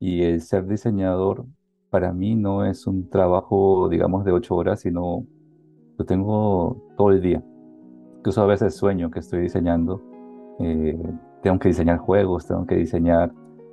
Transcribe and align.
Y 0.00 0.22
el 0.22 0.40
ser 0.40 0.66
diseñador 0.66 1.44
para 1.90 2.12
mí 2.12 2.34
no 2.34 2.64
es 2.64 2.86
un 2.86 3.08
trabajo, 3.08 3.88
digamos, 3.88 4.24
de 4.24 4.32
ocho 4.32 4.54
horas, 4.56 4.80
sino 4.80 5.26
lo 5.96 6.04
tengo 6.04 6.76
todo 6.96 7.10
el 7.10 7.20
día. 7.20 7.42
Incluso 8.18 8.42
a 8.42 8.46
veces 8.46 8.76
sueño 8.76 9.10
que 9.10 9.20
estoy 9.20 9.42
diseñando. 9.42 10.02
Eh, 10.60 10.98
tengo 11.42 11.58
que 11.58 11.68
diseñar 11.68 11.98
juegos, 11.98 12.46
tengo 12.46 12.66
que 12.66 12.76
diseñar 12.76 13.32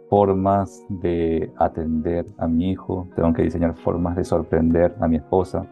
formas 0.10 0.86
de 0.90 1.52
atender 1.58 2.26
a 2.38 2.48
mi 2.48 2.72
hijo, 2.72 3.08
tengo 3.16 3.34
que 3.34 3.44
diseñar 3.44 3.76
formas 3.76 4.16
de 4.16 4.24
sorprender 4.24 4.96
a 5.00 5.08
mi 5.08 5.18
esposa, 5.18 5.66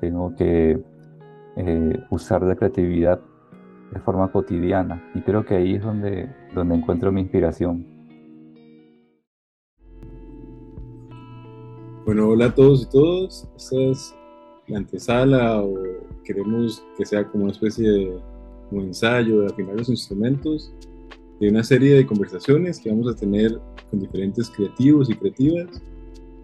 tengo 0.00 0.34
que 0.34 0.82
eh, 1.56 2.04
usar 2.10 2.42
la 2.42 2.56
creatividad 2.56 3.20
de 3.92 4.00
forma 4.00 4.30
cotidiana 4.30 5.02
y 5.14 5.22
creo 5.22 5.44
que 5.44 5.56
ahí 5.56 5.76
es 5.76 5.82
donde, 5.82 6.28
donde 6.54 6.74
encuentro 6.74 7.12
mi 7.12 7.22
inspiración. 7.22 7.97
Bueno, 12.08 12.26
hola 12.30 12.46
a 12.46 12.54
todos 12.54 12.84
y 12.84 12.86
todas. 12.86 13.46
Esta 13.54 13.76
es 13.82 14.14
la 14.66 14.78
antesala 14.78 15.62
o 15.62 15.74
queremos 16.24 16.82
que 16.96 17.04
sea 17.04 17.28
como 17.28 17.44
una 17.44 17.52
especie 17.52 17.86
de 17.86 18.18
ensayo 18.72 19.42
de 19.42 19.48
afinar 19.48 19.76
los 19.76 19.90
instrumentos 19.90 20.72
de 21.38 21.50
una 21.50 21.62
serie 21.62 21.96
de 21.96 22.06
conversaciones 22.06 22.80
que 22.80 22.88
vamos 22.88 23.14
a 23.14 23.14
tener 23.14 23.60
con 23.90 24.00
diferentes 24.00 24.48
creativos 24.48 25.10
y 25.10 25.16
creativas 25.16 25.82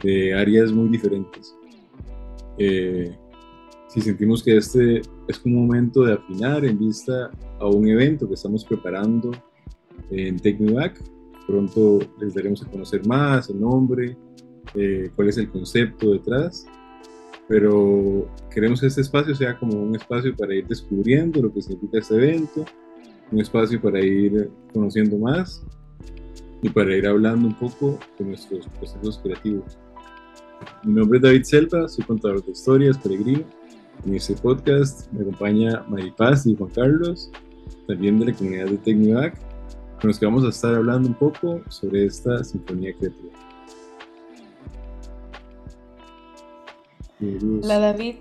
de 0.03 0.35
áreas 0.35 0.71
muy 0.71 0.91
diferentes. 0.91 1.57
Eh, 2.59 3.17
si 3.89 4.03
sentimos 4.03 4.43
que 4.43 4.59
este 4.59 5.01
es 5.29 5.45
un 5.47 5.55
momento 5.55 6.05
de 6.05 6.13
afinar 6.13 6.63
en 6.67 6.79
vista 6.79 7.31
a 7.59 7.67
un 7.69 7.89
evento 7.89 8.29
que 8.29 8.35
estamos 8.35 8.67
preparando 8.67 9.31
en 10.11 10.39
TechNewBack, 10.39 11.03
pronto 11.47 12.01
les 12.21 12.35
daremos 12.35 12.63
a 12.63 12.71
conocer 12.71 13.07
más 13.07 13.49
el 13.49 13.59
nombre, 13.59 14.15
eh, 14.75 15.11
cuál 15.15 15.29
es 15.29 15.39
el 15.39 15.51
concepto 15.51 16.13
detrás, 16.13 16.67
pero 17.49 18.29
queremos 18.51 18.81
que 18.81 18.87
este 18.87 19.03
espacio 19.03 19.35
sea 19.35 19.59
como 19.59 19.83
un 19.83 19.95
espacio 19.95 20.35
para 20.37 20.55
ir 20.55 20.67
descubriendo 20.67 21.43
lo 21.43 21.53
que 21.53 21.63
significa 21.63 21.99
este 21.99 22.15
evento, 22.15 22.65
un 23.31 23.41
espacio 23.41 23.81
para 23.81 24.01
ir 24.01 24.51
conociendo 24.73 25.19
más 25.19 25.63
y 26.63 26.69
para 26.71 26.97
ir 26.97 27.07
hablando 27.07 27.49
un 27.49 27.55
poco 27.55 27.99
de 28.19 28.25
nuestros 28.25 28.67
procesos 28.69 29.19
creativos. 29.23 29.79
Mi 30.83 30.95
nombre 30.95 31.19
es 31.19 31.23
David 31.23 31.43
Selva, 31.43 31.89
soy 31.89 32.05
contador 32.05 32.45
de 32.45 32.53
historias, 32.53 32.97
peregrino 32.99 33.45
en 34.07 34.15
este 34.15 34.35
podcast 34.35 35.11
me 35.13 35.23
acompaña 35.23 35.83
Maripaz 35.89 36.47
y 36.47 36.55
Juan 36.55 36.71
Carlos, 36.71 37.31
también 37.87 38.19
de 38.19 38.27
la 38.27 38.33
comunidad 38.35 38.67
de 38.67 38.77
Tecnivac, 38.77 39.39
con 39.99 40.09
los 40.09 40.19
que 40.19 40.27
vamos 40.27 40.45
a 40.45 40.49
estar 40.49 40.75
hablando 40.75 41.09
un 41.09 41.15
poco 41.15 41.63
sobre 41.69 42.05
esta 42.05 42.45
sinfonía 42.45 42.93
creativa. 42.99 43.44
Hola 47.63 47.79
David, 47.79 48.17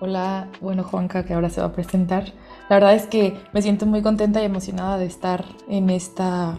hola, 0.00 0.50
bueno 0.60 0.84
Juanca 0.84 1.24
que 1.24 1.32
ahora 1.32 1.48
se 1.48 1.60
va 1.60 1.68
a 1.68 1.72
presentar. 1.72 2.32
La 2.68 2.76
verdad 2.76 2.94
es 2.94 3.06
que 3.06 3.34
me 3.52 3.62
siento 3.62 3.86
muy 3.86 4.02
contenta 4.02 4.42
y 4.42 4.44
emocionada 4.44 4.98
de 4.98 5.06
estar 5.06 5.44
en 5.68 5.88
esta, 5.88 6.58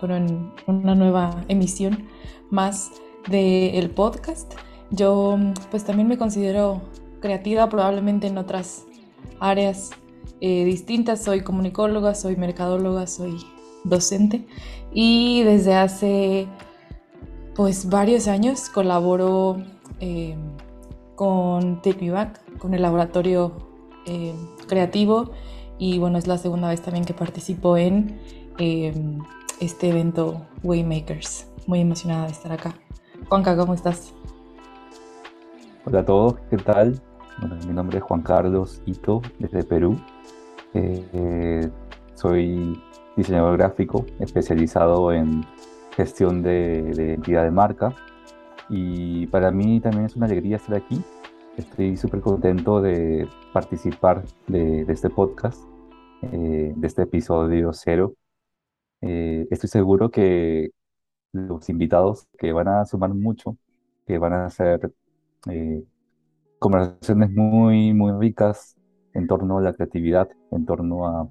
bueno, 0.00 0.16
en 0.16 0.52
una 0.66 0.94
nueva 0.94 1.44
emisión 1.48 2.06
más 2.50 2.90
del 3.28 3.90
podcast. 3.90 4.54
Yo 4.90 5.38
pues 5.70 5.84
también 5.84 6.08
me 6.08 6.16
considero 6.16 6.80
creativa 7.20 7.68
probablemente 7.68 8.26
en 8.26 8.38
otras 8.38 8.86
áreas 9.40 9.90
eh, 10.40 10.64
distintas. 10.64 11.22
Soy 11.24 11.42
comunicóloga, 11.42 12.14
soy 12.14 12.36
mercadóloga, 12.36 13.06
soy 13.06 13.36
docente 13.84 14.46
y 14.92 15.42
desde 15.42 15.74
hace 15.74 16.48
pues 17.54 17.88
varios 17.90 18.28
años 18.28 18.68
colaboro 18.70 19.58
eh, 20.00 20.36
con 21.14 21.82
Take 21.82 22.12
con 22.58 22.74
el 22.74 22.82
laboratorio 22.82 23.52
eh, 24.06 24.34
creativo 24.68 25.32
y 25.78 25.98
bueno, 25.98 26.18
es 26.18 26.26
la 26.26 26.38
segunda 26.38 26.68
vez 26.68 26.82
también 26.82 27.04
que 27.04 27.14
participo 27.14 27.76
en 27.76 28.20
este 29.60 29.90
evento 29.90 30.46
Waymakers. 30.62 31.48
Muy 31.66 31.80
emocionada 31.80 32.26
de 32.26 32.32
estar 32.32 32.50
acá. 32.52 32.74
Juanca, 33.28 33.56
¿cómo 33.56 33.74
estás? 33.74 34.14
Hola 35.84 36.00
a 36.00 36.04
todos, 36.04 36.36
¿qué 36.50 36.56
tal? 36.56 37.00
Bueno, 37.40 37.56
mi 37.66 37.72
nombre 37.72 37.98
es 37.98 38.04
Juan 38.04 38.22
Carlos 38.22 38.82
Ito, 38.86 39.22
desde 39.38 39.62
Perú. 39.64 39.98
Eh, 40.74 41.70
soy 42.14 42.80
diseñador 43.16 43.56
gráfico 43.56 44.04
especializado 44.18 45.12
en 45.12 45.44
gestión 45.96 46.42
de, 46.42 46.82
de 46.94 47.04
identidad 47.04 47.44
de 47.44 47.50
marca 47.50 47.94
y 48.68 49.26
para 49.28 49.50
mí 49.50 49.80
también 49.80 50.06
es 50.06 50.16
una 50.16 50.26
alegría 50.26 50.56
estar 50.56 50.76
aquí. 50.76 51.02
Estoy 51.56 51.96
súper 51.96 52.20
contento 52.20 52.80
de 52.80 53.26
participar 53.52 54.24
de, 54.46 54.82
este 54.88 55.10
podcast, 55.10 55.62
eh, 56.22 56.72
de 56.76 56.86
este 56.86 57.02
episodio 57.02 57.72
cero. 57.72 58.14
Eh, 59.00 59.46
estoy 59.50 59.68
seguro 59.68 60.10
que 60.10 60.70
los 61.32 61.68
invitados 61.68 62.26
que 62.38 62.52
van 62.52 62.68
a 62.68 62.84
sumar 62.84 63.14
mucho, 63.14 63.56
que 64.06 64.18
van 64.18 64.32
a 64.32 64.50
ser 64.50 64.92
conversaciones 66.58 67.30
muy, 67.30 67.94
muy 67.94 68.12
ricas 68.12 68.76
en 69.14 69.26
torno 69.26 69.58
a 69.58 69.62
la 69.62 69.72
creatividad, 69.72 70.28
en 70.50 70.66
torno 70.66 71.06
a 71.06 71.28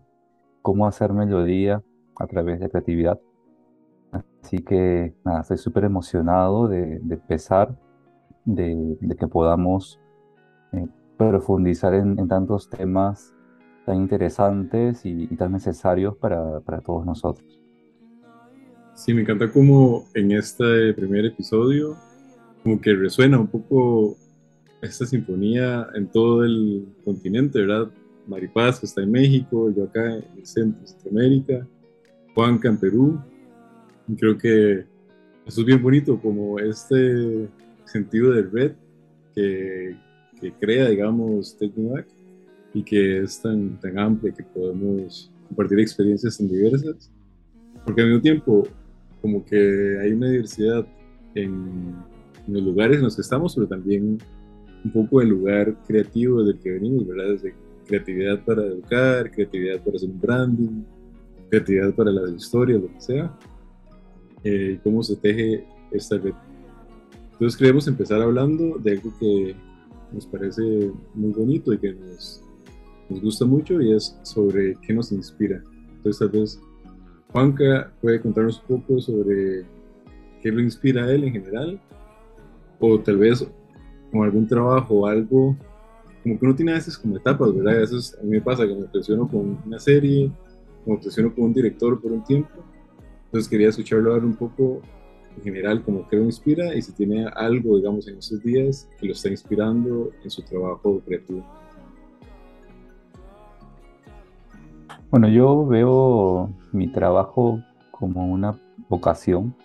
cómo 0.62 0.88
hacer 0.88 1.14
melodía 1.14 1.82
a 2.18 2.28
través 2.28 2.60
de 2.60 2.70
creatividad. 2.70 3.20
Así 4.12 4.60
que 4.60 5.14
nada, 5.26 5.42
estoy 5.42 5.58
súper 5.58 5.84
emocionado 5.84 6.68
de, 6.68 6.96
empezar, 7.10 7.78
de, 8.46 8.98
que 9.20 9.28
podamos 9.28 10.00
eh, 10.72 10.86
profundizar 11.18 11.94
en, 11.94 12.28
tantos 12.28 12.70
temas 12.70 13.34
tan 13.86 13.98
interesantes 13.98 15.06
y, 15.06 15.28
tan 15.36 15.52
necesarios 15.52 16.16
para, 16.18 16.60
para, 16.62 16.82
todos 16.82 17.06
nosotros. 17.06 17.60
Sí, 18.94 19.14
me 19.14 19.22
encanta 19.22 19.52
cómo 19.52 20.06
en 20.14 20.32
este 20.32 20.94
primer 20.94 21.26
episodio 21.26 21.96
como 22.64 22.82
que 22.82 22.94
resuena 22.94 23.40
un 23.40 23.48
poco 23.48 24.18
esta 24.82 25.06
sinfonía 25.06 25.88
en 25.96 26.08
todo 26.08 26.44
el 26.44 26.88
continente, 27.04 27.62
¿verdad? 27.62 27.90
Maripaz, 28.28 28.80
que 28.80 28.86
está 28.86 29.02
en 29.02 29.12
México, 29.12 29.72
yo 29.76 29.86
acá 29.86 30.16
en 30.16 30.26
el 30.38 30.46
centro 30.46 30.82
de 30.82 30.88
Centroamérica, 30.88 31.68
Juanca 32.36 32.70
en 32.70 32.78
Perú. 32.78 33.20
Creo 34.16 34.38
que 34.38 34.86
eso 35.46 35.62
es 35.62 35.66
bien 35.66 35.82
bonito, 35.82 36.20
como 36.20 36.60
este 36.60 37.50
sentido 37.86 38.32
de 38.32 38.42
red 38.44 38.72
que, 39.34 39.96
que 40.40 40.52
crea, 40.54 40.90
digamos, 40.90 41.58
Tecnovac 41.58 42.08
y 42.74 42.84
que 42.84 43.22
es 43.24 43.42
tan, 43.42 43.80
tan 43.80 43.98
amplia 43.98 44.34
que 44.34 44.44
podemos 44.44 45.32
compartir 45.48 45.80
experiencias 45.80 46.38
tan 46.38 46.48
diversas. 46.48 47.12
Porque 47.86 48.02
al 48.02 48.08
mismo 48.08 48.22
tiempo, 48.22 48.68
como 49.22 49.46
que 49.46 49.98
hay 50.02 50.12
una 50.12 50.30
diversidad 50.30 50.86
en, 51.36 51.96
en 52.48 52.54
los 52.54 52.64
lugares 52.64 52.98
en 52.98 53.04
los 53.04 53.16
que 53.16 53.22
estamos, 53.22 53.56
pero 53.56 53.68
también 53.68 54.18
un 54.84 54.92
poco 54.92 55.22
el 55.22 55.30
lugar 55.30 55.76
creativo 55.88 56.44
del 56.44 56.60
que 56.60 56.72
venimos, 56.72 57.08
¿verdad? 57.08 57.32
Desde 57.32 57.56
creatividad 57.86 58.44
para 58.46 58.66
educar, 58.66 59.32
creatividad 59.32 59.82
para 59.84 59.96
hacer 59.96 60.10
un 60.10 60.20
branding, 60.20 60.84
creatividad 61.50 61.94
para 61.94 62.12
las 62.12 62.32
historias, 62.32 62.82
lo 62.82 62.92
que 62.92 63.02
sea, 63.02 63.38
eh, 64.44 64.80
cómo 64.84 65.04
se 65.04 65.16
teje 65.16 65.66
esta 65.92 66.18
red. 66.18 66.34
Entonces 67.34 67.58
queremos 67.58 67.88
empezar 67.88 68.22
hablando 68.22 68.78
de 68.80 68.92
algo 68.92 69.14
que 69.20 69.56
nos 70.12 70.26
parece 70.26 70.92
muy 71.14 71.32
bonito 71.34 71.74
y 71.74 71.78
que 71.78 71.94
nos, 71.94 72.44
nos 73.10 73.22
gusta 73.22 73.46
mucho 73.46 73.82
y 73.82 73.94
es 73.94 74.18
sobre 74.24 74.76
qué 74.82 74.94
nos 74.94 75.12
inspira. 75.12 75.62
Entonces 75.98 76.20
tal 76.20 76.30
vez 76.30 76.60
Juanca 77.32 77.92
puede 78.02 78.22
contarnos 78.22 78.64
un 78.68 78.82
poco 78.82 79.00
sobre 79.02 79.66
qué 80.42 80.52
lo 80.52 80.62
inspira 80.62 81.06
a 81.06 81.12
él 81.12 81.26
en 81.26 81.34
general 81.34 81.80
o 82.80 83.00
tal 83.00 83.18
vez 83.18 83.48
como 84.12 84.24
algún 84.24 84.48
trabajo 84.48 84.96
o 84.96 85.08
algo, 85.08 85.56
como 86.24 86.40
que 86.40 86.46
uno 86.46 86.56
tiene 86.56 86.72
a 86.72 86.76
veces 86.76 86.98
como 86.98 87.18
etapas, 87.18 87.54
¿verdad? 87.54 87.76
A 87.76 87.80
veces 87.80 88.18
a 88.20 88.24
mí 88.24 88.32
me 88.32 88.42
pasa 88.42 88.66
que 88.66 88.74
me 88.74 88.84
obsesiono 88.84 89.28
con 89.28 89.60
una 89.66 89.80
serie, 89.80 90.32
me 90.86 90.94
obsesiono 90.94 91.34
con 91.34 91.46
un 91.46 91.54
director 91.54 92.00
por 92.02 92.12
un 92.12 92.24
tiempo, 92.24 92.50
entonces 93.28 93.50
quería 93.50 93.70
escucharlo 93.70 94.14
hablar 94.14 94.26
un 94.26 94.36
poco 94.36 94.82
en 95.36 95.44
general 95.44 95.84
como 95.84 96.08
lo 96.10 96.24
inspira 96.24 96.74
y 96.74 96.82
si 96.82 96.94
tiene 96.94 97.28
algo, 97.36 97.78
digamos, 97.78 98.08
en 98.08 98.18
esos 98.18 98.42
días 98.42 98.90
que 99.00 99.08
lo 99.08 99.12
está 99.12 99.30
inspirando 99.30 100.12
en 100.24 100.30
su 100.30 100.42
trabajo 100.42 101.02
creativo. 101.06 101.46
Bueno, 105.12 105.28
yo 105.28 105.66
veo 105.66 106.50
mi 106.72 106.88
trabajo 106.88 107.62
como 107.92 108.28
una 108.28 108.60
vocación, 108.90 109.56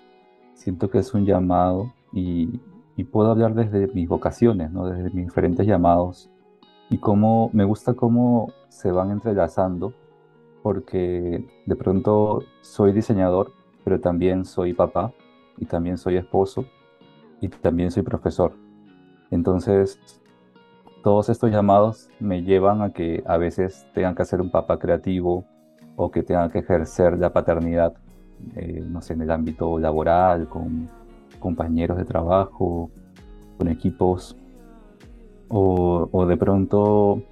siento 0.55 0.91
que 0.91 0.99
es 0.99 1.14
un 1.14 1.25
llamado 1.25 1.93
y, 2.12 2.61
y 2.97 3.05
puedo 3.05 3.31
hablar 3.31 3.55
desde 3.55 3.87
mis 3.94 4.09
vocaciones, 4.09 4.73
¿no? 4.73 4.87
desde 4.87 5.11
mis 5.11 5.26
diferentes 5.26 5.67
llamados 5.67 6.31
y 6.91 6.99
cómo 6.99 7.49
me 7.53 7.64
gusta 7.64 7.94
cómo 7.94 8.53
se 8.69 8.91
van 8.91 9.11
entrelazando 9.11 9.94
porque 10.62 11.44
de 11.67 11.76
pronto 11.76 12.43
soy 12.61 12.93
diseñador, 12.93 13.53
pero 13.85 14.00
también 14.00 14.44
soy 14.44 14.75
papá 14.75 15.12
y 15.59 15.67
también 15.67 15.99
soy 15.99 16.17
esposo 16.17 16.64
y 17.41 17.49
también 17.49 17.91
soy 17.91 18.03
profesor. 18.03 18.53
Entonces, 19.31 19.99
todos 21.03 21.29
estos 21.29 21.50
llamados 21.50 22.09
me 22.20 22.43
llevan 22.43 22.82
a 22.82 22.93
que 22.93 23.23
a 23.26 23.37
veces 23.37 23.87
tengan 23.93 24.14
que 24.14 24.23
hacer 24.23 24.41
un 24.41 24.50
papá 24.50 24.79
creativo 24.79 25.44
o 25.97 26.11
que 26.11 26.23
tengan 26.23 26.50
que 26.50 26.61
ejercer 26.61 27.19
la 27.19 27.32
paternidad, 27.32 27.94
eh, 28.56 28.82
no 28.87 29.03
sé, 29.03 29.14
en 29.14 29.23
el 29.23 29.31
ámbito 29.31 29.79
laboral, 29.79 30.49
con 30.49 30.88
compañeros 31.38 31.99
de 31.99 32.05
trabajo, 32.05 32.91
con 33.59 33.69
equipos, 33.69 34.37
o, 35.49 36.26
de 36.26 36.37
pronto 36.37 37.23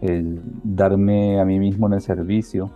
el, 0.00 0.40
darme 0.64 1.40
a 1.40 1.44
mí 1.44 1.58
mismo 1.58 1.86
en 1.86 1.94
el 1.94 2.00
servicio, 2.00 2.70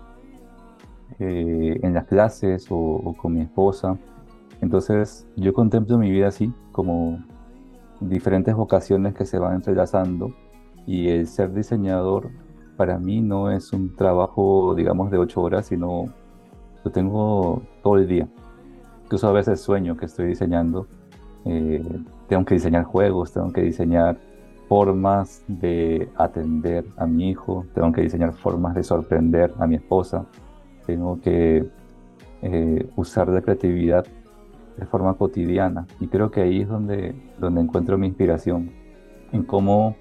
eh, 1.19 1.79
en 1.82 1.94
las 1.94 2.06
clases 2.06 2.67
o 2.71 3.15
con 3.21 3.35
mi 3.35 3.41
esposa. 3.43 3.99
Entonces 4.61 5.26
yo 5.37 5.53
contemplo 5.53 5.99
mi 5.99 6.11
vida 6.11 6.29
así, 6.29 6.53
como 6.73 7.19
diferentes 8.00 8.55
vocaciones 8.55 9.15
que 9.15 9.25
se 9.26 9.38
van 9.38 9.55
entrelazando 9.55 10.35
y 10.87 11.09
el 11.09 11.26
ser 11.26 11.53
diseñador 11.53 12.31
para 12.76 12.99
mí 12.99 13.21
no 13.21 13.50
es 13.50 13.73
un 13.73 13.94
trabajo, 13.94 14.75
digamos, 14.75 15.11
de 15.11 15.19
ocho 15.19 15.43
horas, 15.43 15.67
sino 15.67 16.06
lo 16.82 16.91
tengo 16.91 17.62
todo 17.82 17.97
el 17.97 18.09
día. 18.09 18.29
Incluso 19.05 19.29
a 19.29 19.32
veces 19.32 19.61
sueño 19.61 19.97
que 19.97 20.06
estoy 20.06 20.27
diseñando. 20.27 20.87
Eh, 21.44 21.85
tengo 22.29 22.44
que 22.44 22.55
diseñar 22.55 22.85
juegos, 22.85 23.32
tengo 23.32 23.53
que 23.53 23.62
diseñar 23.62 24.19
formas 24.75 25.44
de 25.47 26.09
atender 26.17 26.85
a 26.97 27.06
mi 27.06 27.31
hijo, 27.31 27.65
tengo 27.76 27.93
que 27.93 28.00
diseñar 28.00 28.32
formas 28.32 28.75
de 28.75 28.82
sorprender 28.82 29.55
a 29.61 29.69
mi 29.69 29.76
esposa, 29.76 30.26
tengo 30.85 31.21
que 31.21 31.65
eh, 32.43 32.91
usar 32.97 33.29
la 33.29 33.41
creatividad 33.41 34.05
de 34.76 34.85
forma 34.87 35.15
cotidiana. 35.15 35.87
Y 36.00 36.09
creo 36.09 36.32
que 36.32 36.41
ahí 36.41 36.62
es 36.62 36.69
donde, 36.69 37.15
donde 37.38 37.61
encuentro 37.61 37.97
mi 37.99 38.09
inspiración, 38.09 38.73
en 39.31 39.44
cómo 39.44 39.94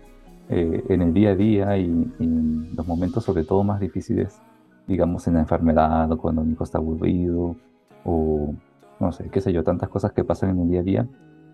eh, 0.49 0.83
en 0.89 1.03
el 1.03 1.13
día 1.13 1.29
a 1.29 1.35
día 1.35 1.77
y, 1.77 1.83
en 2.19 2.75
los 2.75 2.87
momentos 2.87 3.23
sobre 3.23 3.43
todo 3.43 3.63
más 3.63 3.79
difíciles, 3.79 4.41
digamos 4.87 5.27
en 5.27 5.35
la 5.35 5.41
enfermedad 5.41 6.11
o 6.11 6.17
cuando 6.17 6.43
mi 6.43 6.53
hijo 6.53 6.63
está 6.63 6.79
aburrido 6.79 7.55
o 8.05 8.55
no 8.99 9.11
sé, 9.11 9.29
qué 9.29 9.39
sé 9.39 9.53
yo, 9.53 9.63
tantas 9.63 9.89
cosas 9.89 10.13
que 10.13 10.23
pasan 10.23 10.49
en 10.49 10.61
el 10.61 10.69
día 10.71 10.79
a 10.79 10.83
día, 10.83 11.07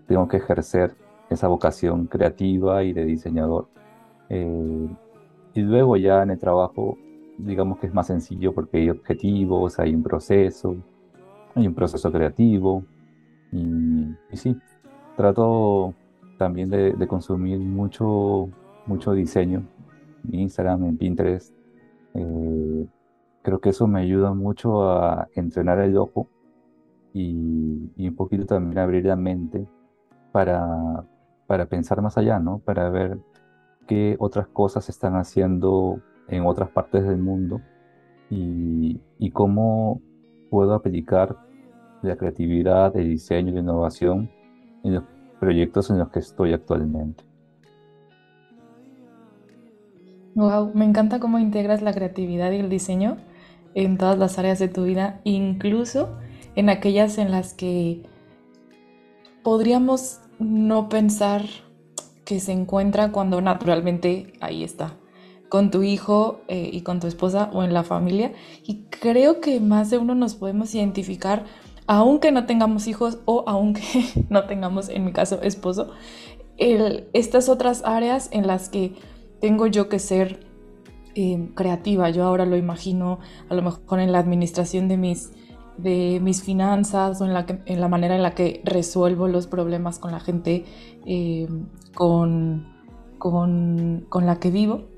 tengo 0.06 0.26
que 0.26 0.38
ejercer 0.38 0.96
esa 1.30 1.48
vocación 1.48 2.06
creativa 2.06 2.82
y 2.84 2.92
de 2.92 3.04
diseñador. 3.04 3.68
Eh, 4.28 4.88
y 5.54 5.60
luego 5.62 5.96
ya 5.96 6.22
en 6.22 6.30
el 6.30 6.38
trabajo, 6.38 6.98
digamos 7.38 7.78
que 7.78 7.86
es 7.86 7.94
más 7.94 8.08
sencillo 8.08 8.52
porque 8.52 8.78
hay 8.78 8.90
objetivos, 8.90 9.78
hay 9.78 9.94
un 9.94 10.02
proceso, 10.02 10.76
hay 11.54 11.66
un 11.66 11.74
proceso 11.74 12.12
creativo, 12.12 12.84
y, 13.52 14.36
sí, 14.36 14.56
trato 15.16 15.94
también 16.38 16.70
de, 16.70 17.06
consumir 17.08 17.58
mucho, 17.58 18.48
mucho 18.86 19.12
diseño 19.12 19.62
en 20.28 20.40
Instagram, 20.40 20.84
en 20.84 20.96
Pinterest. 20.96 21.52
Eh, 22.14 22.86
creo 23.42 23.60
que 23.60 23.70
eso 23.70 23.86
me 23.86 24.00
ayuda 24.00 24.32
mucho 24.34 24.88
a 24.90 25.28
entrenar 25.34 25.80
el 25.80 25.96
ojo 25.96 26.28
y, 27.12 27.90
un 27.98 28.14
poquito 28.16 28.46
también 28.46 28.78
abrir 28.78 29.04
la 29.06 29.16
mente 29.16 29.66
para, 30.32 31.04
para 31.50 31.66
pensar 31.66 32.00
más 32.00 32.16
allá, 32.16 32.38
¿no? 32.38 32.60
Para 32.60 32.90
ver 32.90 33.18
qué 33.88 34.14
otras 34.20 34.46
cosas 34.46 34.84
se 34.84 34.92
están 34.92 35.16
haciendo 35.16 36.00
en 36.28 36.46
otras 36.46 36.70
partes 36.70 37.04
del 37.04 37.18
mundo 37.18 37.60
y, 38.30 39.00
cómo 39.32 40.00
puedo 40.48 40.74
aplicar 40.74 41.36
la 42.02 42.14
creatividad, 42.14 42.96
el 42.96 43.08
diseño 43.08 43.52
la 43.52 43.58
innovación 43.58 44.30
en 44.84 44.94
los 44.94 45.04
proyectos 45.40 45.90
en 45.90 45.98
los 45.98 46.10
que 46.10 46.20
estoy 46.20 46.52
actualmente. 46.52 47.24
Wow, 50.36 50.70
me 50.72 50.84
encanta 50.84 51.18
cómo 51.18 51.40
integras 51.40 51.82
la 51.82 51.92
creatividad 51.92 52.52
y 52.52 52.58
el 52.58 52.68
diseño 52.68 53.16
en 53.74 53.98
todas 53.98 54.16
las 54.16 54.38
áreas 54.38 54.60
de 54.60 54.68
tu 54.68 54.84
vida, 54.84 55.20
incluso 55.24 56.16
en 56.54 56.68
aquellas 56.68 57.18
en 57.18 57.32
las 57.32 57.54
que 57.54 58.04
podríamos 59.42 60.20
no 60.40 60.88
pensar 60.88 61.44
que 62.24 62.40
se 62.40 62.52
encuentra 62.52 63.12
cuando 63.12 63.40
naturalmente 63.40 64.32
ahí 64.40 64.64
está, 64.64 64.96
con 65.48 65.70
tu 65.70 65.82
hijo 65.82 66.40
eh, 66.48 66.70
y 66.72 66.82
con 66.82 67.00
tu 67.00 67.06
esposa 67.06 67.50
o 67.52 67.62
en 67.62 67.72
la 67.72 67.84
familia. 67.84 68.32
Y 68.64 68.84
creo 68.84 69.40
que 69.40 69.60
más 69.60 69.90
de 69.90 69.98
uno 69.98 70.14
nos 70.14 70.34
podemos 70.34 70.74
identificar 70.74 71.44
aunque 71.92 72.30
no 72.30 72.46
tengamos 72.46 72.86
hijos 72.86 73.18
o 73.24 73.42
aunque 73.48 73.82
no 74.28 74.46
tengamos, 74.46 74.88
en 74.88 75.04
mi 75.04 75.12
caso, 75.12 75.42
esposo, 75.42 75.90
estas 76.56 77.48
otras 77.48 77.82
áreas 77.84 78.28
en 78.30 78.46
las 78.46 78.68
que 78.68 78.94
tengo 79.40 79.66
yo 79.66 79.88
que 79.88 79.98
ser 79.98 80.46
eh, 81.16 81.50
creativa. 81.56 82.08
Yo 82.10 82.24
ahora 82.24 82.46
lo 82.46 82.56
imagino 82.56 83.18
a 83.48 83.54
lo 83.54 83.62
mejor 83.62 83.98
en 83.98 84.12
la 84.12 84.20
administración 84.20 84.86
de 84.86 84.98
mis, 84.98 85.32
de 85.82 86.20
mis 86.20 86.42
finanzas 86.42 87.20
o 87.20 87.24
en 87.24 87.32
la, 87.32 87.46
en 87.66 87.80
la 87.80 87.88
manera 87.88 88.16
en 88.16 88.22
la 88.22 88.32
que 88.32 88.60
resuelvo 88.64 89.28
los 89.28 89.46
problemas 89.46 89.98
con 89.98 90.12
la 90.12 90.20
gente 90.20 90.64
eh, 91.06 91.48
con, 91.94 92.66
con, 93.18 94.06
con, 94.08 94.26
la 94.26 94.36
que 94.36 94.50
vivo. 94.50 94.88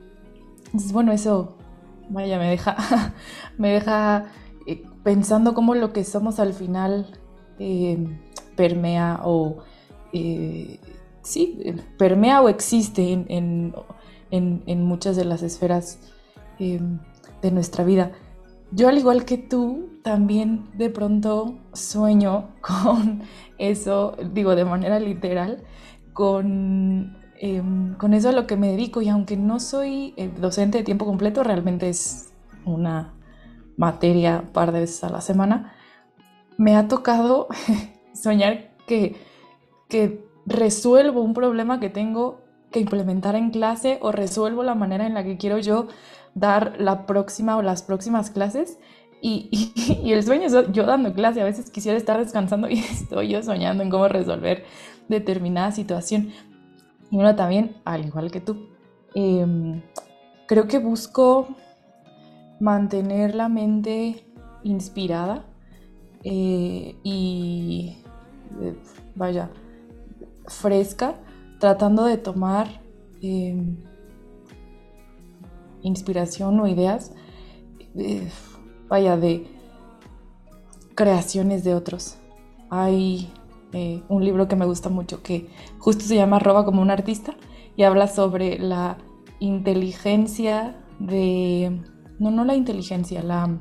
Entonces, 0.67 0.93
bueno, 0.93 1.12
eso, 1.12 1.56
vaya, 2.08 2.38
me 2.38 2.49
deja, 2.49 2.76
me 3.58 3.70
deja 3.70 4.25
eh, 4.67 4.82
pensando 5.02 5.55
cómo 5.55 5.75
lo 5.75 5.93
que 5.93 6.05
somos 6.05 6.40
al 6.40 6.52
final 6.55 7.19
eh, 7.58 7.99
permea 8.56 9.20
o 9.25 9.58
sí, 11.23 11.58
permea 11.96 12.43
o 12.43 12.49
existe 12.49 13.25
en, 13.28 13.75
muchas 14.85 15.17
de 15.17 15.25
las 15.25 15.43
esferas 15.43 15.99
de 16.58 17.50
nuestra 17.50 17.85
vida. 17.85 18.12
Yo 18.74 18.88
al 18.88 18.96
igual 18.96 19.26
que 19.26 19.36
tú, 19.36 20.00
también 20.02 20.70
de 20.74 20.88
pronto 20.88 21.58
sueño 21.74 22.48
con 22.60 23.22
eso, 23.58 24.16
digo 24.32 24.54
de 24.56 24.64
manera 24.64 24.98
literal, 24.98 25.62
con, 26.14 27.19
em, 27.38 27.94
con 27.94 28.14
eso 28.14 28.30
a 28.30 28.32
lo 28.32 28.46
que 28.46 28.56
me 28.56 28.69
dedico. 28.69 29.02
Y 29.02 29.08
aunque 29.08 29.36
no 29.36 29.60
soy 29.60 30.14
docente 30.40 30.78
de 30.78 30.84
tiempo 30.84 31.04
completo, 31.04 31.44
realmente 31.44 31.88
es 31.88 32.32
una 32.64 33.14
materia 33.76 34.44
par 34.52 34.72
de 34.72 34.80
veces 34.80 35.04
a 35.04 35.10
la 35.10 35.20
semana, 35.20 35.75
me 36.56 36.76
ha 36.76 36.88
tocado 36.88 37.48
soñar 38.14 38.70
que, 38.86 39.16
que 39.88 40.25
resuelvo 40.47 41.23
un 41.23 41.35
problema 41.35 41.80
que 41.80 41.90
tengo 41.90 42.40
que 42.70 42.80
implementar 42.80 43.37
en 43.37 43.50
clase 43.50 43.99
o 44.00 44.12
resuelvo 44.12 44.62
la 44.62 44.75
manera 44.75 45.06
en 45.06 45.14
la 45.14 45.25
que 45.25 45.37
quiero 45.37 45.58
yo 45.58 45.88
dar 46.34 46.76
la 46.78 47.06
próxima 47.06 47.56
o 47.56 47.62
las 47.62 47.82
próximas 47.82 48.30
clases. 48.30 48.78
Y, 49.24 50.10
el 50.12 50.24
sueño 50.24 50.46
es 50.46 50.72
yo 50.72 50.84
dando 50.84 51.12
clase. 51.12 51.40
A 51.40 51.44
veces 51.44 51.70
quisiera 51.70 51.96
estar 51.96 52.18
descansando 52.18 52.68
y 52.68 52.78
estoy 52.80 53.28
yo 53.28 53.40
soñando 53.44 53.84
en 53.84 53.90
cómo 53.90 54.08
resolver 54.08 54.64
determinada 55.08 55.70
situación. 55.70 56.32
Y 57.08 57.18
uno 57.18 57.36
también, 57.36 57.76
al 57.84 58.04
igual 58.04 58.32
que 58.32 58.40
tú, 58.40 58.70
em, 59.14 59.80
creo 60.48 60.66
que 60.66 60.80
busco 60.80 61.54
mantener 62.58 63.36
la 63.36 63.48
mente 63.48 64.24
inspirada 64.64 65.44
eh, 66.24 66.96
y, 67.04 67.96
vaya, 69.14 69.50
fresca, 70.46 71.14
tratando 71.60 72.04
de 72.04 72.16
tomar 72.16 72.80
em, 73.20 73.76
inspiración 75.82 76.58
o 76.60 76.66
ideas, 76.66 77.12
eh, 77.96 78.28
vaya, 78.88 79.16
de 79.16 79.46
creaciones 80.94 81.64
de 81.64 81.74
otros. 81.74 82.16
Hay 82.70 83.32
un 84.08 84.22
libro 84.22 84.48
que 84.48 84.56
me 84.56 84.66
gusta 84.66 84.90
mucho 84.90 85.22
que 85.22 85.48
justo 85.78 86.04
se 86.04 86.16
llama 86.16 86.38
Roba 86.38 86.66
como 86.66 86.82
un 86.82 86.90
artista 86.90 87.34
y 87.74 87.84
habla 87.84 88.06
sobre 88.06 88.58
la 88.58 88.98
inteligencia 89.40 90.76
de 90.98 91.80
no, 92.18 92.30
no 92.30 92.44
la 92.44 92.54
inteligencia, 92.54 93.22
la 93.22 93.58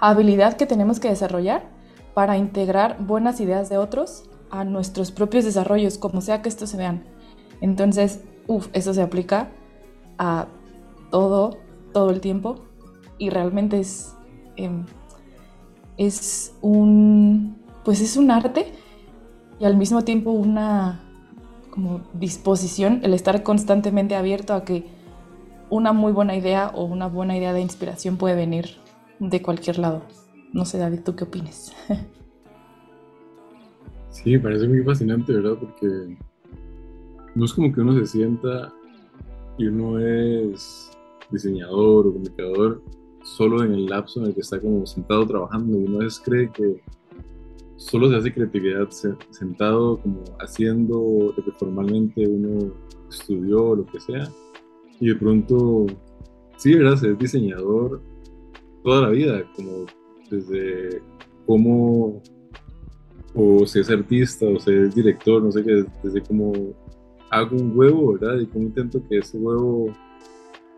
habilidad 0.00 0.56
que 0.56 0.66
tenemos 0.66 1.00
que 1.00 1.08
desarrollar 1.08 1.68
para 2.14 2.36
integrar 2.36 2.96
buenas 3.04 3.40
ideas 3.40 3.68
de 3.68 3.78
otros 3.78 4.24
a 4.50 4.64
nuestros 4.64 5.12
propios 5.12 5.44
desarrollos, 5.44 5.98
como 5.98 6.20
sea 6.20 6.42
que 6.42 6.48
estos 6.48 6.70
se 6.70 6.76
vean. 6.76 7.04
Entonces, 7.60 8.22
uff, 8.46 8.68
eso 8.72 8.94
se 8.94 9.02
aplica 9.02 9.50
a 10.18 10.46
todo, 11.14 11.58
todo 11.92 12.10
el 12.10 12.20
tiempo 12.20 12.56
y 13.18 13.30
realmente 13.30 13.78
es, 13.78 14.16
em, 14.56 14.84
es 15.96 16.56
un, 16.60 17.56
pues 17.84 18.00
es 18.00 18.16
un 18.16 18.32
arte 18.32 18.66
y 19.60 19.64
al 19.64 19.76
mismo 19.76 20.02
tiempo 20.02 20.32
una 20.32 21.00
como 21.70 22.00
disposición, 22.14 22.98
el 23.04 23.14
estar 23.14 23.44
constantemente 23.44 24.16
abierto 24.16 24.54
a 24.54 24.64
que 24.64 24.86
una 25.70 25.92
muy 25.92 26.10
buena 26.10 26.34
idea 26.34 26.72
o 26.74 26.82
una 26.82 27.06
buena 27.06 27.36
idea 27.36 27.52
de 27.52 27.60
inspiración 27.60 28.16
puede 28.16 28.34
venir 28.34 28.78
de 29.20 29.40
cualquier 29.40 29.78
lado. 29.78 30.02
No 30.52 30.64
sé, 30.64 30.78
David, 30.78 31.02
¿tú 31.04 31.14
qué 31.14 31.24
opinas? 31.24 31.72
Sí, 34.10 34.38
parece 34.38 34.68
muy 34.68 34.80
fascinante, 34.84 35.32
¿verdad? 35.32 35.58
Porque 35.58 36.16
no 37.34 37.44
es 37.44 37.52
como 37.52 37.72
que 37.72 37.80
uno 37.80 37.98
se 37.98 38.06
sienta 38.06 38.72
y 39.58 39.66
uno 39.66 39.98
es 39.98 40.93
diseñador 41.34 42.06
o 42.06 42.12
comunicador 42.12 42.82
solo 43.22 43.64
en 43.64 43.72
el 43.72 43.86
lapso 43.86 44.20
en 44.20 44.26
el 44.26 44.34
que 44.34 44.40
está 44.40 44.60
como 44.60 44.86
sentado 44.86 45.26
trabajando 45.26 45.78
uno 45.78 46.00
a 46.00 46.04
veces 46.04 46.22
cree 46.24 46.50
que 46.50 46.80
solo 47.76 48.08
se 48.08 48.16
hace 48.16 48.32
creatividad 48.32 48.88
sentado 49.30 49.98
como 49.98 50.22
haciendo 50.40 51.34
lo 51.36 51.44
que 51.44 51.52
formalmente 51.52 52.26
uno 52.26 52.72
estudió 53.08 53.64
o 53.64 53.76
lo 53.76 53.86
que 53.86 54.00
sea 54.00 54.28
y 55.00 55.08
de 55.08 55.14
pronto 55.16 55.86
sí, 56.56 56.74
¿verdad? 56.74 56.96
Ser 56.96 57.18
diseñador 57.18 58.00
toda 58.82 59.02
la 59.02 59.08
vida, 59.10 59.44
como 59.56 59.86
desde 60.30 61.02
cómo 61.46 62.22
o 63.34 63.66
si 63.66 63.80
es 63.80 63.90
artista 63.90 64.46
o 64.46 64.58
si 64.60 64.70
es 64.72 64.94
director, 64.94 65.42
no 65.42 65.50
sé 65.50 65.64
qué, 65.64 65.84
desde 66.02 66.22
cómo 66.22 66.52
hago 67.30 67.56
un 67.56 67.76
huevo, 67.76 68.12
¿verdad? 68.12 68.40
Y 68.40 68.46
cómo 68.46 68.66
intento 68.66 69.02
que 69.08 69.18
ese 69.18 69.38
huevo 69.38 69.86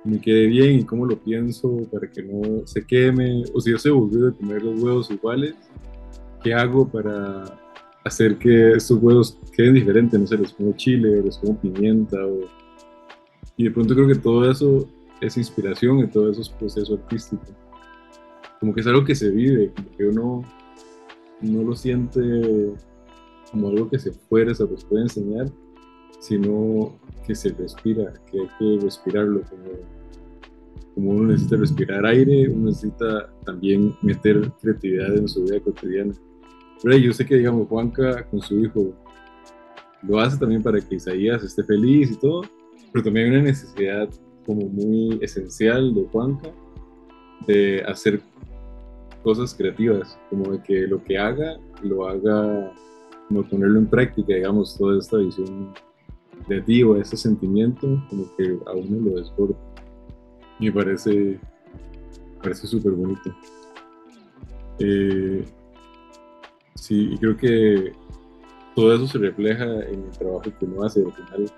me 0.06 0.20
quede 0.20 0.46
bien 0.46 0.78
y 0.80 0.84
cómo 0.84 1.04
lo 1.04 1.18
pienso 1.18 1.76
para 1.90 2.10
que 2.10 2.22
no 2.22 2.66
se 2.66 2.86
queme, 2.86 3.44
o 3.52 3.60
si 3.60 3.70
yo 3.70 3.78
soy 3.78 3.92
aburrido 3.92 4.30
de 4.30 4.36
comer 4.36 4.62
los 4.62 4.82
huevos 4.82 5.10
iguales, 5.10 5.54
¿qué 6.42 6.54
hago 6.54 6.88
para 6.88 7.44
hacer 8.04 8.38
que 8.38 8.72
estos 8.72 9.02
huevos 9.02 9.38
queden 9.56 9.74
diferentes? 9.74 10.18
No 10.18 10.26
sé, 10.26 10.38
les 10.38 10.52
pongo 10.52 10.72
chile, 10.76 11.22
les 11.22 11.38
pongo 11.38 11.60
pimienta, 11.60 12.24
o... 12.24 12.40
y 13.56 13.64
de 13.64 13.70
pronto 13.70 13.94
creo 13.94 14.08
que 14.08 14.14
todo 14.14 14.50
eso 14.50 14.86
es 15.20 15.36
inspiración 15.36 16.00
y 16.00 16.06
todo 16.06 16.30
eso 16.30 16.40
es 16.40 16.48
proceso 16.48 16.94
artístico. 16.94 17.44
Como 18.60 18.74
que 18.74 18.80
es 18.80 18.86
algo 18.86 19.04
que 19.04 19.14
se 19.14 19.30
vive, 19.30 19.72
como 19.74 19.90
que 19.96 20.04
uno 20.06 20.42
no 21.42 21.62
lo 21.62 21.74
siente 21.74 22.20
como 23.50 23.68
algo 23.68 23.88
que 23.88 23.98
se 23.98 24.12
fuerza, 24.12 24.66
pues 24.66 24.84
puede 24.84 25.04
enseñar, 25.04 25.50
sino 26.20 26.98
que 27.26 27.34
se 27.34 27.50
respira, 27.50 28.12
que 28.30 28.40
hay 28.40 28.48
que 28.58 28.84
respirarlo 28.84 29.42
como 29.42 29.96
como 30.96 31.10
uno 31.10 31.24
necesita 31.24 31.56
respirar 31.56 32.06
aire, 32.06 32.48
uno 32.48 32.70
necesita 32.70 33.30
también 33.44 33.94
meter 34.00 34.50
creatividad 34.62 35.14
en 35.14 35.28
su 35.28 35.44
vida 35.44 35.60
cotidiana. 35.60 36.14
Pero 36.82 36.96
yo 36.96 37.12
sé 37.12 37.26
que, 37.26 37.36
digamos, 37.36 37.68
Juanca 37.68 38.26
con 38.30 38.40
su 38.40 38.58
hijo 38.60 38.94
lo 40.02 40.18
hace 40.18 40.38
también 40.38 40.62
para 40.62 40.80
que 40.80 40.94
Isaías 40.94 41.44
esté 41.44 41.62
feliz 41.64 42.12
y 42.12 42.16
todo, 42.18 42.42
pero 42.92 43.04
también 43.04 43.26
hay 43.26 43.32
una 43.32 43.42
necesidad 43.42 44.08
como 44.46 44.68
muy 44.68 45.18
esencial 45.20 45.94
de 45.94 46.06
Juanca 46.06 46.50
de 47.46 47.82
hacer 47.84 48.22
cosas 49.22 49.54
creativas, 49.54 50.18
como 50.30 50.52
de 50.52 50.62
que 50.62 50.86
lo 50.86 51.04
que 51.04 51.18
haga, 51.18 51.58
lo 51.82 52.08
haga, 52.08 52.72
como 53.28 53.46
ponerlo 53.46 53.80
en 53.80 53.86
práctica, 53.86 54.34
digamos, 54.34 54.78
toda 54.78 54.98
esta 54.98 55.18
visión 55.18 55.74
creativa, 56.44 56.98
ese 56.98 57.16
sentimiento, 57.16 58.02
como 58.08 58.24
que 58.36 58.58
a 58.66 58.72
uno 58.72 59.10
lo 59.10 59.16
desborda 59.16 59.56
me 60.58 60.72
parece 60.72 61.38
parece 62.42 62.66
súper 62.66 62.92
bonito. 62.92 63.34
Eh, 64.78 65.44
sí, 66.74 67.10
y 67.12 67.18
creo 67.18 67.36
que 67.36 67.92
todo 68.74 68.94
eso 68.94 69.06
se 69.06 69.18
refleja 69.18 69.64
en 69.64 70.04
el 70.04 70.10
trabajo 70.18 70.42
que 70.42 70.64
uno 70.64 70.84
hace 70.84 71.00
al 71.00 71.12
final. 71.12 71.50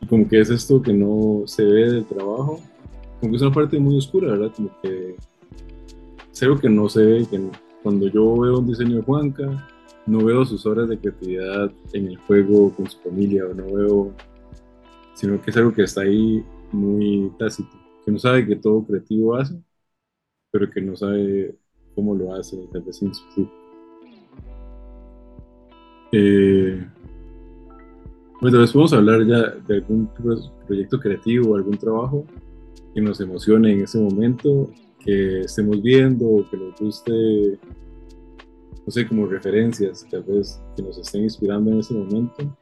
Y 0.00 0.06
como 0.06 0.28
que 0.28 0.40
es 0.40 0.50
esto 0.50 0.80
que 0.82 0.92
no 0.92 1.42
se 1.46 1.64
ve 1.64 1.90
del 1.90 2.04
trabajo, 2.04 2.60
como 3.20 3.32
que 3.32 3.36
es 3.36 3.42
una 3.42 3.52
parte 3.52 3.78
muy 3.78 3.96
oscura, 3.96 4.32
¿verdad? 4.32 4.52
Como 4.54 4.70
que 4.82 5.16
es 6.30 6.42
algo 6.42 6.58
que 6.58 6.68
no 6.68 6.88
se 6.88 7.04
ve, 7.04 7.26
que 7.30 7.40
cuando 7.82 8.06
yo 8.08 8.38
veo 8.38 8.58
un 8.58 8.66
diseño 8.66 8.96
de 8.96 9.02
Juanca, 9.02 9.68
no 10.06 10.24
veo 10.24 10.44
sus 10.44 10.66
horas 10.66 10.88
de 10.88 10.98
creatividad 10.98 11.72
en 11.92 12.08
el 12.08 12.16
juego 12.18 12.74
con 12.74 12.88
su 12.88 12.98
familia, 12.98 13.46
o 13.46 13.54
no 13.54 13.66
veo, 13.72 14.12
sino 15.14 15.40
que 15.40 15.50
es 15.50 15.56
algo 15.56 15.72
que 15.72 15.82
está 15.82 16.02
ahí 16.02 16.44
muy 16.72 17.30
tácito 17.38 17.82
que 18.04 18.10
no 18.10 18.18
sabe 18.18 18.46
que 18.46 18.56
todo 18.56 18.84
creativo 18.84 19.36
hace, 19.36 19.54
pero 20.50 20.70
que 20.70 20.80
no 20.80 20.96
sabe 20.96 21.54
cómo 21.94 22.14
lo 22.14 22.34
hace, 22.34 22.56
tal 22.72 22.82
vez 22.82 23.02
en. 23.02 23.12
Eh, 26.12 26.84
bueno, 28.40 28.58
a 28.60 28.96
hablar 28.96 29.24
ya 29.26 29.50
de 29.66 29.74
algún 29.76 30.08
proyecto 30.66 30.98
creativo, 30.98 31.54
algún 31.54 31.78
trabajo 31.78 32.26
que 32.94 33.00
nos 33.00 33.20
emocione 33.20 33.72
en 33.72 33.82
ese 33.82 33.98
momento, 33.98 34.70
que 34.98 35.40
estemos 35.40 35.80
viendo, 35.80 36.46
que 36.50 36.56
nos 36.56 36.78
guste, 36.78 37.58
no 38.84 38.90
sé, 38.90 39.06
como 39.06 39.26
referencias, 39.26 40.06
tal 40.10 40.22
vez 40.24 40.60
que 40.76 40.82
nos 40.82 40.98
estén 40.98 41.22
inspirando 41.22 41.70
en 41.70 41.78
ese 41.80 41.94
momento, 41.94 42.56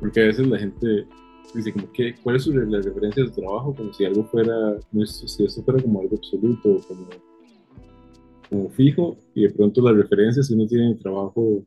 porque 0.00 0.22
a 0.22 0.26
veces 0.26 0.46
la 0.46 0.58
gente 0.58 1.06
dice 1.54 1.72
como 1.72 1.90
que, 1.92 2.14
¿cuál 2.22 2.36
es 2.36 2.46
la 2.46 2.80
referencia 2.80 3.24
de 3.24 3.30
trabajo? 3.30 3.74
Como 3.74 3.92
si 3.92 4.04
algo 4.04 4.24
fuera, 4.24 4.78
si 5.04 5.44
esto 5.44 5.62
fuera 5.62 5.82
como 5.82 6.00
algo 6.00 6.16
absoluto, 6.16 6.80
como, 6.88 7.08
como 8.48 8.70
fijo, 8.70 9.16
y 9.34 9.42
de 9.42 9.50
pronto 9.50 9.80
las 9.82 9.96
referencias, 9.96 10.46
si 10.46 10.54
uno 10.54 10.66
tiene 10.66 10.92
el 10.92 10.98
trabajo, 10.98 11.64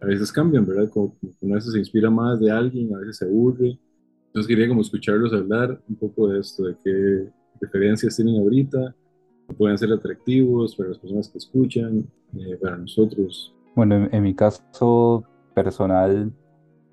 a 0.00 0.06
veces 0.06 0.32
cambian, 0.32 0.66
¿verdad? 0.66 0.88
Como, 0.90 1.14
como 1.18 1.32
una 1.42 1.56
vez 1.56 1.70
se 1.70 1.78
inspira 1.78 2.10
más 2.10 2.40
de 2.40 2.50
alguien, 2.50 2.94
a 2.94 2.98
veces 2.98 3.18
se 3.18 3.24
aburre. 3.24 3.78
Entonces 4.26 4.46
quería 4.46 4.68
como 4.68 4.82
escucharlos 4.82 5.32
hablar 5.32 5.82
un 5.88 5.96
poco 5.96 6.28
de 6.28 6.40
esto, 6.40 6.64
de 6.64 6.76
qué 6.84 7.28
referencias 7.60 8.16
tienen 8.16 8.36
ahorita, 8.36 8.94
que 8.94 9.07
pueden 9.56 9.78
ser 9.78 9.92
atractivos 9.92 10.76
para 10.76 10.90
las 10.90 10.98
personas 10.98 11.28
que 11.28 11.38
escuchan, 11.38 12.04
eh, 12.36 12.58
para 12.60 12.76
nosotros. 12.76 13.54
Bueno, 13.74 13.96
en, 13.96 14.14
en 14.14 14.22
mi 14.22 14.34
caso 14.34 15.24
personal, 15.54 16.32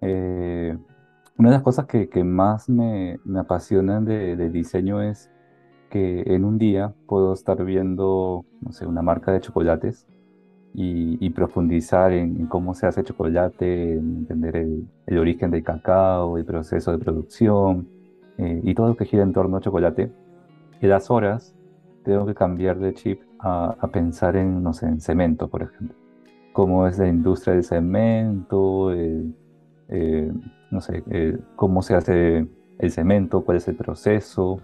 eh, 0.02 0.78
una 1.38 1.50
de 1.50 1.56
las 1.56 1.64
cosas 1.64 1.86
que, 1.86 2.08
que 2.10 2.24
más 2.24 2.70
me, 2.70 3.20
me 3.26 3.40
apasionan 3.40 4.06
de, 4.06 4.50
diseño 4.50 5.02
es 5.02 5.30
que 5.90 6.24
en 6.28 6.46
un 6.46 6.58
día 6.58 6.94
puedo 7.08 7.34
estar 7.34 7.64
viendo, 7.66 8.46
no 8.62 8.72
sé, 8.72 8.86
una 8.86 9.02
marca 9.02 9.32
de 9.32 9.42
chocolates 9.42 10.08
y, 10.74 11.18
y 11.26 11.30
profundizar 11.32 12.14
en, 12.14 12.48
cómo 12.48 12.74
se 12.74 12.88
hace 12.88 13.04
chocolate, 13.04 13.94
en 13.94 14.18
entender 14.18 14.56
el, 14.56 14.88
el, 15.08 15.18
origen 15.18 15.52
del 15.52 15.64
cacao, 15.64 16.38
el 16.38 16.46
proceso 16.46 16.92
de 16.92 17.00
producción 17.00 17.88
eh, 18.38 18.62
y 18.64 18.74
todo 18.74 18.88
lo 18.90 18.98
que 18.98 19.06
gira 19.06 19.24
en 19.24 19.34
torno 19.34 19.58
al 19.58 19.64
chocolate. 19.64 20.12
Y 20.82 20.88
las 20.88 21.12
horas 21.12 21.54
tengo 22.06 22.26
que 22.26 22.36
cambiar 22.36 22.80
de 22.80 22.94
chip 22.94 23.22
a, 23.40 23.76
a 23.80 23.88
pensar 23.88 24.38
en, 24.38 24.64
no 24.64 24.74
sé, 24.74 24.86
en 24.86 25.02
cemento, 25.02 25.50
por 25.50 25.64
ejemplo. 25.64 25.98
Cómo 26.54 26.88
es 26.88 26.98
la 27.00 27.08
industria 27.08 27.56
del 27.56 27.64
cemento, 27.64 28.92
el, 28.92 29.36
eh, 29.88 30.32
no 30.72 30.82
sé, 30.82 31.04
eh, 31.12 31.38
cómo 31.56 31.82
se 31.82 31.96
hace 31.96 32.48
el 32.80 32.92
cemento, 32.92 33.44
cuál 33.44 33.58
es 33.58 33.68
el 33.68 33.76
proceso, 33.76 34.60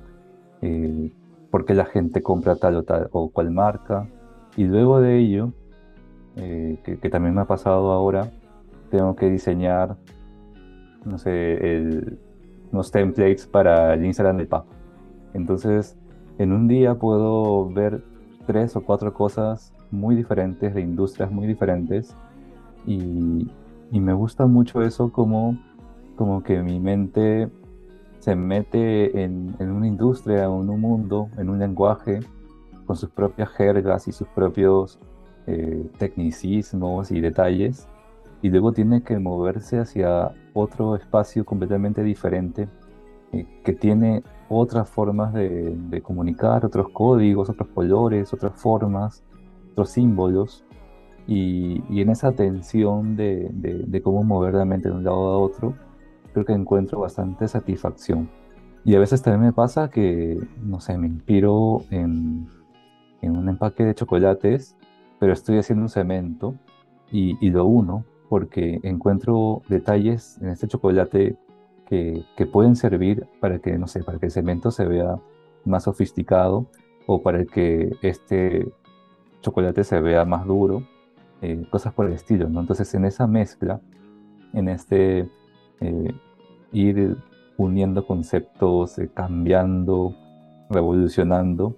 eh, 0.62 1.12
por 1.50 1.66
qué 1.66 1.74
la 1.74 1.86
gente 1.86 2.22
compra 2.22 2.56
tal 2.56 2.78
o 2.78 2.84
tal 2.84 3.10
o 3.12 3.30
cual 3.30 3.52
marca. 3.52 4.08
Y 4.56 4.66
luego 4.66 5.00
de 5.00 5.18
ello, 5.18 5.54
que, 6.36 7.10
también 7.12 7.36
me 7.36 7.42
ha 7.42 7.46
pasado 7.46 7.92
ahora, 7.92 8.32
tengo 8.90 9.16
que 9.16 9.30
diseñar, 9.30 9.98
no 11.06 11.18
sé, 11.18 12.02
unos 12.72 12.92
templates 12.92 13.48
para 13.48 13.94
el 13.94 14.06
Instagram 14.06 14.38
del 14.38 14.48
Papa. 14.48 14.70
Entonces, 15.34 15.98
en 16.42 16.52
un 16.54 16.68
día 16.68 16.96
puedo 16.96 17.70
ver 17.70 18.04
tres 18.48 18.76
o 18.76 18.82
cuatro 18.82 19.14
cosas 19.14 19.74
muy 19.92 20.16
diferentes, 20.16 20.74
de 20.74 20.82
industrias 20.82 21.32
muy 21.32 21.48
diferentes, 21.48 22.16
y, 22.86 23.52
y 23.92 24.00
me 24.00 24.14
gusta 24.14 24.48
mucho 24.48 24.82
eso 24.82 25.12
como, 25.12 25.58
como 26.16 26.42
que 26.42 26.62
mi 26.62 26.80
mente 26.80 27.50
se 28.20 28.36
mete 28.36 29.24
en, 29.24 29.56
una 29.60 29.88
industria, 29.88 30.46
en 30.46 30.70
un 30.70 30.80
mundo, 30.80 31.30
en 31.38 31.50
un 31.50 31.58
lenguaje, 31.58 32.20
con 32.86 32.96
sus 32.96 33.10
propias 33.10 33.50
jergas 33.50 34.08
y 34.08 34.12
sus 34.12 34.28
propios 34.28 35.00
eh, 35.48 35.90
tecnicismos 35.98 37.12
y 37.12 37.20
detalles, 37.20 37.88
y 38.44 38.50
luego 38.50 38.74
tiene 38.74 39.02
que 39.02 39.18
moverse 39.18 39.80
hacia 39.80 40.32
otro 40.54 40.96
espacio 40.96 41.46
completamente 41.46 42.04
diferente, 42.04 42.70
eh, 43.34 43.46
que 43.64 43.74
tiene 43.74 44.24
otras 44.60 44.90
formas 44.90 45.34
de, 45.34 45.76
de, 45.76 46.02
comunicar, 46.02 46.66
otros 46.66 46.90
códigos, 46.90 47.50
otros 47.50 47.70
colores, 47.70 48.34
otras 48.34 48.54
formas, 48.56 49.24
otros 49.72 49.90
símbolos, 49.92 50.66
y, 51.28 52.02
en 52.02 52.10
esa 52.10 52.32
tensión 52.34 53.16
de, 53.16 53.50
de, 53.54 54.02
cómo 54.02 54.24
mover 54.24 54.56
la 54.56 54.66
mente 54.66 54.90
de 54.90 54.96
un 54.96 55.04
lado 55.04 55.28
a 55.30 55.38
otro, 55.38 55.76
creo 56.34 56.46
que 56.46 56.54
encuentro 56.54 57.00
bastante 57.00 57.48
satisfacción. 57.48 58.30
Y 58.84 58.96
a 58.96 59.00
veces 59.00 59.22
también 59.22 59.46
me 59.46 59.54
pasa 59.54 59.90
que, 59.90 60.40
no 60.64 60.80
sé, 60.80 60.98
me 60.98 61.08
inspiro 61.08 61.84
en, 61.92 62.48
en 63.22 63.38
un 63.38 63.48
empaque 63.48 63.86
de 63.86 63.96
chocolates, 63.96 64.76
pero 65.20 65.34
estoy 65.34 65.58
haciendo 65.60 65.84
un 65.84 65.90
cemento 65.90 66.56
y, 67.12 67.38
y, 67.46 67.52
lo 67.52 67.66
uno 67.66 68.06
porque 68.28 68.80
encuentro 68.84 69.62
detalles 69.68 70.40
en 70.42 70.50
este 70.50 70.68
chocolate 70.68 71.38
que, 71.92 72.24
que, 72.38 72.46
pueden 72.46 72.78
servir 72.78 73.28
para 73.42 73.60
que, 73.60 73.78
no 73.78 73.86
sé, 73.86 74.02
para 74.02 74.18
que 74.18 74.28
el 74.28 74.32
cemento 74.32 74.72
se 74.72 74.86
vea 74.86 75.18
más 75.66 75.84
sofisticado 75.84 76.68
o 77.06 77.22
para 77.22 77.44
que 77.44 77.92
este 78.02 78.72
chocolate 79.42 79.84
se 79.84 80.00
vea 80.00 80.24
más 80.24 80.46
duro 80.46 80.84
eh, 81.42 81.66
cosas 81.70 81.94
por 81.94 82.06
el 82.06 82.14
estilo, 82.14 82.48
¿no? 82.48 82.62
Entonces 82.62 82.94
en 82.94 83.04
esa 83.04 83.28
mezcla 83.28 83.82
en 84.54 84.70
este 84.70 85.30
eh, 85.82 86.14
ir 86.72 87.18
uniendo 87.58 88.08
conceptos, 88.08 88.98
eh, 88.98 89.10
cambiando, 89.14 90.16
revolucionando, 90.70 91.76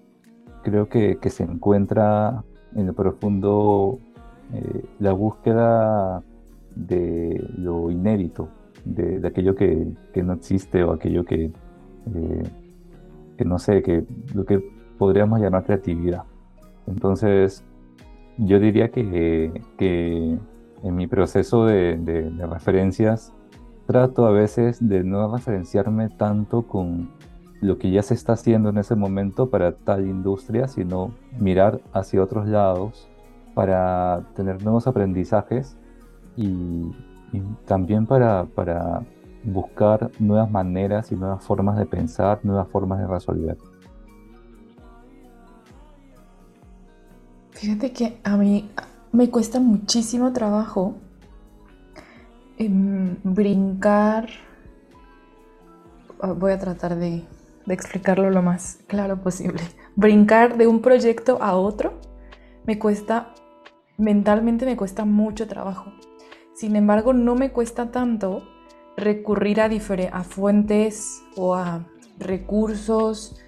creo 0.61 0.89
que, 0.89 1.17
se 1.27 1.43
encuentra 1.43 2.43
en 2.75 2.87
el 2.89 2.93
profundo 2.93 3.97
la 4.99 5.13
búsqueda 5.13 6.21
de 6.75 7.43
lo 7.57 7.89
inédito, 7.89 8.49
de, 8.85 9.25
aquello 9.27 9.55
que, 9.55 9.87
no 10.23 10.33
existe 10.33 10.83
o 10.83 10.91
aquello 10.91 11.25
que, 11.25 11.51
que 13.37 13.45
no 13.45 13.59
sé, 13.59 13.81
que 13.81 14.05
lo 14.33 14.45
que 14.45 14.63
podríamos 14.97 15.39
llamar 15.39 15.63
creatividad. 15.63 16.23
Entonces, 16.87 17.63
yo 18.37 18.59
diría 18.59 18.89
que, 18.89 19.61
que 19.77 20.37
en 20.83 20.95
mi 20.95 21.07
proceso 21.07 21.65
de, 21.65 21.97
de, 21.97 22.45
referencias 22.47 23.33
trato 23.85 24.25
a 24.25 24.31
veces 24.31 24.85
de 24.87 25.03
no 25.03 25.33
referenciarme 25.33 26.09
tanto 26.09 26.63
con 26.63 27.09
lo 27.61 27.77
que 27.77 27.91
ya 27.91 28.01
se 28.01 28.13
está 28.13 28.33
haciendo 28.33 28.69
en 28.69 28.77
ese 28.77 28.95
momento 28.95 29.49
para 29.49 29.73
tal 29.73 30.05
industria, 30.05 30.67
sino 30.67 31.13
mirar 31.39 31.81
hacia 31.93 32.21
otros 32.21 32.47
lados 32.47 33.09
para 33.53 34.23
tener 34.35 34.61
nuevos 34.63 34.87
aprendizajes 34.87 35.77
y, 36.35 36.91
también 37.65 38.05
para, 38.05 38.45
para 38.45 39.01
buscar 39.43 40.11
nuevas 40.19 40.49
maneras 40.49 41.11
y 41.11 41.15
nuevas 41.15 41.43
formas 41.43 41.77
de 41.77 41.85
pensar, 41.85 42.39
nuevas 42.43 42.67
formas 42.69 42.99
de 42.99 43.07
resolver. 43.07 43.57
Fíjate 47.51 47.93
que 47.93 48.19
a 48.23 48.35
mí 48.35 48.69
me 49.13 49.29
cuesta 49.29 49.59
muchísimo 49.59 50.33
trabajo 50.33 50.95
em, 52.57 53.15
brincar. 53.23 54.27
Voy 56.37 56.51
a 56.51 56.59
tratar 56.59 56.95
de, 56.95 57.23
explicarlo 57.67 58.29
lo 58.29 58.41
más 58.41 58.79
claro 58.87 59.21
posible. 59.21 59.61
Brincar 59.95 60.57
de 60.57 60.67
un 60.67 60.81
proyecto 60.81 61.41
a 61.41 61.55
otro 61.55 61.93
me 62.65 62.79
cuesta, 62.79 63.33
mentalmente 63.97 64.65
me 64.65 64.75
cuesta 64.75 65.05
mucho 65.05 65.47
trabajo. 65.47 65.93
Sin 66.53 66.75
embargo, 66.75 67.13
no 67.13 67.35
me 67.35 67.51
cuesta 67.51 67.91
tanto 67.91 68.43
recurrir 68.95 69.59
a, 69.61 70.23
fuentes 70.23 71.23
o 71.35 71.55
a 71.55 71.85
recursos, 72.19 73.39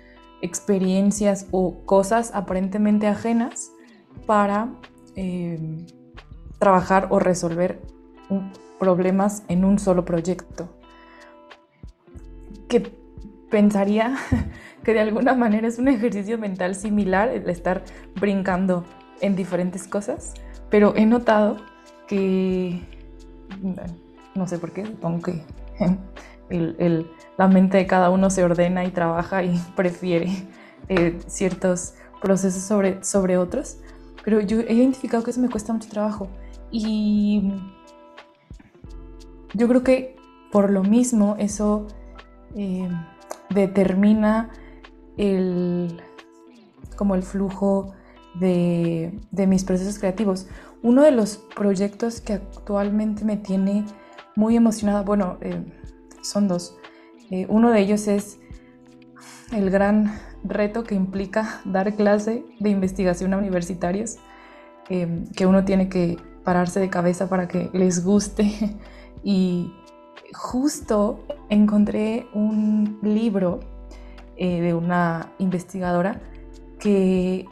experiencias 0.42 1.48
o 1.52 1.86
cosas 1.86 2.32
aparentemente 2.34 3.08
ajenas 3.08 3.72
para 4.26 4.70
eh, 5.16 5.60
trabajar 6.60 7.08
o 7.12 7.20
resolver 7.20 7.80
problemas 8.80 9.44
en 9.48 9.66
un 9.66 9.80
solo 9.80 10.04
proyecto. 10.04 10.70
Que 12.68 12.92
pensaría 13.50 14.16
que 14.84 14.94
de 14.94 15.00
alguna 15.00 15.34
manera 15.34 15.68
es 15.68 15.78
un 15.80 15.88
ejercicio 15.88 16.38
mental 16.38 16.76
similar 16.76 17.30
el 17.30 17.50
estar 17.50 17.84
brincando 18.20 18.84
en 19.22 19.36
diferentes 19.36 19.88
cosas, 19.88 20.34
pero 20.70 20.94
he 20.96 21.06
notado 21.06 21.58
que, 22.08 22.82
no 24.36 24.48
sé 24.48 24.58
por 24.60 24.72
qué, 24.72 24.86
supongo 24.86 25.22
que 25.22 25.44
la 27.38 27.48
mente 27.48 27.78
de 27.78 27.88
cada 27.88 28.10
uno 28.10 28.30
se 28.30 28.44
ordena 28.44 28.86
y 28.86 28.92
trabaja 28.92 29.44
y 29.44 29.58
prefiere 29.76 30.32
eh, 30.90 31.20
ciertos 31.28 31.96
procesos 32.22 32.64
sobre, 32.64 33.04
sobre 33.04 33.38
otros, 33.38 33.78
pero 34.24 34.42
yo 34.42 34.60
he 34.62 34.74
identificado 34.74 35.24
que 35.24 35.32
eso 35.32 35.42
me 35.42 35.50
cuesta 35.50 35.74
mucho 35.74 35.90
trabajo. 35.90 36.28
Y 36.72 37.54
yo 39.54 39.68
creo 39.68 39.84
que 39.84 40.16
por 40.52 40.72
lo 40.72 40.84
mismo 40.84 41.36
eso 41.38 41.88
eh, 42.56 42.90
determina 43.50 44.50
el, 45.18 46.02
como 46.96 47.16
el 47.16 47.24
flujo 47.24 47.94
de, 48.40 49.20
mis 49.32 49.64
procesos 49.64 50.00
creativos. 50.00 50.48
Uno 50.82 51.02
de 51.02 51.12
los 51.12 51.38
proyectos 51.38 52.22
que 52.22 52.34
actualmente 52.34 53.26
me 53.26 53.38
tiene 53.38 53.86
muy 54.36 54.56
emocionada, 54.56 55.02
bueno, 55.02 55.38
eh, 55.42 55.64
son 56.22 56.48
dos. 56.48 56.78
Eh, 57.32 57.48
uno 57.50 57.72
de 57.72 57.80
ellos 57.80 58.08
es 58.08 58.40
el 59.52 59.70
gran 59.70 60.20
reto 60.44 60.84
que 60.84 60.96
implica 60.96 61.62
dar 61.66 61.96
clase 61.96 62.46
de 62.60 62.70
investigación 62.70 63.34
a 63.34 63.38
universitarios, 63.38 64.18
em, 64.90 65.26
que 65.32 65.46
uno 65.46 65.66
tiene 65.66 65.90
que 65.90 66.18
pararse 66.44 66.80
de 66.80 66.90
cabeza 66.90 67.30
para 67.30 67.48
que 67.48 67.70
les 67.74 68.04
guste. 68.04 68.78
Y 69.28 69.74
justo 70.34 71.26
encontré 71.50 72.28
un 72.36 73.00
libro 73.02 73.60
eh, 74.38 74.62
de 74.62 74.76
una 74.76 75.32
investigadora 75.40 76.22
que 76.80 77.48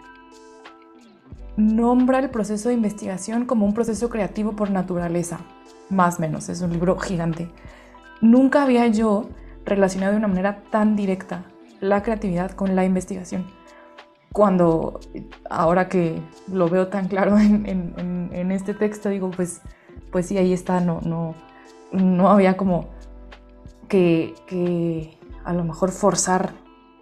nombra 1.57 2.19
el 2.19 2.29
proceso 2.29 2.69
de 2.69 2.75
investigación 2.75 3.45
como 3.45 3.65
un 3.65 3.73
proceso 3.73 4.09
creativo 4.09 4.55
por 4.55 4.71
naturaleza, 4.71 5.39
más 5.89 6.17
o 6.17 6.21
menos, 6.21 6.49
es 6.49 6.61
un 6.61 6.71
libro 6.71 6.97
gigante. 6.97 7.49
Nunca 8.21 8.63
había 8.63 8.87
yo 8.87 9.29
relacionado 9.65 10.13
de 10.13 10.17
una 10.17 10.27
manera 10.27 10.63
tan 10.71 10.95
directa 10.95 11.45
la 11.79 12.01
creatividad 12.01 12.51
con 12.51 12.75
la 12.75 12.85
investigación. 12.85 13.45
Cuando 14.31 14.99
ahora 15.49 15.89
que 15.89 16.19
lo 16.51 16.67
veo 16.69 16.87
tan 16.87 17.07
claro 17.07 17.37
en, 17.39 18.51
este 18.51 18.73
texto, 18.73 19.09
digo, 19.09 19.29
pues, 19.31 19.61
pues 20.11 20.27
sí, 20.27 20.37
ahí 20.37 20.53
está, 20.53 20.79
no, 20.79 21.01
no, 21.01 21.35
no 21.91 22.29
había 22.29 22.57
como 22.57 22.89
que, 23.87 25.17
a 25.43 25.53
lo 25.53 25.63
mejor 25.63 25.91
forzar 25.91 26.53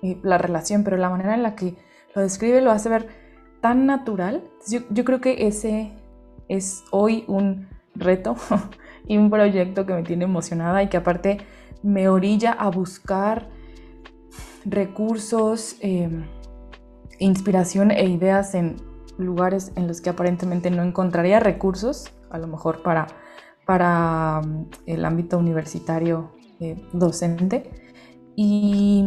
eh, 0.01 0.17
la 0.23 0.37
relación, 0.37 0.83
pero 0.83 0.97
la 0.97 1.09
manera 1.09 1.35
en 1.35 1.43
la 1.43 1.55
que 1.55 1.75
lo 2.15 2.21
describe 2.21 2.61
lo 2.61 2.71
hace 2.71 2.89
ver 2.89 3.20
tan 3.61 3.85
natural. 3.85 4.43
Yo, 4.67 5.05
creo 5.05 5.21
que 5.21 5.47
ese 5.47 5.93
es 6.49 6.83
hoy 6.91 7.23
un 7.27 7.67
reto 7.95 8.35
y 9.07 9.17
un 9.17 9.29
proyecto 9.29 9.85
que 9.85 9.93
me 9.93 10.03
tiene 10.03 10.25
emocionada 10.25 10.83
y 10.83 10.89
que 10.89 10.97
aparte 10.97 11.37
me 11.83 12.09
orilla 12.09 12.51
a 12.51 12.69
buscar 12.69 13.49
recursos, 14.65 15.77
em, 15.79 16.25
inspiración 17.19 17.91
e 17.91 18.05
ideas 18.05 18.53
en 18.53 18.77
lugares 19.17 19.71
en 19.75 19.87
los 19.87 20.01
que 20.01 20.09
aparentemente 20.09 20.71
no 20.71 20.83
encontraría 20.83 21.39
recursos, 21.39 22.11
a 22.29 22.37
lo 22.37 22.47
mejor 22.47 22.81
para, 22.81 23.07
para 23.65 24.41
mm, 24.41 24.65
el 24.87 25.05
ámbito 25.05 25.37
universitario 25.37 26.31
eh, 26.59 26.81
docente. 26.93 27.69
Y 28.35 29.05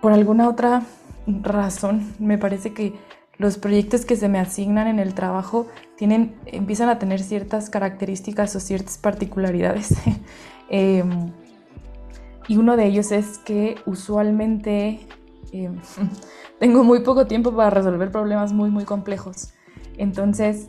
por 0.00 0.12
alguna 0.12 0.48
otra 0.48 0.82
razón 1.26 2.14
me 2.18 2.38
parece 2.38 2.72
que 2.72 2.94
los 3.38 3.58
proyectos 3.58 4.04
que 4.04 4.16
se 4.16 4.28
me 4.28 4.38
asignan 4.38 4.86
en 4.86 4.98
el 4.98 5.14
trabajo 5.14 5.66
tienen, 5.96 6.36
empiezan 6.46 6.88
a 6.88 6.98
tener 6.98 7.20
ciertas 7.20 7.68
características 7.70 8.56
o 8.56 8.60
ciertas 8.60 8.98
particularidades. 8.98 9.94
Em, 10.68 11.30
y 12.48 12.56
uno 12.56 12.76
de 12.76 12.86
ellos 12.86 13.12
es 13.12 13.38
que 13.38 13.76
usualmente 13.86 15.06
eh, 15.52 15.70
tengo 16.58 16.82
muy 16.82 17.00
poco 17.00 17.28
tiempo 17.28 17.54
para 17.54 17.70
resolver 17.70 18.10
problemas 18.10 18.52
muy, 18.52 18.68
muy 18.70 18.84
complejos. 18.84 19.54
Entonces, 19.96 20.68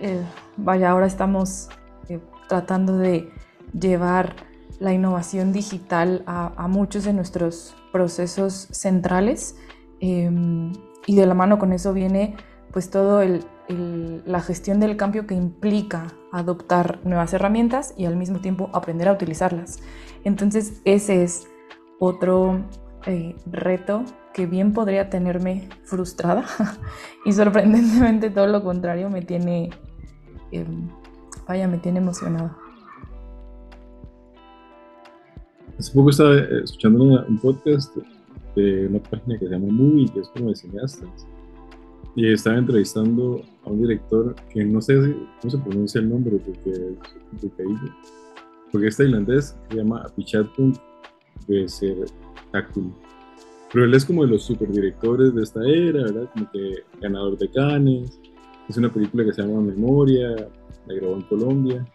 eh, 0.00 0.22
vaya, 0.56 0.90
ahora 0.90 1.06
estamos 1.06 1.68
eh, 2.08 2.20
tratando 2.48 2.98
de 2.98 3.28
llevar 3.72 4.36
la 4.78 4.92
innovación 4.92 5.52
digital 5.52 6.22
a, 6.26 6.68
muchos 6.68 7.04
de 7.04 7.12
nuestros 7.12 7.74
procesos 7.92 8.68
centrales 8.70 9.56
em, 10.00 10.72
y 11.06 11.16
de 11.16 11.26
la 11.26 11.34
mano 11.34 11.58
con 11.58 11.72
eso 11.72 11.92
viene 11.92 12.36
pues 12.72 12.90
todo 12.90 13.22
la 13.68 14.40
gestión 14.40 14.80
del 14.80 14.96
cambio 14.96 15.26
que 15.26 15.34
implica 15.34 16.08
adoptar 16.30 17.00
nuevas 17.04 17.32
herramientas 17.32 17.94
y 17.96 18.04
al 18.04 18.16
mismo 18.16 18.40
tiempo 18.40 18.68
aprender 18.72 19.08
a 19.08 19.12
utilizarlas. 19.12 19.80
Entonces 20.24 20.80
ese 20.84 21.22
es 21.22 21.48
otro 21.98 22.60
eh, 23.06 23.34
reto 23.46 24.04
que 24.34 24.46
bien 24.46 24.72
podría 24.72 25.08
tenerme 25.08 25.68
frustrada 25.84 26.44
y 27.24 27.32
sorprendentemente 27.32 28.28
todo 28.30 28.46
lo 28.46 28.62
contrario 28.62 29.08
me 29.08 29.22
tiene, 29.22 29.70
em, 30.52 30.88
vaya, 31.48 31.68
me 31.68 31.78
tiene 31.78 32.00
emocionada. 32.00 32.56
Hace 35.78 35.92
poco 35.92 36.10
estaba 36.10 36.34
eh, 36.34 36.62
escuchando 36.64 37.04
un 37.26 37.38
podcast 37.38 37.96
de 38.56 38.88
una 38.88 38.98
página 39.00 39.38
que 39.38 39.46
se 39.46 39.52
llama 39.52 39.68
Movie, 39.70 40.08
que 40.12 40.20
es 40.20 40.28
como 40.30 40.48
de 40.48 40.56
cineastas, 40.56 41.26
y 42.16 42.32
estaba 42.32 42.58
entrevistando 42.58 43.42
a 43.64 43.70
un 43.70 43.82
director 43.82 44.34
que 44.50 44.64
no 44.64 44.80
sé 44.80 44.96
cómo 45.40 45.50
se 45.50 45.58
pronuncia 45.58 46.00
el 46.00 46.08
nombre 46.08 46.38
porque 46.38 46.70
es 46.70 47.14
complicadillo 47.30 47.92
porque 48.72 48.88
es 48.88 48.96
tailandés, 48.96 49.56
se 49.70 49.76
llama 49.76 50.02
Apichatpong 50.02 50.74
Takul. 52.52 52.92
Pero 53.72 53.84
él 53.84 53.94
es 53.94 54.04
como 54.04 54.22
de 54.22 54.28
los 54.28 54.44
superdirectores 54.44 55.34
de 55.34 55.42
esta 55.42 55.60
era, 55.66 56.02
¿verdad? 56.02 56.30
Como 56.32 56.50
que 56.50 56.74
ganador 57.00 57.38
de 57.38 57.50
Cannes. 57.50 58.20
Es 58.68 58.76
una 58.76 58.92
película 58.92 59.24
que 59.24 59.32
se 59.32 59.42
llama 59.42 59.60
Memoria, 59.60 60.34
la 60.86 60.94
grabó 60.94 61.14
en 61.14 61.22
Colombia. 61.22 61.86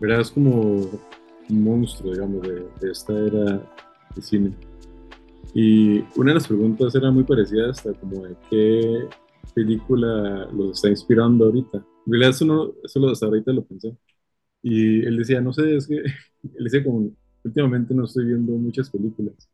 ¿verdad? 0.00 0.20
Es 0.20 0.30
como 0.30 0.60
un 0.60 1.64
monstruo, 1.64 2.12
digamos, 2.12 2.42
de, 2.42 2.90
esta 2.90 3.12
era 3.12 3.60
de 4.14 4.22
cine. 4.22 4.52
Y 5.54 6.00
una 6.16 6.30
de 6.30 6.34
las 6.34 6.46
preguntas 6.46 6.94
era 6.94 7.10
muy 7.10 7.24
parecida 7.24 7.70
hasta 7.70 7.92
como 7.94 8.24
de 8.24 8.36
qué 8.48 9.08
película 9.54 10.48
los 10.52 10.76
está 10.76 10.88
inspirando 10.88 11.46
ahorita. 11.46 11.78
En 11.78 12.12
realidad 12.12 12.30
eso, 12.30 12.44
no, 12.44 12.72
eso 12.84 13.08
hasta 13.08 13.26
ahorita 13.26 13.52
lo 13.52 13.64
pensé. 13.64 13.96
Y 14.62 15.04
él 15.04 15.16
decía, 15.16 15.40
no 15.40 15.52
sé, 15.52 15.76
es 15.76 15.86
que, 15.86 15.96
él 16.56 16.64
decía 16.64 16.84
como, 16.84 17.10
últimamente 17.44 17.94
no 17.94 18.04
estoy 18.04 18.26
viendo 18.26 18.52
muchas 18.52 18.90
películas. 18.90 19.48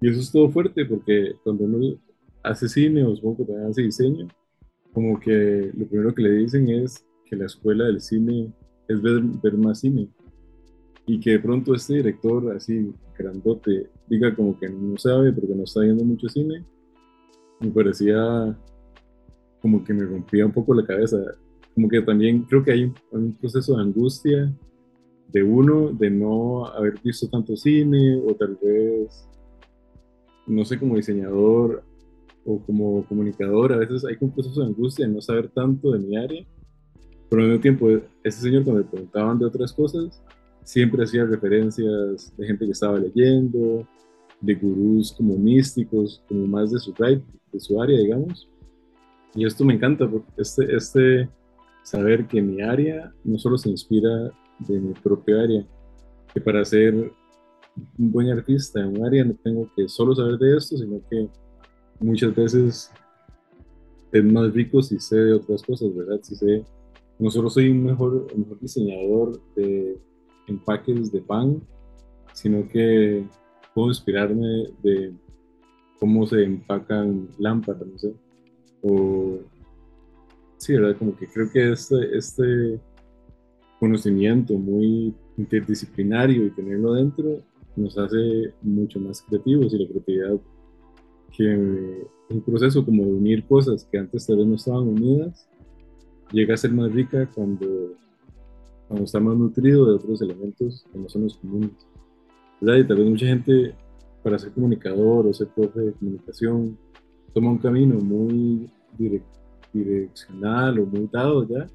Y 0.00 0.08
eso 0.08 0.20
es 0.20 0.32
todo 0.32 0.50
fuerte 0.50 0.84
porque 0.86 1.34
cuando 1.42 1.64
uno 1.64 1.98
hace 2.42 2.68
cine 2.68 3.04
o 3.04 3.14
supongo 3.14 3.38
que 3.38 3.44
también 3.44 3.70
hace 3.70 3.82
diseño, 3.82 4.28
como 4.92 5.20
que 5.20 5.70
lo 5.76 5.86
primero 5.86 6.14
que 6.14 6.22
le 6.22 6.32
dicen 6.32 6.68
es 6.68 7.04
que 7.26 7.36
la 7.36 7.46
escuela 7.46 7.84
del 7.84 8.00
cine 8.00 8.52
es 8.88 9.00
ver, 9.00 9.22
ver 9.42 9.56
más 9.56 9.80
cine. 9.80 10.08
Y 11.12 11.18
que 11.18 11.30
de 11.30 11.40
pronto 11.40 11.74
este 11.74 11.94
director 11.94 12.54
así 12.54 12.94
grandote 13.18 13.90
diga 14.08 14.32
como 14.32 14.56
que 14.56 14.68
no 14.68 14.96
sabe 14.96 15.32
porque 15.32 15.56
no 15.56 15.64
está 15.64 15.80
viendo 15.80 16.04
mucho 16.04 16.28
cine, 16.28 16.64
me 17.58 17.68
parecía 17.70 18.56
como 19.60 19.82
que 19.82 19.92
me 19.92 20.04
rompía 20.04 20.46
un 20.46 20.52
poco 20.52 20.72
la 20.72 20.86
cabeza. 20.86 21.16
Como 21.74 21.88
que 21.88 22.00
también 22.02 22.42
creo 22.44 22.62
que 22.62 22.70
hay 22.70 22.92
un, 23.10 23.32
proceso 23.32 23.74
de 23.74 23.82
angustia 23.82 24.56
de 25.32 25.42
uno 25.42 25.90
de 25.90 26.10
no 26.10 26.66
haber 26.66 26.94
visto 27.02 27.28
tanto 27.28 27.56
cine 27.56 28.22
o 28.24 28.32
tal 28.36 28.56
vez, 28.62 29.28
no 30.46 30.64
sé, 30.64 30.78
como 30.78 30.94
diseñador 30.94 31.82
o 32.44 32.60
como 32.60 33.04
comunicador, 33.06 33.72
a 33.72 33.78
veces 33.78 34.04
hay 34.04 34.14
un 34.20 34.30
proceso 34.30 34.60
de 34.60 34.68
angustia 34.68 35.08
de 35.08 35.12
no 35.12 35.20
saber 35.20 35.48
tanto 35.48 35.90
de 35.90 35.98
mi 35.98 36.16
área, 36.16 36.46
pero 37.28 37.42
al 37.42 37.48
mismo 37.48 37.62
tiempo, 37.62 37.88
ese 38.22 38.42
señor 38.42 38.62
cuando 38.62 38.82
le 38.82 38.88
preguntaban 38.88 39.40
de 39.40 39.46
otras 39.46 39.72
cosas, 39.72 40.22
siempre 40.70 41.02
hacía 41.02 41.24
referencias 41.24 42.32
de 42.36 42.46
gente 42.46 42.64
que 42.64 42.70
estaba 42.70 42.96
leyendo, 42.96 43.84
de 44.40 44.54
gurús 44.54 45.12
como 45.12 45.36
místicos, 45.36 46.22
como 46.28 46.46
más 46.46 46.70
de 46.70 46.78
su, 46.78 46.94
de 46.94 47.60
su 47.60 47.82
área, 47.82 47.98
digamos. 47.98 48.48
Y 49.34 49.44
esto 49.44 49.64
me 49.64 49.74
encanta, 49.74 50.08
porque 50.08 50.30
este, 50.36 50.76
este 50.76 51.28
saber 51.82 52.28
que 52.28 52.40
mi 52.40 52.62
área 52.62 53.12
no 53.24 53.36
solo 53.36 53.58
se 53.58 53.68
inspira 53.68 54.30
de 54.60 54.78
mi 54.78 54.94
propia 54.94 55.42
área, 55.42 55.66
que 56.32 56.40
para 56.40 56.64
ser 56.64 56.94
un 56.94 58.12
buen 58.12 58.28
artista 58.28 58.78
en 58.78 58.96
un 58.96 59.04
área 59.04 59.24
no 59.24 59.34
tengo 59.42 59.68
que 59.74 59.88
solo 59.88 60.14
saber 60.14 60.38
de 60.38 60.56
esto, 60.56 60.76
sino 60.76 61.00
que 61.10 61.28
muchas 61.98 62.32
veces 62.32 62.92
es 64.12 64.24
más 64.24 64.52
rico 64.52 64.82
si 64.82 65.00
sé 65.00 65.16
de 65.16 65.32
otras 65.32 65.64
cosas, 65.64 65.92
¿verdad? 65.96 66.20
Si 66.22 66.36
sé, 66.36 66.64
no 67.18 67.28
solo 67.28 67.50
soy 67.50 67.70
un 67.70 67.82
mejor, 67.82 68.28
un 68.32 68.40
mejor 68.42 68.60
diseñador 68.60 69.40
de 69.56 69.98
empaques 70.46 71.12
de 71.12 71.20
pan, 71.20 71.60
sino 72.32 72.68
que 72.68 73.24
puedo 73.74 73.88
inspirarme 73.88 74.68
de 74.82 75.12
cómo 75.98 76.26
se 76.26 76.42
empacan 76.42 77.28
lámparas, 77.38 77.86
no 77.86 77.98
sé. 77.98 78.14
O, 78.82 79.38
sí, 80.56 80.74
¿verdad? 80.74 80.96
Como 80.98 81.16
que 81.16 81.26
creo 81.26 81.50
que 81.50 81.72
este, 81.72 82.16
este 82.16 82.80
conocimiento 83.78 84.54
muy 84.54 85.14
interdisciplinario 85.36 86.46
y 86.46 86.50
tenerlo 86.50 86.94
dentro 86.94 87.42
nos 87.76 87.96
hace 87.96 88.52
mucho 88.62 89.00
más 89.00 89.22
creativos 89.22 89.72
y 89.72 89.78
la 89.78 89.88
creatividad 89.88 90.40
que 91.36 92.06
un 92.28 92.40
proceso 92.42 92.84
como 92.84 93.04
de 93.04 93.12
unir 93.12 93.46
cosas 93.46 93.84
que 93.90 93.98
antes 93.98 94.26
tal 94.26 94.38
vez 94.38 94.46
no 94.46 94.54
estaban 94.56 94.88
unidas 94.88 95.48
llega 96.32 96.54
a 96.54 96.58
ser 96.58 96.72
más 96.72 96.92
rica 96.92 97.28
cuando 97.34 97.94
cuando 98.90 99.04
está 99.04 99.20
más 99.20 99.36
nutrido 99.36 99.86
de 99.86 99.94
otros 99.94 100.20
elementos 100.20 100.84
que 100.92 100.98
no 100.98 101.08
son 101.08 101.22
los 101.22 101.36
comunes. 101.36 101.70
¿verdad? 102.60 102.80
Y 102.80 102.88
tal 102.88 102.96
vez 102.96 103.08
mucha 103.08 103.26
gente, 103.26 103.72
para 104.20 104.36
ser 104.36 104.50
comunicador 104.50 105.28
o 105.28 105.32
ser 105.32 105.46
profe 105.46 105.78
de 105.78 105.92
comunicación, 105.92 106.76
toma 107.32 107.52
un 107.52 107.58
camino 107.58 108.00
muy 108.00 108.68
direccional 109.78 110.80
o 110.80 110.86
muy 110.86 111.08
dado 111.12 111.46
ya, 111.46 111.68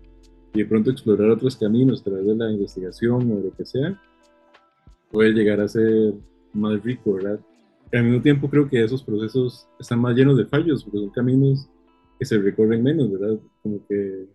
y 0.54 0.60
de 0.60 0.65
pronto 0.65 0.91
explorar 0.91 1.30
otros 1.30 1.56
caminos 1.56 2.01
a 2.01 2.04
través 2.04 2.25
de 2.25 2.36
la 2.36 2.51
investigación 2.51 3.32
o 3.32 3.38
de 3.38 3.43
lo 3.43 3.56
que 3.56 3.63
sea, 3.63 3.97
puede 5.10 5.32
llegar 5.32 5.62
a 5.62 5.69
ser 5.69 6.15
más 6.51 6.84
rico, 6.84 7.13
¿verdad? 7.13 7.39
al 7.93 8.04
mismo 8.04 8.21
tiempo 8.21 8.49
creo 8.49 8.67
que 8.67 8.84
esos 8.84 9.01
procesos 9.01 9.69
están 9.80 10.01
más 10.01 10.17
llenos 10.17 10.38
de 10.38 10.47
fallos, 10.47 10.84
porque 10.84 10.99
son 10.99 11.12
caminos 11.12 11.69
que 12.19 12.25
se 12.25 12.38
recorren 12.39 12.84
menos, 12.84 13.10
¿verdad? 13.10 13.39
Como 13.63 13.80
que 13.88 14.28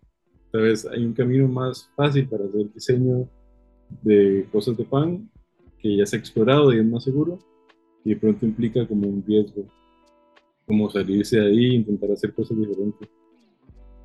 Tal 0.53 0.63
vez 0.63 0.87
hay 0.87 1.05
un 1.05 1.13
camino 1.13 1.47
más 1.49 1.91
fácil 1.95 2.29
para 2.29 2.45
hacer 2.45 2.73
diseño 2.73 3.29
de 4.03 4.49
cosas 4.53 4.77
de 4.77 4.85
pan 4.85 5.31
que 5.79 5.97
ya 5.97 6.07
se 6.07 6.17
ha 6.17 6.19
explorado 6.19 6.73
y 6.73 6.79
es 6.79 6.85
más 6.85 7.05
seguro 7.05 7.39
y 8.05 8.11
de 8.11 8.17
pronto 8.17 8.47
implica 8.47 8.87
como 8.87 9.09
un 9.09 9.23
riesgo, 9.27 9.65
como 10.67 10.91
salirse 10.91 11.39
de 11.39 11.47
ahí 11.47 11.65
e 11.67 11.75
intentar 11.75 12.11
hacer 12.11 12.33
cosas 12.35 12.59
diferentes. 12.59 13.09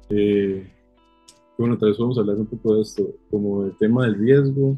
Eh, 0.10 0.68
bueno, 1.58 1.78
tal 1.78 1.90
vez 1.90 1.98
vamos 1.98 2.18
a 2.18 2.22
hablar 2.22 2.38
un 2.38 2.46
poco 2.46 2.76
de 2.76 2.82
esto, 2.82 3.16
como 3.32 3.66
el 3.66 3.76
tema 3.78 4.06
del 4.06 4.16
riesgo 4.16 4.78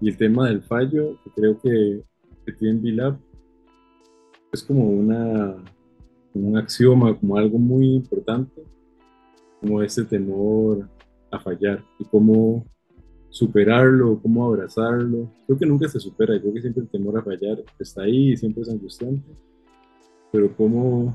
y 0.00 0.08
el 0.08 0.16
tema 0.16 0.48
del 0.48 0.62
fallo, 0.62 1.18
que 1.22 1.30
creo 1.30 1.60
que, 1.60 2.02
que 2.44 2.52
tiene 2.52 2.80
BILAB 2.80 3.18
es 4.52 4.62
como 4.62 4.88
una, 4.88 5.56
un 6.32 6.56
axioma, 6.56 7.18
como 7.18 7.36
algo 7.36 7.58
muy 7.58 7.94
importante, 7.94 8.62
como 9.60 9.82
ese 9.82 10.04
temor 10.04 10.88
a 11.34 11.40
fallar 11.40 11.84
y 11.98 12.04
cómo 12.04 12.66
superarlo, 13.30 14.20
cómo 14.22 14.46
abrazarlo. 14.46 15.30
Creo 15.46 15.58
que 15.58 15.66
nunca 15.66 15.88
se 15.88 16.00
supera, 16.00 16.40
creo 16.40 16.54
que 16.54 16.60
siempre 16.60 16.82
el 16.82 16.88
temor 16.88 17.18
a 17.18 17.22
fallar 17.22 17.62
está 17.78 18.02
ahí 18.02 18.36
siempre 18.36 18.62
es 18.62 18.68
angustiante, 18.68 19.28
pero 20.30 20.54
cómo 20.56 21.14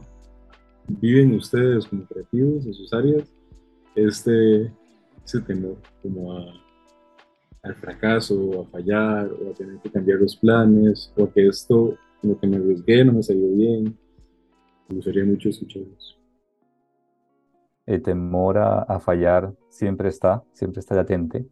viven 0.87 1.33
ustedes 1.33 1.85
como 1.85 2.05
creativos 2.05 2.65
en 2.65 2.73
sus 2.73 2.91
áreas 2.93 3.23
este, 3.95 4.71
ese 5.23 5.41
temor 5.41 5.77
como 6.01 6.37
al 7.61 7.75
fracaso, 7.75 8.61
a 8.61 8.65
fallar, 8.71 9.31
o 9.31 9.51
a 9.51 9.53
tener 9.53 9.79
que 9.79 9.89
cambiar 9.89 10.19
los 10.19 10.35
planes, 10.35 11.11
o 11.17 11.29
que 11.29 11.47
esto, 11.47 11.97
lo 12.21 12.39
que 12.39 12.47
me 12.47 12.57
arriesgué, 12.57 13.03
no 13.03 13.13
me 13.13 13.23
salió 13.23 13.49
bien. 13.51 13.97
Me 14.87 14.95
gustaría 14.95 15.25
mucho 15.25 15.49
escucharlos 15.49 16.18
el 17.89 18.03
temor 18.03 18.59
a, 18.59 18.99
fallar 18.99 19.51
siempre 19.69 20.09
está, 20.09 20.43
siempre 20.53 20.79
está 20.79 20.93
latente. 20.93 21.43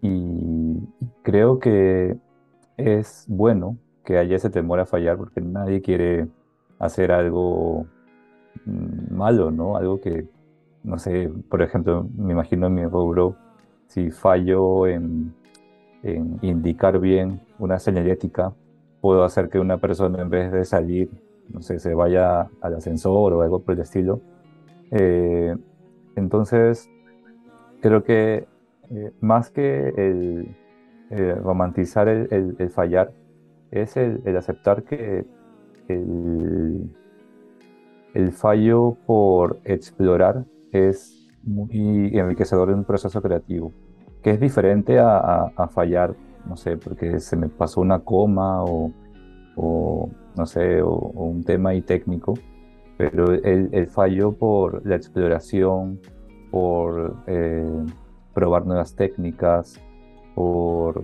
Y 0.00 0.78
creo 1.22 1.58
que 1.58 2.16
es 2.76 3.24
bueno 3.28 3.76
que 4.04 4.16
haya 4.16 4.36
ese 4.36 4.48
temor 4.48 4.78
a 4.78 4.86
fallar 4.86 5.16
porque 5.16 5.40
nadie 5.40 5.82
quiere 5.82 6.28
hacer 6.78 7.10
algo 7.10 7.86
mm, 8.64 9.12
malo, 9.12 9.50
¿no? 9.50 9.76
Algo 9.76 10.00
que, 10.00 10.28
no 10.84 10.98
sé, 10.98 11.28
por 11.48 11.62
ejemplo, 11.62 12.06
me 12.16 12.32
imagino 12.32 12.68
en 12.68 12.74
mi 12.74 12.86
rubro, 12.86 13.34
si 13.88 14.12
fallo 14.12 14.86
en, 14.86 15.34
en 16.04 16.38
indicar 16.42 17.00
bien 17.00 17.40
una 17.58 17.80
señalética, 17.80 18.52
puedo 19.00 19.24
hacer 19.24 19.48
que 19.48 19.58
una 19.58 19.78
persona 19.78 20.22
en 20.22 20.30
vez 20.30 20.52
de 20.52 20.64
salir, 20.64 21.10
no 21.48 21.60
sé, 21.60 21.80
se 21.80 21.92
vaya 21.92 22.48
al 22.60 22.74
ascensor 22.76 23.32
o 23.32 23.42
algo 23.42 23.58
por 23.62 23.74
el 23.74 23.80
estilo, 23.80 24.20
eh, 24.90 25.56
entonces, 26.16 26.88
creo 27.80 28.02
que 28.02 28.46
eh, 28.90 29.12
más 29.20 29.50
que 29.50 29.88
el, 29.96 30.56
romantizar 31.42 32.08
el, 32.08 32.70
fallar, 32.70 33.12
es 33.70 33.96
el, 33.96 34.36
aceptar 34.36 34.84
que 34.84 35.24
el, 35.88 36.90
fallo 38.32 38.96
por 39.06 39.60
explorar 39.64 40.44
es 40.72 41.28
muy 41.42 42.16
enriquecedor 42.16 42.70
en 42.70 42.76
un 42.76 42.84
proceso 42.84 43.20
creativo, 43.22 43.72
que 44.22 44.30
es 44.30 44.40
diferente 44.40 44.98
a, 45.00 45.68
fallar, 45.72 46.14
no 46.46 46.56
sé, 46.56 46.76
porque 46.76 47.18
se 47.18 47.36
me 47.36 47.48
pasó 47.48 47.80
una 47.80 48.00
coma 48.00 48.62
o, 48.64 48.92
no 50.36 50.46
sé, 50.46 50.80
o, 50.82 50.90
o 50.90 51.24
un 51.24 51.42
tema 51.44 51.70
ahí 51.70 51.82
técnico 51.82 52.34
pero 53.00 53.32
el, 53.32 53.86
fallo 53.86 54.32
por 54.32 54.86
la 54.86 54.94
exploración, 54.94 56.00
por 56.50 57.16
eh, 57.26 57.86
probar 58.34 58.66
nuevas 58.66 58.94
técnicas, 58.94 59.80
por 60.34 61.02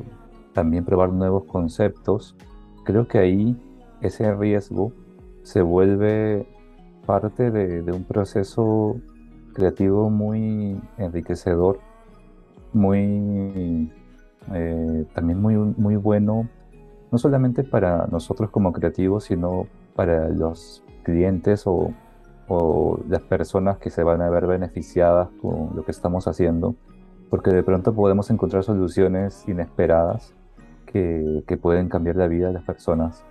también 0.53 0.85
probar 0.85 1.11
nuevos 1.11 1.45
conceptos, 1.45 2.37
creo 2.85 3.09
que 3.09 3.19
ahí 3.19 3.57
ese 4.03 4.35
riesgo 4.35 4.93
se 5.43 5.63
vuelve 5.63 6.47
parte 7.07 7.51
de, 7.51 7.91
un 7.91 8.05
proceso 8.05 9.01
creativo 9.55 10.11
muy 10.11 10.79
enriquecedor, 10.99 11.81
muy 12.75 13.91
eh, 14.53 15.07
también 15.15 15.41
muy, 15.41 15.57
muy 15.57 15.97
bueno, 15.97 16.47
no 17.11 17.17
solamente 17.17 17.65
para 17.65 18.07
nosotros 18.09 18.51
como 18.51 18.71
creativos, 18.75 19.25
sino 19.25 19.67
para 19.95 20.29
los 20.29 20.83
clientes 21.07 21.63
o, 21.67 21.95
las 23.09 23.23
personas 23.23 23.79
que 23.79 23.91
se 23.91 24.05
van 24.05 24.23
a 24.23 24.31
ver 24.31 24.47
beneficiadas 24.47 25.29
con 25.41 25.71
lo 25.75 25.85
que 25.85 25.91
estamos 25.91 26.29
haciendo. 26.29 26.75
porque 27.31 27.51
de 27.51 27.63
pronto 27.65 27.93
podemos 27.93 28.31
encontrar 28.31 28.63
soluciones 28.63 29.49
inesperadas 29.49 30.33
que, 30.87 31.43
que 31.47 31.57
pueden 31.57 31.89
cambiar 31.89 32.17
la 32.17 32.29
vida 32.29 32.47
de 32.49 32.53
las 32.53 32.63
personas. 32.63 33.25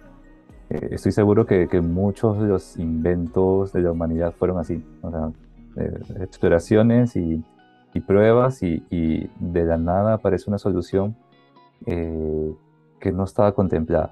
Eh, 0.70 0.90
estoy 0.92 1.14
seguro 1.14 1.46
que, 1.46 1.68
que, 1.70 1.80
muchos 1.80 2.42
de 2.42 2.48
los 2.48 2.78
inventos 2.78 3.72
de 3.72 3.82
la 3.82 3.92
humanidad 3.92 4.34
fueron 4.38 4.58
así, 4.58 4.84
o 5.02 5.12
sea, 5.12 5.32
eh, 5.78 6.00
exploraciones 6.20 7.16
y, 7.16 7.44
y 7.94 8.00
pruebas 8.02 8.64
y, 8.64 8.84
y, 8.90 9.30
de 9.40 9.64
la 9.64 9.78
nada 9.78 10.16
aparece 10.16 10.50
una 10.50 10.58
solución 10.58 11.16
eh, 11.86 12.54
que 13.00 13.12
no 13.14 13.24
estaba 13.24 13.54
contemplada. 13.54 14.12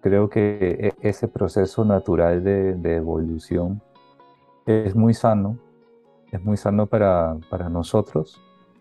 Creo 0.00 0.28
que 0.28 0.94
e, 1.00 1.08
ese 1.08 1.28
proceso 1.28 1.84
natural 1.84 2.42
de, 2.42 2.96
evolución 2.96 3.82
es 4.66 4.94
muy 4.94 5.14
sano, 5.14 5.58
es 6.32 6.42
muy 6.42 6.56
sano 6.56 6.86
para, 6.86 7.36
para 7.50 7.68
nosotros 7.68 8.40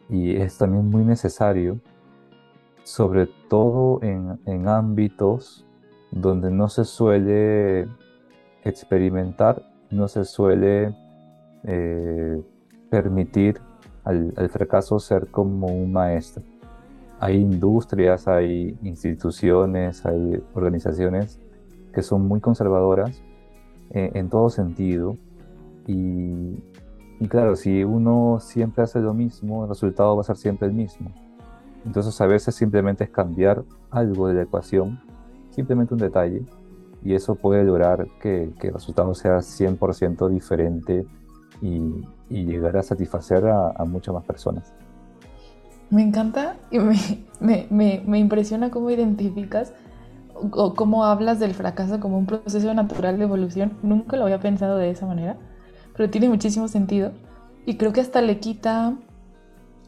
y 0.09 0.35
es 0.35 0.57
también 0.57 0.89
muy 0.89 1.03
necesario, 1.03 1.79
sobre 2.83 3.27
todo 3.47 3.99
en, 4.01 4.39
en 4.45 4.67
ámbitos 4.67 5.65
donde 6.11 6.49
no 6.49 6.69
se 6.69 6.85
suele 6.85 7.87
experimentar, 8.63 9.63
no 9.89 10.07
se 10.07 10.25
suele 10.25 10.95
eh, 11.63 12.41
permitir 12.89 13.59
al, 14.03 14.33
fracaso 14.49 14.99
ser 14.99 15.27
como 15.27 15.67
un 15.67 15.91
maestro. 15.91 16.43
Hay 17.19 17.35
industrias, 17.35 18.27
hay 18.27 18.77
instituciones, 18.81 20.05
hay 20.05 20.41
organizaciones 20.53 21.39
que 21.93 22.01
son 22.01 22.27
muy 22.27 22.39
conservadoras 22.39 23.21
eh, 23.91 24.11
en 24.13 24.29
todo 24.29 24.49
sentido 24.49 25.17
y, 25.87 27.27
claro, 27.27 27.55
si 27.55 27.83
uno 27.83 28.37
siempre 28.39 28.83
hace 28.83 28.99
lo 28.99 29.13
mismo, 29.13 29.63
el 29.63 29.69
resultado 29.69 30.15
va 30.15 30.21
a 30.21 30.25
ser 30.25 30.37
siempre 30.37 30.67
el 30.67 30.73
mismo. 30.73 31.11
Entonces 31.85 32.19
a 32.21 32.27
veces 32.27 32.53
simplemente 32.53 33.05
es 33.05 33.09
cambiar 33.09 33.63
algo 33.89 34.27
de 34.27 34.35
la 34.35 34.43
ecuación, 34.43 34.99
simplemente 35.49 35.95
un 35.95 35.99
detalle, 35.99 36.45
y 37.03 37.15
eso 37.15 37.35
puede 37.35 37.63
lograr 37.63 38.07
que, 38.21 38.53
el 38.61 38.73
resultado 38.73 39.15
sea 39.15 39.37
100% 39.37 40.29
diferente 40.29 41.07
y, 41.61 42.05
y, 42.29 42.45
llegar 42.45 42.77
a 42.77 42.83
satisfacer 42.83 43.47
a, 43.47 43.83
muchas 43.85 44.13
más 44.13 44.25
personas. 44.25 44.73
Me 45.89 46.03
encanta 46.03 46.57
y 46.71 46.79
me, 47.39 47.67
me, 47.69 48.03
me, 48.05 48.19
impresiona 48.19 48.69
cómo 48.69 48.89
identificas 48.89 49.73
o 50.33 50.73
cómo 50.73 51.05
hablas 51.05 51.39
del 51.39 51.53
fracaso 51.53 51.99
como 51.99 52.17
un 52.17 52.25
proceso 52.25 52.73
natural 52.73 53.17
de 53.17 53.23
evolución. 53.23 53.77
Nunca 53.81 54.17
lo 54.17 54.23
había 54.23 54.39
pensado 54.39 54.77
de 54.77 54.91
esa 54.91 55.05
manera 55.05 55.37
pero 55.99 56.09
tiene 56.09 56.29
muchísimo 56.29 56.69
sentido 56.69 57.11
y 57.65 57.75
creo 57.75 57.91
que 57.91 57.99
hasta 57.99 58.21
le 58.21 58.39
quita 58.39 58.97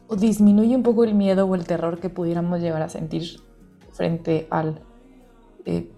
o 0.08 0.14
disminuye 0.14 0.76
un 0.76 0.82
poco 0.82 1.04
el 1.04 1.14
miedo 1.14 1.46
o 1.46 1.54
el 1.54 1.64
terror 1.64 2.00
que 2.00 2.10
pudiéramos 2.10 2.60
llegar 2.60 2.82
a 2.82 2.90
sentir 2.90 3.40
frente 3.92 4.46
al, 4.50 4.82
eh, 5.64 5.90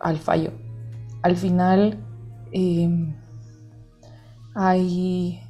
al 0.00 0.18
fallo. 0.18 0.50
Al 1.22 1.36
final 1.36 1.98
eh, 2.50 3.14
hay 4.56 5.40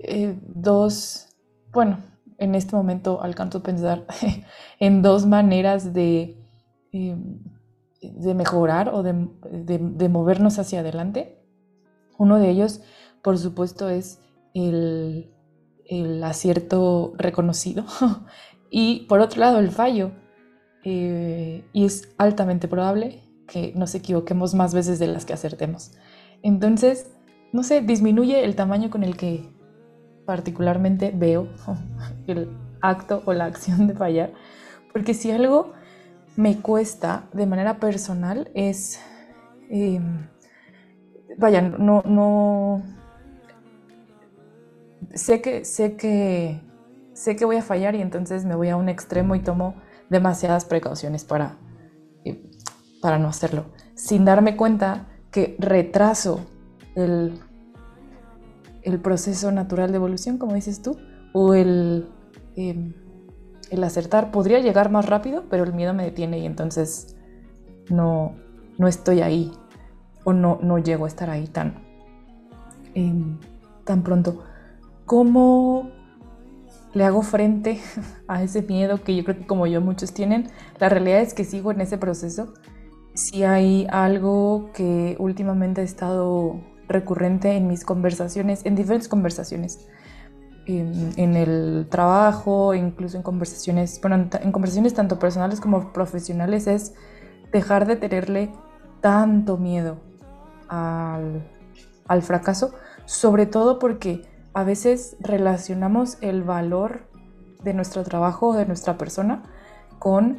eh, 0.00 0.36
dos, 0.42 1.28
bueno, 1.72 1.98
en 2.38 2.54
este 2.54 2.76
momento 2.76 3.22
alcanzo 3.22 3.58
a 3.58 3.62
pensar 3.62 4.06
en 4.80 5.02
dos 5.02 5.26
maneras 5.26 5.92
de, 5.92 6.36
em, 6.92 7.38
de 8.00 8.34
mejorar 8.34 8.90
o 8.90 9.02
de, 9.02 9.28
de, 9.50 9.78
de 9.78 10.08
movernos 10.08 10.58
hacia 10.58 10.80
adelante. 10.80 11.42
Uno 12.18 12.38
de 12.38 12.50
ellos 12.50 12.80
por 13.26 13.38
supuesto, 13.38 13.88
es 13.90 14.20
el, 14.54 15.32
el 15.84 16.22
acierto 16.22 17.12
reconocido 17.16 17.84
y 18.70 19.00
por 19.08 19.18
otro 19.18 19.40
lado 19.40 19.58
el 19.58 19.72
fallo. 19.72 20.12
Eh, 20.84 21.68
y 21.72 21.84
es 21.84 22.14
altamente 22.18 22.68
probable 22.68 23.24
que 23.48 23.72
nos 23.74 23.96
equivoquemos 23.96 24.54
más 24.54 24.74
veces 24.74 25.00
de 25.00 25.08
las 25.08 25.24
que 25.24 25.32
acertemos. 25.32 25.90
Entonces, 26.44 27.10
no 27.52 27.64
sé, 27.64 27.80
disminuye 27.80 28.44
el 28.44 28.54
tamaño 28.54 28.90
con 28.90 29.02
el 29.02 29.16
que 29.16 29.52
particularmente 30.26 31.12
veo 31.14 31.48
el 32.26 32.50
acto 32.82 33.22
o 33.24 33.32
la 33.32 33.46
acción 33.46 33.86
de 33.86 33.94
fallar, 33.94 34.32
porque 34.92 35.14
si 35.14 35.30
algo 35.30 35.72
me 36.36 36.60
cuesta 36.60 37.28
de 37.32 37.46
manera 37.46 37.78
personal 37.78 38.50
es, 38.54 39.00
eh, 39.70 40.00
vaya, 41.38 41.62
no, 41.62 42.02
no, 42.02 42.82
sé 45.14 45.40
que, 45.40 45.64
sé 45.64 45.96
que, 45.96 46.60
sé 47.14 47.36
que 47.36 47.44
voy 47.44 47.56
a 47.56 47.62
fallar 47.62 47.94
y 47.94 48.02
entonces 48.02 48.44
me 48.44 48.54
voy 48.54 48.68
a 48.68 48.76
un 48.76 48.88
extremo 48.88 49.34
y 49.34 49.40
tomo 49.40 49.76
demasiadas 50.10 50.64
precauciones 50.64 51.24
para, 51.24 51.56
eh, 52.24 52.42
para 53.00 53.18
no 53.18 53.28
hacerlo, 53.28 53.66
sin 53.94 54.24
darme 54.24 54.56
cuenta 54.56 55.06
que 55.30 55.56
retraso 55.58 56.46
el, 56.94 57.40
el 58.86 59.00
proceso 59.00 59.50
natural 59.50 59.90
de 59.90 59.96
evolución, 59.96 60.38
como 60.38 60.54
dices 60.54 60.80
tú, 60.80 60.96
o 61.32 61.54
el, 61.54 62.08
eh, 62.54 62.94
el 63.70 63.84
acertar 63.84 64.30
podría 64.30 64.60
llegar 64.60 64.92
más 64.92 65.06
rápido, 65.06 65.44
pero 65.50 65.64
el 65.64 65.72
miedo 65.72 65.92
me 65.92 66.04
detiene 66.04 66.38
y 66.38 66.46
entonces 66.46 67.16
no, 67.90 68.36
no 68.78 68.86
estoy 68.86 69.22
ahí 69.22 69.52
o 70.22 70.32
no, 70.32 70.60
no 70.62 70.78
llego 70.78 71.04
a 71.04 71.08
estar 71.08 71.30
ahí 71.30 71.48
tan, 71.48 71.82
eh, 72.94 73.12
tan 73.84 74.04
pronto. 74.04 74.44
¿Cómo 75.04 75.90
le 76.94 77.04
hago 77.04 77.22
frente 77.22 77.80
a 78.28 78.44
ese 78.44 78.62
miedo 78.62 79.02
que 79.02 79.16
yo 79.16 79.24
creo 79.24 79.38
que 79.38 79.46
como 79.48 79.66
yo 79.66 79.80
muchos 79.80 80.14
tienen? 80.14 80.48
La 80.78 80.88
realidad 80.88 81.20
es 81.22 81.34
que 81.34 81.42
sigo 81.42 81.72
en 81.72 81.80
ese 81.80 81.98
proceso. 81.98 82.54
Si 83.14 83.42
hay 83.42 83.88
algo 83.90 84.70
que 84.74 85.16
últimamente 85.18 85.80
ha 85.80 85.84
estado 85.84 86.60
recurrente 86.88 87.56
en 87.56 87.66
mis 87.66 87.84
conversaciones, 87.84 88.64
en 88.64 88.76
diferentes 88.76 89.08
conversaciones, 89.08 89.86
en, 90.66 91.36
el 91.36 91.86
trabajo, 91.90 92.74
incluso 92.74 93.16
en 93.16 93.22
conversaciones, 93.22 94.00
bueno, 94.00 94.28
en 94.40 94.52
conversaciones 94.52 94.94
tanto 94.94 95.18
personales 95.18 95.60
como 95.60 95.92
profesionales, 95.92 96.66
es 96.66 96.94
dejar 97.52 97.86
de 97.86 97.96
tenerle 97.96 98.50
tanto 99.00 99.58
miedo 99.58 99.98
al, 100.68 101.48
al 102.08 102.22
fracaso, 102.22 102.72
sobre 103.04 103.46
todo 103.46 103.78
porque 103.78 104.22
a 104.54 104.64
veces 104.64 105.16
relacionamos 105.20 106.18
el 106.20 106.42
valor 106.42 107.06
de 107.62 107.74
nuestro 107.74 108.02
trabajo 108.02 108.48
o 108.48 108.54
de 108.54 108.66
nuestra 108.66 108.96
persona 108.98 109.42
con 109.98 110.38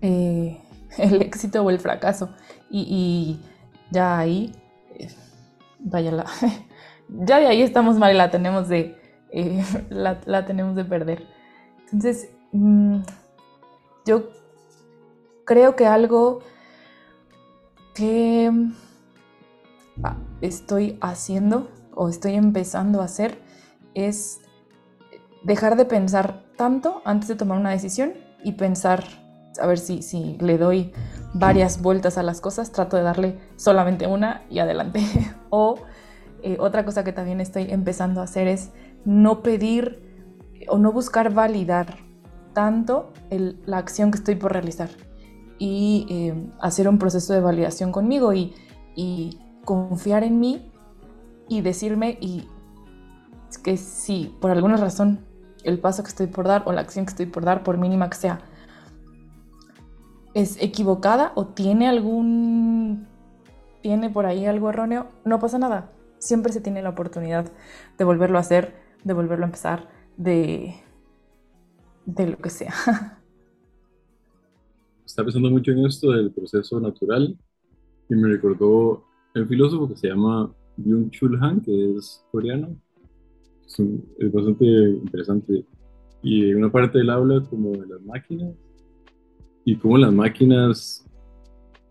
eh, 0.00 0.60
el 0.98 1.22
éxito 1.22 1.62
o 1.62 1.70
el 1.70 1.78
fracaso. 1.78 2.30
Y, 2.70 2.80
y 2.80 3.40
ya 3.90 4.18
ahí, 4.18 4.52
eh, 4.94 5.08
vaya, 5.86 6.12
la, 6.12 6.26
ya 7.08 7.38
de 7.38 7.46
ahí 7.46 7.62
estamos 7.62 7.96
mal 7.96 8.12
y 8.12 8.16
la 8.16 8.30
tenemos 8.30 8.68
de, 8.68 8.96
eh, 9.30 9.64
la, 9.90 10.20
la, 10.26 10.44
tenemos 10.44 10.76
de 10.76 10.84
perder. 10.84 11.26
Entonces, 11.84 12.30
mmm, 12.52 12.98
yo 14.04 14.28
creo 15.44 15.76
que 15.76 15.86
algo 15.86 16.40
que 17.94 18.50
ah, 20.02 20.16
estoy 20.40 20.98
haciendo 21.00 21.70
o 21.94 22.08
estoy 22.08 22.34
empezando 22.34 23.00
a 23.00 23.04
hacer 23.04 23.38
es 23.94 24.40
dejar 25.44 25.76
de 25.76 25.86
pensar 25.86 26.44
tanto 26.56 27.00
antes 27.04 27.28
de 27.28 27.36
tomar 27.36 27.58
una 27.58 27.70
decisión 27.70 28.14
y 28.42 28.52
pensar, 28.52 29.04
a 29.58 29.66
ver 29.66 29.78
si, 29.78 30.02
si 30.02 30.36
le 30.40 30.58
doy 30.58 30.92
varias 31.34 31.82
vueltas 31.82 32.18
a 32.18 32.22
las 32.22 32.40
cosas, 32.40 32.72
trato 32.72 32.96
de 32.96 33.02
darle 33.02 33.38
solamente 33.56 34.06
una 34.06 34.42
y 34.50 34.58
adelante. 34.58 35.00
o 35.50 35.76
eh, 36.42 36.56
otra 36.60 36.84
cosa 36.84 37.04
que 37.04 37.12
también 37.12 37.40
estoy 37.40 37.70
empezando 37.70 38.20
a 38.20 38.24
hacer 38.24 38.48
es 38.48 38.70
no 39.04 39.42
pedir 39.42 40.02
o 40.68 40.78
no 40.78 40.92
buscar 40.92 41.32
validar 41.32 41.98
tanto 42.52 43.12
el, 43.30 43.60
la 43.66 43.78
acción 43.78 44.10
que 44.10 44.18
estoy 44.18 44.34
por 44.36 44.52
realizar 44.52 44.88
y 45.58 46.06
eh, 46.08 46.50
hacer 46.60 46.88
un 46.88 46.98
proceso 46.98 47.32
de 47.32 47.40
validación 47.40 47.92
conmigo 47.92 48.32
y, 48.32 48.54
y 48.94 49.38
confiar 49.64 50.24
en 50.24 50.40
mí 50.40 50.70
y 51.48 51.60
decirme 51.60 52.18
y 52.20 52.48
que 53.62 53.76
si 53.76 54.34
por 54.40 54.50
alguna 54.50 54.76
razón 54.76 55.24
el 55.64 55.78
paso 55.80 56.02
que 56.02 56.08
estoy 56.08 56.26
por 56.28 56.46
dar 56.46 56.62
o 56.66 56.72
la 56.72 56.80
acción 56.80 57.04
que 57.06 57.10
estoy 57.10 57.26
por 57.26 57.44
dar, 57.44 57.62
por 57.62 57.78
mínima 57.78 58.08
que 58.08 58.16
sea, 58.16 58.40
es 60.36 60.62
equivocada 60.62 61.32
o 61.34 61.46
tiene 61.46 61.88
algún 61.88 63.06
tiene 63.80 64.10
por 64.10 64.26
ahí 64.26 64.44
algo 64.44 64.68
erróneo, 64.68 65.06
no 65.24 65.38
pasa 65.38 65.58
nada. 65.58 65.90
Siempre 66.18 66.52
se 66.52 66.60
tiene 66.60 66.82
la 66.82 66.90
oportunidad 66.90 67.50
de 67.96 68.04
volverlo 68.04 68.36
a 68.36 68.42
hacer, 68.42 68.74
de 69.02 69.14
volverlo 69.14 69.46
a 69.46 69.48
empezar, 69.48 69.88
de 70.18 70.74
de 72.04 72.26
lo 72.26 72.36
que 72.36 72.50
sea. 72.50 72.74
Está 75.06 75.24
pensando 75.24 75.50
mucho 75.50 75.72
en 75.72 75.86
esto 75.86 76.12
del 76.12 76.30
proceso 76.30 76.78
natural 76.80 77.34
y 78.10 78.14
me 78.14 78.28
recordó 78.28 79.04
el 79.32 79.48
filósofo 79.48 79.88
que 79.88 79.96
se 79.96 80.08
llama 80.08 80.52
Byung 80.76 81.08
Chul 81.12 81.42
Han, 81.42 81.62
que 81.62 81.96
es 81.96 82.22
coreano. 82.30 82.76
Es, 83.66 83.78
un, 83.78 84.04
es, 84.18 84.30
bastante 84.30 84.66
interesante 84.66 85.64
y 86.22 86.50
en 86.50 86.58
una 86.58 86.70
parte 86.70 86.98
él 86.98 87.08
habla 87.08 87.42
como 87.48 87.70
de 87.70 87.86
las 87.86 88.02
máquinas 88.02 88.54
y 89.66 89.74
cómo 89.76 89.98
las 89.98 90.12
máquinas, 90.12 91.04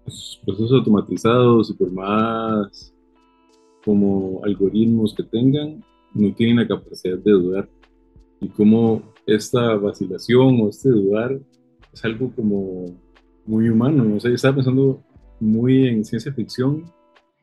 sus 0.07 0.41
procesos 0.45 0.71
automatizados 0.71 1.69
y 1.69 1.73
por 1.73 1.91
más 1.91 2.93
como 3.83 4.39
algoritmos 4.45 5.13
que 5.13 5.23
tengan, 5.23 5.83
no 6.13 6.33
tienen 6.33 6.55
la 6.55 6.67
capacidad 6.69 7.17
de 7.17 7.31
dudar. 7.31 7.69
Y 8.39 8.47
cómo 8.47 9.03
esta 9.27 9.75
vacilación 9.75 10.61
o 10.61 10.69
este 10.69 10.89
dudar 10.89 11.37
es 11.91 12.05
algo 12.05 12.31
como 12.33 12.85
muy 13.45 13.67
humano. 13.67 14.05
No 14.05 14.21
sé, 14.21 14.33
estaba 14.33 14.55
pensando 14.55 15.03
muy 15.41 15.85
en 15.85 16.05
ciencia 16.05 16.31
ficción 16.31 16.85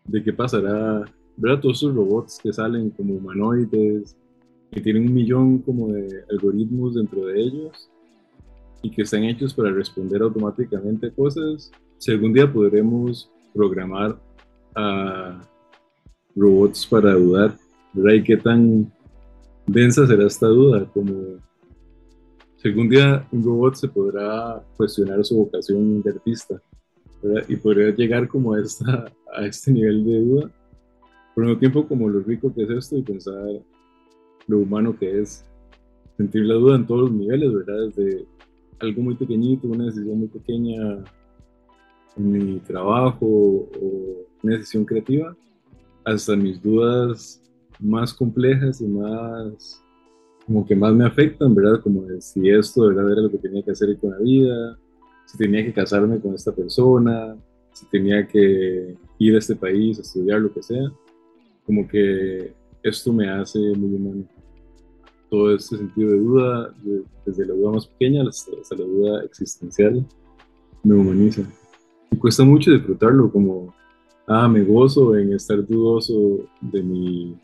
de 0.06 0.22
qué 0.22 0.32
pasará, 0.32 1.04
¿verdad? 1.36 1.60
Todos 1.60 1.76
esos 1.76 1.94
robots 1.94 2.40
que 2.42 2.54
salen 2.54 2.88
como 2.88 3.16
humanoides, 3.16 4.16
que 4.70 4.80
tienen 4.80 5.08
un 5.08 5.14
millón 5.14 5.58
como 5.58 5.88
de 5.88 6.24
algoritmos 6.30 6.94
dentro 6.94 7.26
de 7.26 7.38
ellos 7.38 7.91
y 8.82 8.90
que 8.90 9.02
están 9.02 9.24
hechos 9.24 9.54
para 9.54 9.70
responder 9.70 10.22
automáticamente 10.22 11.06
a 11.06 11.10
cosas. 11.10 11.70
Si 11.98 12.10
algún 12.10 12.32
día 12.32 12.52
podremos 12.52 13.30
programar 13.54 14.18
a 14.74 15.40
robots 16.34 16.86
para 16.86 17.14
dudar, 17.14 17.56
¿verdad? 17.92 18.14
¿Y 18.14 18.24
qué 18.24 18.36
tan 18.36 18.92
densa 19.66 20.06
será 20.06 20.26
esta 20.26 20.48
duda? 20.48 20.84
Como 20.92 21.38
si 22.56 22.68
algún 22.68 22.88
día 22.88 23.26
un 23.30 23.44
robot 23.44 23.74
se 23.76 23.88
podrá 23.88 24.62
cuestionar 24.76 25.24
su 25.24 25.36
vocación 25.36 26.02
de 26.02 26.10
artista, 26.10 26.60
¿verdad? 27.22 27.44
Y 27.48 27.56
podría 27.56 27.90
llegar 27.94 28.28
como 28.28 28.54
a, 28.54 28.60
esta, 28.60 29.12
a 29.34 29.46
este 29.46 29.72
nivel 29.72 30.04
de 30.04 30.20
duda, 30.20 30.50
por 31.34 31.44
un 31.44 31.58
tiempo 31.58 31.86
como 31.86 32.08
lo 32.08 32.20
rico 32.20 32.52
que 32.52 32.64
es 32.64 32.70
esto 32.70 32.96
y 32.98 33.02
pensar 33.02 33.34
lo 34.48 34.58
humano 34.58 34.96
que 34.98 35.20
es 35.20 35.44
sentir 36.16 36.44
la 36.44 36.54
duda 36.54 36.76
en 36.76 36.86
todos 36.86 37.02
los 37.02 37.12
niveles, 37.12 37.52
¿verdad? 37.52 37.86
Desde 37.86 38.26
algo 38.82 39.02
muy 39.02 39.14
pequeñito, 39.14 39.68
una 39.68 39.86
decisión 39.86 40.18
muy 40.18 40.28
pequeña 40.28 41.04
en 42.16 42.32
mi 42.32 42.58
trabajo 42.60 43.26
o 43.26 43.68
una 44.42 44.56
decisión 44.56 44.84
creativa, 44.84 45.34
hasta 46.04 46.36
mis 46.36 46.60
dudas 46.60 47.40
más 47.78 48.12
complejas 48.12 48.80
y 48.80 48.86
más, 48.86 49.82
como 50.46 50.66
que 50.66 50.74
más 50.74 50.92
me 50.94 51.06
afectan, 51.06 51.54
¿verdad? 51.54 51.80
Como 51.80 52.02
de 52.02 52.20
si 52.20 52.50
esto 52.50 52.82
de 52.88 52.94
verdad 52.94 53.12
era 53.12 53.22
lo 53.22 53.30
que 53.30 53.38
tenía 53.38 53.62
que 53.62 53.70
hacer 53.70 53.96
con 53.98 54.10
la 54.10 54.18
vida, 54.18 54.78
si 55.26 55.38
tenía 55.38 55.64
que 55.64 55.72
casarme 55.72 56.20
con 56.20 56.34
esta 56.34 56.52
persona, 56.52 57.36
si 57.72 57.86
tenía 57.86 58.26
que 58.26 58.96
ir 59.18 59.34
a 59.34 59.38
este 59.38 59.56
país 59.56 59.98
a 59.98 60.02
estudiar, 60.02 60.40
lo 60.40 60.52
que 60.52 60.62
sea. 60.62 60.92
Como 61.64 61.86
que 61.86 62.52
esto 62.82 63.12
me 63.12 63.30
hace 63.30 63.58
muy 63.58 63.94
humano. 63.94 64.24
Todo 65.32 65.54
este 65.54 65.78
sentido 65.78 66.10
de 66.10 66.18
duda, 66.18 66.74
desde 67.24 67.46
la 67.46 67.54
duda 67.54 67.70
más 67.70 67.86
pequeña 67.86 68.22
hasta, 68.28 68.76
la 68.76 68.84
duda 68.84 69.24
existencial, 69.24 70.06
me 70.84 70.94
humaniza. 70.94 71.40
Y 72.10 72.16
cuesta 72.16 72.44
mucho 72.44 72.70
disfrutarlo, 72.70 73.32
como, 73.32 73.74
ah, 74.26 74.46
me 74.46 74.62
gozo 74.62 75.16
en 75.16 75.32
estar 75.32 75.66
dudoso 75.66 76.46
de 76.60 76.82
mi 76.82 77.34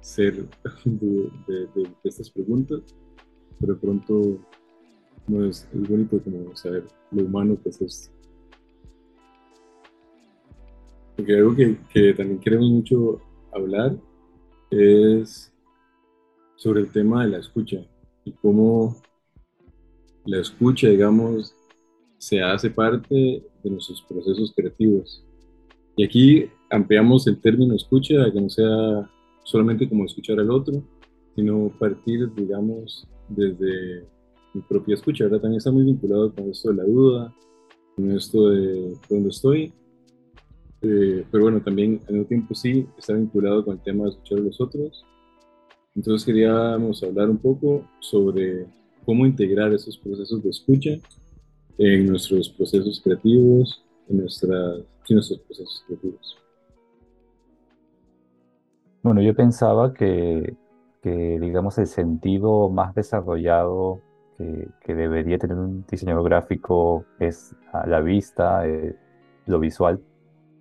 ser, 0.00 0.46
de, 0.86 1.30
de, 1.46 1.86
estas 2.02 2.30
preguntas, 2.30 2.80
pero 3.60 3.74
de 3.74 3.78
pronto 3.78 4.38
no 5.28 5.44
es, 5.44 5.68
es, 5.74 5.86
bonito 5.86 6.18
como 6.24 6.56
saber 6.56 6.86
lo 7.10 7.24
humano 7.24 7.58
que 7.62 7.68
es 7.68 7.82
esto. 7.82 8.14
Porque 11.14 11.36
algo 11.36 11.54
que 11.54 12.14
también 12.14 12.40
queremos 12.40 12.70
mucho 12.70 13.20
hablar 13.52 13.94
es 14.70 15.53
sobre 16.64 16.80
el 16.80 16.90
tema 16.90 17.24
de 17.24 17.32
la 17.32 17.38
escucha 17.40 17.86
y 18.24 18.32
cómo 18.32 18.96
la 20.24 20.40
escucha, 20.40 20.88
digamos, 20.88 21.54
se 22.16 22.40
hace 22.40 22.70
parte 22.70 23.14
de 23.62 23.70
nuestros 23.70 24.00
procesos 24.08 24.50
creativos. 24.56 25.22
Y 25.94 26.04
aquí 26.04 26.46
ampliamos 26.70 27.26
el 27.26 27.38
término 27.38 27.74
escucha 27.74 28.24
a 28.24 28.32
que 28.32 28.40
no 28.40 28.48
sea 28.48 29.10
solamente 29.42 29.86
como 29.86 30.06
escuchar 30.06 30.40
al 30.40 30.50
otro, 30.50 30.82
sino 31.36 31.70
partir, 31.78 32.32
digamos, 32.34 33.06
desde 33.28 34.08
mi 34.54 34.62
propia 34.62 34.94
escucha. 34.94 35.24
Ahora 35.24 35.42
también 35.42 35.58
está 35.58 35.70
muy 35.70 35.84
vinculado 35.84 36.34
con 36.34 36.48
esto 36.48 36.70
de 36.70 36.76
la 36.76 36.84
duda, 36.84 37.34
con 37.94 38.10
esto 38.10 38.48
de 38.48 38.94
dónde 39.10 39.28
estoy 39.28 39.70
eh, 40.86 41.24
pero 41.30 41.44
bueno, 41.44 41.62
también 41.62 42.00
al 42.08 42.14
mismo 42.14 42.28
tiempo 42.28 42.54
sí 42.54 42.86
está 42.98 43.14
vinculado 43.14 43.64
con 43.64 43.74
el 43.74 43.82
tema 43.82 44.04
de 44.04 44.10
escuchar 44.10 44.38
a 44.38 44.42
los 44.42 44.60
otros. 44.60 45.04
Entonces 45.96 46.26
queríamos 46.26 47.02
hablar 47.04 47.30
un 47.30 47.38
poco 47.38 47.84
sobre 48.00 48.66
cómo 49.04 49.26
integrar 49.26 49.72
esos 49.72 49.96
procesos 49.96 50.42
de 50.42 50.50
escucha 50.50 50.90
en 51.78 52.06
nuestros 52.06 52.48
procesos 52.48 53.00
creativos, 53.02 53.84
en, 54.08 54.18
nuestras, 54.18 54.80
nuestros 55.08 55.38
procesos 55.40 55.84
creativos. 55.86 56.36
Bueno, 59.02 59.22
yo 59.22 59.34
pensaba 59.34 59.92
que, 59.92 60.56
que 61.02 61.38
digamos, 61.38 61.78
el 61.78 61.86
sentido 61.86 62.70
más 62.70 62.94
desarrollado 62.94 64.00
que, 64.38 64.68
que, 64.80 64.94
debería 64.94 65.38
tener 65.38 65.56
un 65.56 65.84
diseñador 65.88 66.24
gráfico 66.24 67.04
es 67.20 67.54
a 67.72 67.86
la 67.86 68.00
vista, 68.00 68.66
eh, 68.66 68.96
lo 69.46 69.60
visual, 69.60 70.00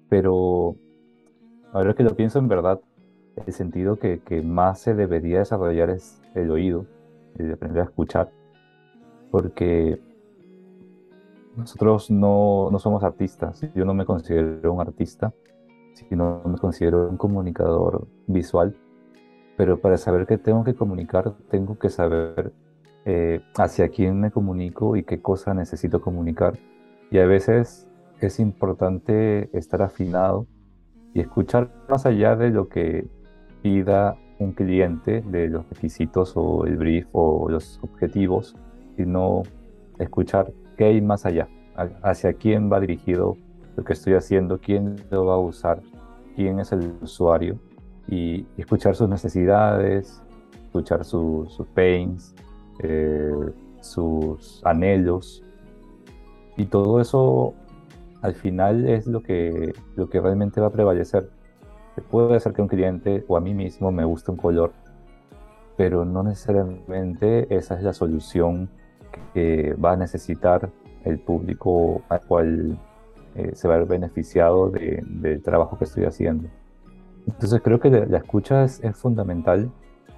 pero 0.09 0.75
ahora 1.71 1.95
que 1.95 2.03
lo 2.03 2.15
pienso 2.15 2.37
en 2.37 2.47
verdad, 2.47 2.81
el 3.35 3.53
sentido 3.53 3.97
que, 3.97 4.19
más 4.43 4.79
se 4.79 4.93
debería 4.93 5.39
desarrollar 5.39 5.89
es 5.89 6.21
el 6.35 6.51
oído, 6.51 6.85
el 7.37 7.47
de 7.47 7.53
aprender 7.53 7.81
a 7.81 7.85
escuchar, 7.85 8.31
porque 9.31 9.99
nosotros 11.55 12.11
no, 12.11 12.69
no 12.71 12.79
somos 12.79 13.03
artistas, 13.03 13.61
yo 13.75 13.85
no 13.85 13.93
me 13.93 14.05
considero 14.05 14.73
un 14.73 14.81
artista, 14.81 15.33
sino 15.93 16.41
me 16.45 16.57
considero 16.57 17.09
un 17.09 17.17
comunicador 17.17 18.07
visual, 18.27 18.75
pero 19.57 19.79
para 19.79 19.97
saber 19.97 20.25
qué 20.25 20.37
tengo 20.37 20.63
que 20.63 20.73
comunicar, 20.73 21.35
tengo 21.49 21.77
que 21.77 21.89
saber 21.89 22.53
eh, 23.05 23.41
hacia 23.57 23.89
quién 23.89 24.19
me 24.19 24.31
comunico 24.31 24.95
y 24.95 25.03
qué 25.03 25.21
cosa 25.21 25.53
necesito 25.53 26.01
comunicar. 26.01 26.57
Y 27.11 27.19
a 27.19 27.25
veces 27.25 27.87
es 28.19 28.39
importante 28.39 29.55
estar 29.57 29.81
afinado 29.81 30.47
y 31.13 31.19
escuchar 31.19 31.69
más 31.89 32.05
allá 32.05 32.35
de 32.35 32.49
lo 32.49 32.69
que 32.69 33.07
pida 33.63 34.15
un 34.39 34.51
cliente, 34.51 35.21
de 35.21 35.47
los 35.47 35.67
requisitos 35.69 36.33
o 36.35 36.65
el 36.65 36.77
brief 36.77 37.07
o 37.13 37.49
los 37.49 37.79
objetivos, 37.81 38.55
sino 38.97 39.43
escuchar 39.97 40.51
qué 40.77 40.85
hay 40.85 41.01
más 41.01 41.25
allá, 41.25 41.47
hacia 42.03 42.33
quién 42.33 42.71
va 42.71 42.79
dirigido 42.79 43.37
lo 43.75 43.83
que 43.83 43.93
estoy 43.93 44.13
haciendo, 44.13 44.59
quién 44.59 44.97
lo 45.09 45.25
va 45.25 45.35
a 45.35 45.39
usar, 45.39 45.81
quién 46.35 46.59
es 46.59 46.71
el 46.71 46.93
usuario 47.01 47.57
y 48.07 48.45
escuchar 48.57 48.95
sus 48.95 49.09
necesidades, 49.09 50.21
escuchar 50.65 51.05
sus 51.05 51.57
pains, 51.73 52.35
eh, 52.79 53.31
sus 53.81 54.61
anhelos 54.65 55.43
y 56.57 56.65
todo 56.65 56.99
eso 56.99 57.53
al 58.21 58.35
final 58.35 58.87
es 58.87 59.07
lo 59.07 59.21
que, 59.21 59.73
lo 59.95 60.09
que 60.09 60.21
realmente 60.21 60.61
va 60.61 60.67
a 60.67 60.71
prevalecer. 60.71 61.29
Puede 62.01 62.39
ser 62.39 62.53
que 62.53 62.61
un 62.61 62.67
cliente 62.67 63.23
o 63.27 63.37
a 63.37 63.41
mí 63.41 63.53
mismo 63.53 63.91
me 63.91 64.03
guste 64.03 64.31
un 64.31 64.37
color, 64.37 64.71
pero 65.77 66.05
no 66.05 66.23
necesariamente 66.23 67.55
esa 67.55 67.75
es 67.75 67.83
la 67.83 67.93
solución 67.93 68.69
que 69.33 69.73
va 69.75 69.93
a 69.93 69.95
necesitar 69.95 70.69
el 71.03 71.19
público 71.19 72.01
al 72.09 72.21
cual 72.21 72.79
eh, 73.35 73.51
se 73.53 73.67
va 73.67 73.75
a 73.75 73.77
ver 73.79 73.87
beneficiado 73.87 74.69
del 74.69 75.41
trabajo 75.41 75.77
que 75.77 75.85
estoy 75.85 76.05
haciendo. 76.05 76.49
Entonces 77.27 77.61
creo 77.63 77.79
que 77.79 77.89
la, 77.89 78.17
escucha 78.17 78.63
es, 78.63 78.81
fundamental 78.93 79.71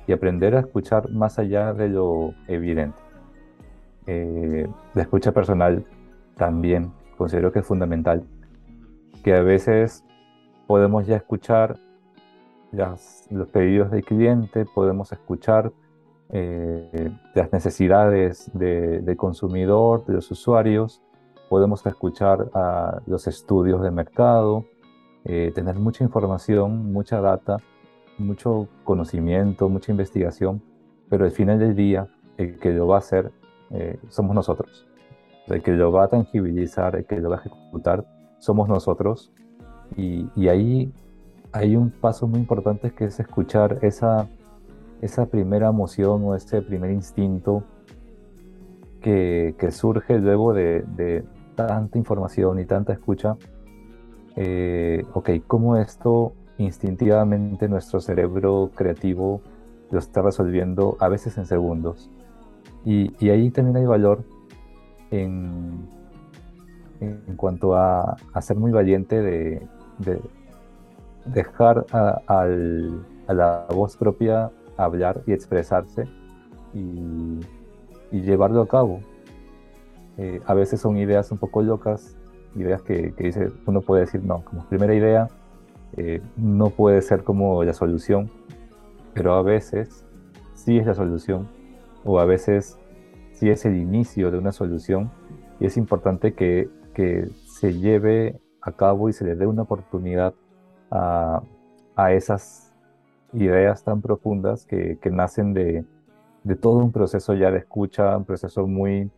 y 0.07 0.13
aprender 0.13 0.55
a 0.55 0.59
escuchar 0.61 1.09
más 1.11 1.39
allá 1.39 1.73
de 1.73 1.89
lo 1.89 2.33
evidente. 2.47 2.99
Eh, 4.07 4.67
la 4.93 5.01
escucha 5.01 5.31
personal 5.31 5.85
también 6.35 6.91
considero 7.17 7.51
que 7.51 7.59
es 7.59 7.65
fundamental, 7.65 8.23
que 9.23 9.33
a 9.33 9.41
veces 9.41 10.03
podemos 10.67 11.05
ya 11.05 11.17
escuchar 11.17 11.77
los 12.71 13.47
pedidos 13.51 13.91
del 13.91 14.03
cliente, 14.03 14.65
podemos 14.65 15.11
escuchar 15.11 15.71
eh, 16.29 17.11
las 17.33 17.53
necesidades 17.53 18.51
del 18.53 19.15
consumidor, 19.15 20.05
de 20.05 20.13
los 20.15 20.29
usuarios, 20.31 21.01
podemos 21.49 21.85
escuchar 21.85 22.49
a 22.53 23.01
los 23.05 23.27
estudios 23.27 23.81
de 23.81 23.91
mercado, 23.91 24.65
eh, 25.23 25.51
tener 25.55 25.75
mucha 25.75 26.03
información, 26.03 26.91
mucha 26.91 27.21
data, 27.21 27.57
mucho 28.17 28.67
conocimiento, 28.83 29.69
mucha 29.69 29.91
investigación, 29.91 30.61
pero 31.09 31.25
al 31.25 31.31
final 31.31 31.59
del 31.59 31.75
día 31.75 32.07
el 32.37 32.59
que 32.59 32.71
lo 32.71 32.87
va 32.87 32.95
a 32.95 32.99
hacer 32.99 33.31
eh, 33.71 33.97
somos 34.09 34.35
nosotros 34.35 34.87
el 35.47 35.61
que 35.61 35.71
lo 35.71 35.91
va 35.91 36.05
a 36.05 36.07
tangibilizar, 36.07 36.95
el 36.95 37.05
que 37.05 37.19
lo 37.19 37.29
va 37.29 37.37
a 37.37 37.39
ejecutar, 37.39 38.05
somos 38.39 38.67
nosotros. 38.67 39.31
Y, 39.97 40.47
ahí 40.47 40.91
hay 41.51 41.75
un 41.75 41.89
paso 41.89 42.27
muy 42.27 42.39
importante 42.39 42.91
que 42.91 43.05
es 43.05 43.19
escuchar 43.19 43.79
esa, 43.81 44.27
esa 45.01 45.25
primera 45.27 45.69
emoción 45.69 46.23
o 46.25 46.35
ese 46.35 46.61
primer 46.61 46.91
instinto 46.91 47.63
que, 49.01 49.55
surge 49.71 50.19
luego 50.19 50.53
de, 50.53 51.23
tanta 51.55 51.97
información 51.97 52.59
y 52.59 52.65
tanta 52.65 52.93
escucha. 52.93 53.37
Eh, 54.35 55.05
ok, 55.13 55.29
¿cómo 55.47 55.77
esto 55.77 56.33
instintivamente 56.57 57.69
nuestro 57.69 58.01
cerebro 58.01 58.71
creativo 58.75 59.41
lo 59.91 59.99
está 59.99 60.21
resolviendo 60.21 60.97
a 60.99 61.07
veces 61.07 61.37
en 61.37 61.45
segundos? 61.45 62.09
Y, 62.83 63.29
ahí 63.29 63.49
también 63.51 63.77
hay 63.77 63.85
valor 63.85 64.23
en, 65.11 65.87
en 66.99 67.35
cuanto 67.35 67.75
a, 67.75 68.17
ser 68.41 68.57
muy 68.57 68.71
valiente 68.71 69.21
de, 69.21 69.67
dejar 71.25 71.85
a, 71.91 72.45
la 73.27 73.65
voz 73.69 73.97
propia 73.97 74.51
hablar 74.77 75.21
y 75.25 75.33
expresarse 75.33 76.07
y, 76.73 77.39
llevarlo 78.11 78.61
a 78.61 78.67
cabo. 78.67 79.01
Eh, 80.17 80.39
a 80.45 80.53
veces 80.53 80.79
son 80.79 80.95
ideas 80.95 81.29
un 81.31 81.37
poco 81.37 81.61
locas, 81.61 82.15
ideas 82.55 82.81
que, 82.81 83.13
dice, 83.17 83.51
uno 83.65 83.81
puede 83.81 84.01
decir, 84.01 84.23
no, 84.23 84.45
como 84.45 84.65
primera 84.69 84.95
idea 84.95 85.27
eh, 85.97 86.21
no 86.37 86.69
puede 86.69 87.01
ser 87.01 87.23
como 87.25 87.61
la 87.65 87.73
solución, 87.73 88.31
pero 89.13 89.33
a 89.33 89.41
veces 89.41 90.05
sí 90.53 90.77
es 90.77 90.85
la 90.85 90.93
solución, 90.93 91.49
o 92.05 92.19
a 92.19 92.25
veces 92.25 92.77
sí 93.33 93.49
es 93.49 93.65
el 93.65 93.75
inicio 93.75 94.31
de 94.31 94.37
una 94.37 94.53
solución, 94.53 95.11
y 95.59 95.65
es 95.65 95.75
importante 95.75 96.33
que, 96.33 96.69
que 96.93 97.27
se 97.45 97.73
lleve 97.73 98.39
a 98.65 98.71
cabo 98.71 99.09
y 99.09 99.13
se 99.13 99.23
le 99.23 99.35
dé 99.35 99.45
una 99.45 99.61
oportunidad 99.61 100.33
a, 100.89 101.41
a 101.95 102.13
esas 102.13 102.73
ideas 103.33 103.83
tan 103.83 104.01
profundas 104.01 104.65
que, 104.65 104.97
que 104.99 105.11
nacen 105.11 105.53
de, 105.53 105.85
de, 106.43 106.55
todo 106.55 106.79
un 106.79 106.91
proceso 106.91 107.35
ya 107.35 107.51
de 107.51 107.59
escucha, 107.59 108.17
un 108.17 108.25
proceso 108.25 108.65
muy, 108.65 109.11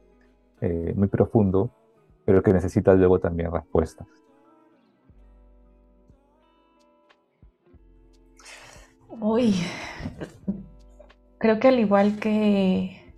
eh, 0.59 0.93
muy 0.97 1.07
profundo, 1.07 1.69
pero 2.25 2.43
que 2.43 2.51
necesita 2.51 2.93
luego 2.93 3.19
también 3.19 3.51
respuestas. 3.51 4.07
Uy, 9.19 9.55
creo 11.37 11.59
que 11.59 11.69
al 11.69 11.79
igual 11.79 12.19
que 12.19 13.13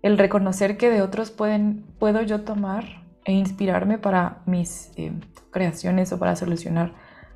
el 0.00 0.16
reconocer 0.16 0.78
que 0.78 0.88
de 0.88 1.02
otros 1.02 1.30
pueden, 1.30 1.84
puedo 1.98 2.22
yo 2.22 2.44
tomar 2.44 2.99
e 3.24 3.32
inspirarme 3.32 3.98
para 3.98 4.42
mis 4.46 4.92
eh, 4.96 5.12
creaciones 5.50 6.12
o 6.12 6.18
para 6.18 6.36
solucionar 6.36 6.94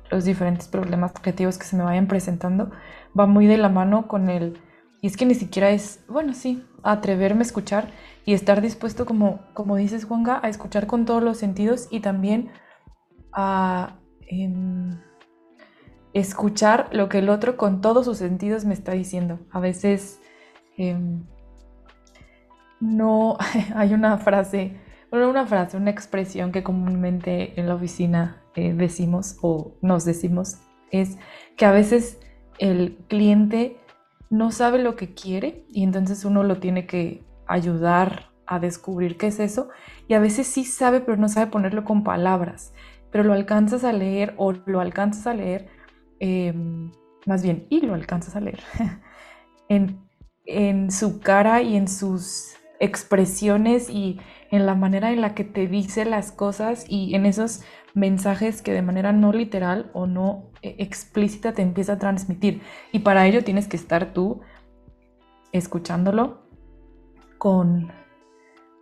los 0.09 0.25
diferentes 0.25 0.67
problemas 0.67 1.13
creativos 1.13 1.57
que 1.57 1.65
se 1.65 1.75
me 1.75 1.83
vayan 1.83 2.07
presentando, 2.07 2.71
va 3.17 3.25
muy 3.25 3.47
de 3.47 3.57
la 3.57 3.69
mano 3.69 4.07
con 4.07 4.29
el, 4.29 4.59
y 5.01 5.07
es 5.07 5.17
que 5.17 5.25
ni 5.25 5.35
siquiera 5.35 5.69
es, 5.69 6.03
bueno, 6.07 6.33
sí, 6.33 6.65
atreverme 6.83 7.41
a 7.41 7.43
escuchar 7.43 7.91
y 8.25 8.33
estar 8.33 8.61
dispuesto, 8.61 9.05
como, 9.05 9.41
como 9.53 9.75
dices, 9.75 10.05
Juanga, 10.05 10.39
a 10.41 10.49
escuchar 10.49 10.87
con 10.87 11.05
todos 11.05 11.23
los 11.23 11.37
sentidos 11.37 11.87
y 11.91 11.99
también 11.99 12.49
a 13.31 13.99
em, 14.27 14.99
escuchar 16.13 16.89
lo 16.91 17.09
que 17.09 17.19
el 17.19 17.29
otro 17.29 17.57
con 17.57 17.81
todos 17.81 18.05
sus 18.05 18.17
sentidos 18.17 18.65
me 18.65 18.73
está 18.73 18.93
diciendo. 18.93 19.39
A 19.51 19.59
veces 19.59 20.21
em, 20.77 21.25
no 22.79 23.37
hay 23.75 23.93
una 23.93 24.17
frase, 24.17 24.79
una 25.23 25.45
frase, 25.45 25.77
una 25.77 25.91
expresión 25.91 26.51
que 26.51 26.63
comúnmente 26.63 27.59
en 27.59 27.67
la 27.67 27.75
oficina 27.75 28.41
eh, 28.55 28.73
decimos 28.73 29.37
o 29.41 29.75
nos 29.81 30.05
decimos 30.05 30.57
es 30.91 31.17
que 31.57 31.65
a 31.65 31.71
veces 31.71 32.19
el 32.57 32.97
cliente 33.07 33.77
no 34.29 34.51
sabe 34.51 34.79
lo 34.79 34.95
que 34.95 35.13
quiere 35.13 35.65
y 35.69 35.83
entonces 35.83 36.25
uno 36.25 36.43
lo 36.43 36.57
tiene 36.57 36.85
que 36.85 37.23
ayudar 37.47 38.31
a 38.47 38.59
descubrir 38.59 39.17
qué 39.17 39.27
es 39.27 39.39
eso 39.39 39.69
y 40.07 40.13
a 40.13 40.19
veces 40.19 40.47
sí 40.47 40.63
sabe 40.63 40.99
pero 40.99 41.17
no 41.17 41.29
sabe 41.29 41.51
ponerlo 41.51 41.83
con 41.83 42.03
palabras, 42.03 42.73
pero 43.11 43.23
lo 43.23 43.33
alcanzas 43.33 43.83
a 43.83 43.93
leer 43.93 44.33
o 44.37 44.51
lo 44.51 44.79
alcanzas 44.79 45.27
a 45.27 45.33
leer, 45.33 45.67
em, 46.19 46.91
más 47.25 47.43
bien, 47.43 47.65
y 47.69 47.81
lo 47.81 47.93
alcanzas 47.93 48.35
a 48.35 48.41
leer 48.41 48.59
en, 49.69 49.99
en 50.45 50.91
su 50.91 51.19
cara 51.19 51.61
y 51.61 51.75
en 51.75 51.87
sus 51.87 52.55
expresiones 52.79 53.89
y 53.89 54.19
en 54.55 54.65
la 54.65 54.75
manera 54.75 55.11
en 55.11 55.21
la 55.21 55.35
que 55.35 55.43
te 55.43 55.67
dice 55.67 56.05
las 56.05 56.31
cosas 56.31 56.85
y 56.87 57.15
en 57.15 57.25
esos 57.25 57.61
mensajes 57.93 58.61
que 58.61 58.73
de 58.73 58.81
manera 58.81 59.11
no 59.11 59.31
literal 59.31 59.89
o 59.93 60.07
no 60.07 60.51
eh, 60.61 60.75
explícita 60.79 61.53
te 61.53 61.61
empieza 61.61 61.93
a 61.93 61.99
transmitir. 61.99 62.61
Y 62.91 62.99
para 62.99 63.25
ello 63.27 63.43
tienes 63.43 63.67
que 63.67 63.77
estar 63.77 64.13
tú 64.13 64.41
escuchándolo 65.51 66.39
con 67.37 67.91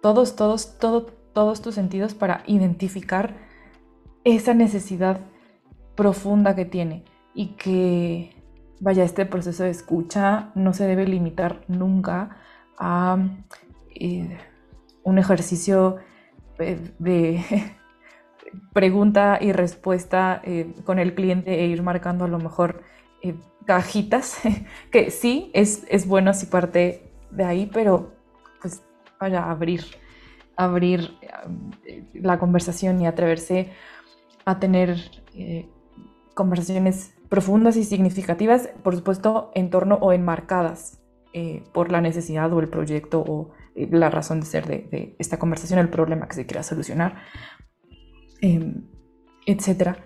todos, 0.01 0.35
todos, 0.35 0.77
todos 0.79 1.61
tus 1.61 1.75
sentidos 1.75 2.13
para 2.13 2.43
identificar 2.47 3.35
esa 4.23 4.53
necesidad 4.53 5.21
profunda 5.95 6.55
que 6.55 6.65
tiene 6.65 7.03
y 7.33 7.55
que, 7.55 8.35
vaya, 8.79 9.03
este 9.03 9.25
proceso 9.25 9.63
de 9.63 9.69
escucha 9.69 10.51
no 10.55 10.73
se 10.73 10.87
debe 10.87 11.05
limitar 11.05 11.63
nunca 11.67 12.37
a 12.77 13.17
eh, 13.95 14.37
un 15.03 15.17
ejercicio 15.17 15.97
eh, 16.59 16.79
de 16.99 17.43
pregunta 18.73 19.37
y 19.41 19.51
respuesta 19.51 20.41
eh, 20.43 20.73
con 20.85 20.99
el 20.99 21.15
cliente 21.15 21.63
e 21.63 21.67
ir 21.67 21.83
marcando 21.83 22.25
a 22.25 22.27
lo 22.27 22.39
mejor 22.39 22.83
eh, 23.21 23.35
cajitas, 23.65 24.39
que 24.91 25.11
sí, 25.11 25.51
es, 25.53 25.85
es 25.89 26.07
bueno 26.07 26.33
si 26.33 26.45
parte 26.47 27.11
de 27.31 27.43
ahí, 27.43 27.69
pero 27.71 28.13
pues 28.61 28.83
vaya 29.19 29.49
abrir, 29.49 29.83
abrir 30.55 31.17
la 32.13 32.37
conversación 32.37 33.01
y 33.01 33.07
atreverse 33.07 33.71
a 34.45 34.59
tener 34.59 34.97
conversaciones 36.35 37.15
profundas 37.29 37.77
y 37.77 37.85
significativas, 37.85 38.69
por 38.83 38.95
supuesto, 38.95 39.51
en 39.55 39.69
torno 39.69 39.95
o 39.95 40.11
enmarcadas 40.11 40.99
por 41.71 41.91
la 41.91 42.01
necesidad 42.01 42.53
o 42.53 42.59
el 42.59 42.67
proyecto 42.67 43.23
o 43.25 43.51
la 43.75 44.09
razón 44.09 44.39
de 44.39 44.45
ser 44.45 44.67
de, 44.67 45.15
esta 45.19 45.37
conversación, 45.37 45.79
el 45.79 45.89
problema 45.89 46.27
que 46.27 46.35
se 46.35 46.45
quiera 46.45 46.63
solucionar. 46.63 47.15
Em, 48.41 48.83
etcétera. 49.45 49.97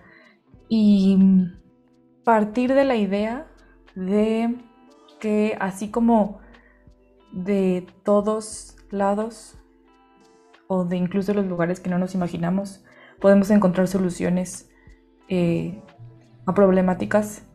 Y 0.70 1.18
partir 2.24 2.74
de 2.74 2.84
la 2.84 2.96
idea 2.96 3.48
de 3.96 4.56
que 5.20 5.58
así 5.60 5.90
como 5.90 6.40
de 7.32 7.88
todos 8.04 8.76
lados 8.92 9.58
o 10.68 10.86
de 10.86 10.98
incluso 10.98 11.34
los 11.34 11.46
lugares 11.46 11.80
que 11.80 11.90
no 11.90 11.98
nos 11.98 12.16
imaginamos, 12.16 12.84
podemos 13.20 13.50
encontrar 13.50 13.88
soluciones 13.88 14.70
eh, 15.30 15.82
a 16.46 16.54
problemáticas 16.54 17.47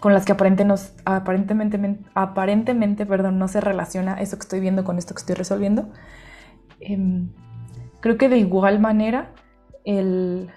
con 0.00 0.12
las 0.12 0.24
que 0.24 0.32
aparentemente, 0.32 1.98
aparentemente 2.14 3.06
perdón, 3.06 3.38
no 3.38 3.48
se 3.48 3.60
relaciona 3.60 4.20
eso 4.20 4.36
que 4.36 4.42
estoy 4.42 4.60
viendo 4.60 4.84
con 4.84 4.98
esto 4.98 5.14
que 5.14 5.20
estoy 5.20 5.34
resolviendo. 5.34 5.88
Em, 6.80 7.30
creo 8.00 8.18
que 8.18 8.28
de 8.28 8.38
igual 8.38 8.78
manera 8.78 9.32
el 9.84 10.50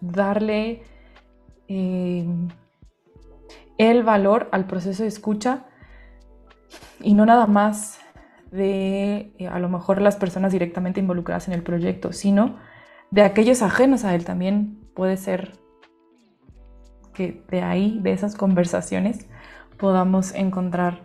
darle 0.00 0.82
eh, 1.68 2.26
el 3.78 4.02
valor 4.02 4.48
al 4.52 4.66
proceso 4.66 5.04
de 5.04 5.08
escucha 5.08 5.66
y 7.00 7.14
no 7.14 7.24
nada 7.24 7.46
más 7.46 8.00
de 8.50 9.32
eh, 9.38 9.48
a 9.48 9.58
lo 9.58 9.68
mejor 9.68 10.00
las 10.02 10.16
personas 10.16 10.52
directamente 10.52 11.00
involucradas 11.00 11.48
en 11.48 11.54
el 11.54 11.62
proyecto, 11.62 12.12
sino 12.12 12.56
de 13.10 13.22
aquellos 13.22 13.62
ajenos 13.62 14.04
a 14.04 14.14
él 14.14 14.24
también 14.24 14.78
puede 14.94 15.16
ser 15.16 15.61
que 17.12 17.42
de 17.48 17.62
ahí, 17.62 17.98
de 18.02 18.12
esas 18.12 18.34
conversaciones, 18.34 19.26
podamos 19.78 20.34
encontrar 20.34 21.00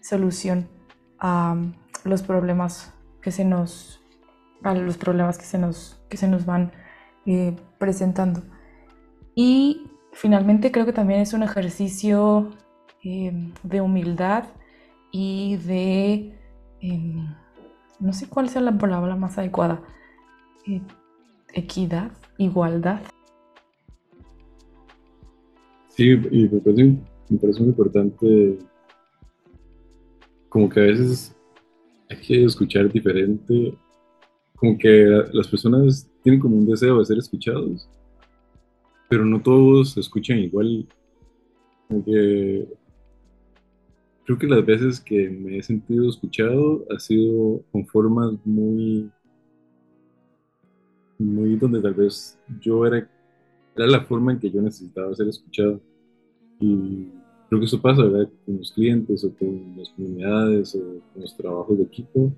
solución 0.00 0.68
a 1.18 1.56
los 2.04 2.22
problemas 2.22 2.92
que 3.20 3.30
se 3.30 3.44
nos 3.44 4.02
a 4.64 4.74
los 4.74 4.96
problemas 4.96 5.38
que 5.38 5.44
se 5.44 5.58
nos, 5.58 6.00
que 6.08 6.16
se 6.16 6.28
nos 6.28 6.46
van 6.46 6.72
eh, 7.26 7.56
presentando. 7.78 8.42
Y 9.34 9.90
finalmente 10.12 10.70
creo 10.70 10.86
que 10.86 10.92
también 10.92 11.20
es 11.20 11.32
un 11.32 11.42
ejercicio 11.42 12.50
em, 13.02 13.52
de 13.62 13.80
humildad 13.80 14.44
y 15.10 15.56
de, 15.56 16.38
em, 16.80 17.34
no 17.98 18.12
sé 18.12 18.28
cuál 18.28 18.48
sea 18.48 18.62
la 18.62 18.76
palabra 18.78 19.16
más 19.16 19.38
adecuada, 19.38 19.82
eh, 20.66 20.82
equidad, 21.52 22.12
igualdad. 22.38 23.00
Sí, 25.96 26.10
y 26.10 26.48
me 26.48 26.60
parece, 26.60 26.84
me 27.28 27.38
parece 27.38 27.60
muy 27.60 27.68
importante, 27.68 28.58
como 30.48 30.68
que 30.68 30.80
a 30.80 30.84
veces 30.84 31.36
hay 32.08 32.20
que 32.20 32.44
escuchar 32.44 32.90
diferente 32.90 33.76
como 34.62 34.78
que 34.78 35.06
las 35.32 35.48
personas 35.48 36.08
tienen 36.22 36.40
como 36.40 36.56
un 36.56 36.66
deseo 36.66 37.00
de 37.00 37.04
ser 37.04 37.18
escuchados, 37.18 37.88
pero 39.08 39.24
no 39.24 39.42
todos 39.42 39.96
escuchan 39.98 40.38
igual. 40.38 40.86
Como 41.88 42.04
que 42.04 42.68
creo 44.24 44.38
que 44.38 44.46
las 44.46 44.64
veces 44.64 45.00
que 45.00 45.28
me 45.28 45.58
he 45.58 45.62
sentido 45.64 46.08
escuchado 46.08 46.84
ha 46.94 47.00
sido 47.00 47.60
con 47.72 47.84
formas 47.88 48.34
muy, 48.44 49.10
muy 51.18 51.56
donde 51.56 51.82
tal 51.82 51.94
vez 51.94 52.38
yo 52.60 52.86
era, 52.86 53.10
era 53.76 53.86
la 53.86 54.04
forma 54.04 54.32
en 54.32 54.38
que 54.38 54.50
yo 54.50 54.60
necesitaba 54.60 55.14
ser 55.14 55.28
escuchado. 55.28 55.80
Y 56.60 57.08
creo 57.48 57.60
que 57.60 57.66
eso 57.66 57.80
pasa, 57.80 58.02
¿verdad? 58.02 58.30
Con 58.44 58.58
los 58.58 58.72
clientes 58.72 59.24
o 59.24 59.34
con 59.34 59.74
las 59.76 59.88
comunidades 59.90 60.74
o 60.74 60.80
con 61.12 61.22
los 61.22 61.36
trabajos 61.36 61.78
de 61.78 61.84
equipo, 61.84 62.32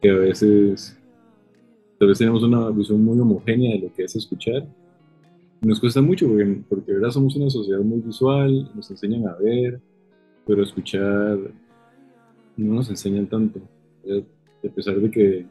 que 0.00 0.10
a 0.10 0.14
veces, 0.14 0.98
tal 1.98 2.08
vez 2.08 2.18
tenemos 2.18 2.42
una 2.42 2.70
visión 2.70 3.02
muy 3.04 3.18
homogénea 3.18 3.74
de 3.74 3.80
lo 3.80 3.94
que 3.94 4.04
es 4.04 4.14
escuchar. 4.16 4.66
Nos 5.62 5.80
cuesta 5.80 6.02
mucho 6.02 6.28
porque, 6.28 6.62
porque 6.68 6.92
¿verdad? 6.92 7.10
somos 7.10 7.34
una 7.36 7.48
sociedad 7.48 7.80
muy 7.80 8.00
visual, 8.00 8.70
nos 8.74 8.90
enseñan 8.90 9.26
a 9.26 9.34
ver, 9.36 9.80
pero 10.46 10.62
escuchar 10.62 11.38
no 12.56 12.74
nos 12.74 12.90
enseñan 12.90 13.26
tanto. 13.26 13.60
A 14.06 14.68
pesar 14.74 15.00
de 15.00 15.10
que 15.10 15.46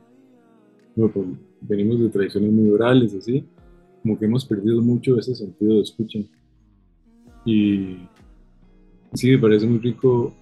pues, 0.96 1.28
venimos 1.62 2.00
de 2.00 2.10
tradiciones 2.10 2.52
muy 2.52 2.70
orales, 2.70 3.16
así, 3.16 3.44
como 4.04 4.20
que 4.20 4.26
hemos 4.26 4.46
perdido 4.46 4.82
mucho 4.82 5.18
ese 5.18 5.34
sentido 5.34 5.78
de 5.78 5.82
escucha. 5.82 6.20
Y 7.46 7.98
sí, 9.14 9.32
me 9.32 9.40
parece 9.40 9.66
muy 9.66 9.80
rico 9.80 10.34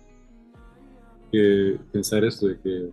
pensar 1.94 2.26
esto, 2.26 2.48
de 2.48 2.60
que 2.60 2.90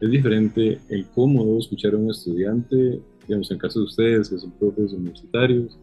es 0.00 0.10
diferente 0.10 0.80
el 0.88 1.06
cómo 1.10 1.44
debo 1.44 1.58
escuchar 1.58 1.94
a 1.94 1.98
un 1.98 2.10
estudiante, 2.10 3.00
digamos, 3.28 3.50
en 3.50 3.58
caso 3.58 3.78
de 3.80 3.84
ustedes, 3.84 4.28
que 4.28 4.38
son 4.38 4.50
profes 4.52 4.92
universitarios, 4.92 5.78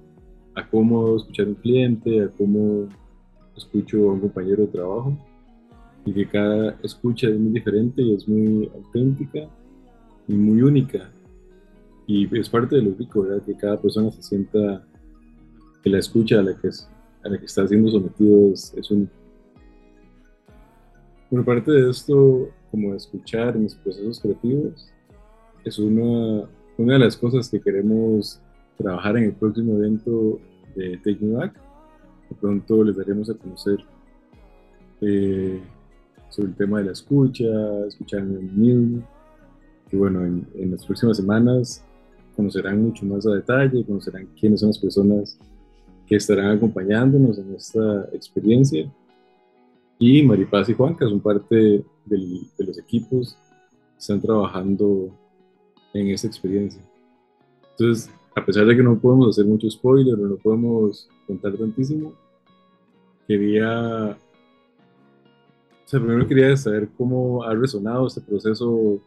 a 0.56 0.68
cómo 0.68 1.16
escuchar 1.16 1.46
a 1.46 1.50
un 1.50 1.56
cliente, 1.56 2.24
a 2.24 2.30
cómo 2.30 2.90
escucho 3.56 4.10
a 4.10 4.14
un 4.14 4.20
compañero 4.20 4.64
de 4.64 4.68
trabajo 4.68 5.18
y 6.06 6.14
que 6.14 6.28
cada 6.28 6.78
escucha 6.84 7.28
es 7.30 7.40
muy 7.40 7.52
diferente 7.54 8.02
y 8.02 8.16
es 8.16 8.28
muy 8.28 8.70
auténtica 8.74 9.48
y 10.28 10.34
muy 10.34 10.62
única. 10.62 11.10
Y 12.14 12.38
es 12.38 12.50
parte 12.50 12.76
de 12.76 12.82
lo 12.82 12.94
rico, 12.94 13.24
¿verdad? 13.24 13.42
Que 13.46 13.56
cada 13.56 13.80
persona 13.80 14.12
se 14.12 14.22
sienta 14.22 14.86
que 15.82 15.90
la 15.90 16.00
escucha 16.00 16.40
a 16.40 16.44
la 16.44 16.54
que, 16.58 16.68
es, 16.68 16.90
a 17.24 17.30
la 17.30 17.40
que 17.40 17.46
está 17.46 17.66
siendo 17.66 17.90
sometido 17.90 18.52
es, 18.52 18.74
es 18.76 18.92
única. 18.92 19.14
Bueno, 21.30 21.46
parte 21.46 21.72
de 21.72 21.90
esto, 21.90 22.50
como 22.70 22.94
escuchar 22.96 23.56
en 23.56 23.64
los 23.64 23.76
procesos 23.76 24.20
creativos, 24.20 24.92
es 25.64 25.80
una, 25.80 26.50
una 26.78 26.94
de 26.94 27.00
las 27.00 27.16
cosas 27.16 27.50
que 27.50 27.62
queremos 27.62 28.42
trabajar 28.78 29.16
en 29.16 29.24
el 29.24 29.34
próximo 29.34 29.78
evento 29.78 30.38
de 30.76 31.00
Back 31.22 31.54
de 32.30 32.36
pronto 32.36 32.84
les 32.84 32.98
daremos 32.98 33.30
a 33.30 33.36
conocer 33.36 33.78
eh, 35.00 35.62
sobre 36.28 36.50
el 36.50 36.56
tema 36.56 36.80
de 36.80 36.86
la 36.88 36.92
escucha, 36.92 37.46
escuchar 37.88 38.20
en 38.20 38.36
el 38.36 38.52
mismo. 38.52 39.08
Y 39.94 39.96
bueno, 39.96 40.26
en, 40.26 40.72
las 40.72 40.86
próximas 40.86 41.16
semanas 41.16 41.86
conocerán 42.42 42.82
mucho 42.82 43.06
más 43.06 43.26
a 43.28 43.36
detalle, 43.36 43.86
conocerán 43.86 44.28
quiénes 44.40 44.62
son 44.62 44.70
las 44.70 44.80
personas 44.80 45.38
que 46.08 46.16
estarán 46.16 46.58
acompañándonos 46.58 47.38
en 47.38 47.54
esta 47.54 48.10
experiencia. 48.14 48.92
Y 50.00 50.24
Maripaz 50.24 50.68
y 50.70 50.74
Juanca 50.74 51.08
son 51.08 51.20
parte 51.20 51.86
de 52.06 52.42
los 52.58 52.80
equipos 52.80 53.38
que 53.92 54.00
están 54.00 54.20
trabajando 54.20 55.16
en 55.94 56.08
esta 56.08 56.26
experiencia. 56.26 56.82
Entonces, 57.72 58.10
a 58.36 58.44
pesar 58.44 58.66
de 58.66 58.76
que 58.76 58.82
no 58.82 59.00
podemos 59.00 59.30
hacer 59.30 59.46
mucho 59.46 59.70
spoiler 59.70 60.16
o 60.16 60.28
no 60.28 60.36
podemos 60.38 61.08
contar 61.28 61.56
tantísimo, 61.56 62.14
quería, 63.28 64.18
o 65.86 65.88
sea, 65.88 66.00
primero 66.00 66.28
quería 66.28 66.58
saber 66.58 66.90
cómo 66.98 67.44
ha 67.44 67.54
resonado 67.54 68.08
este 68.08 68.22
proceso 68.22 69.00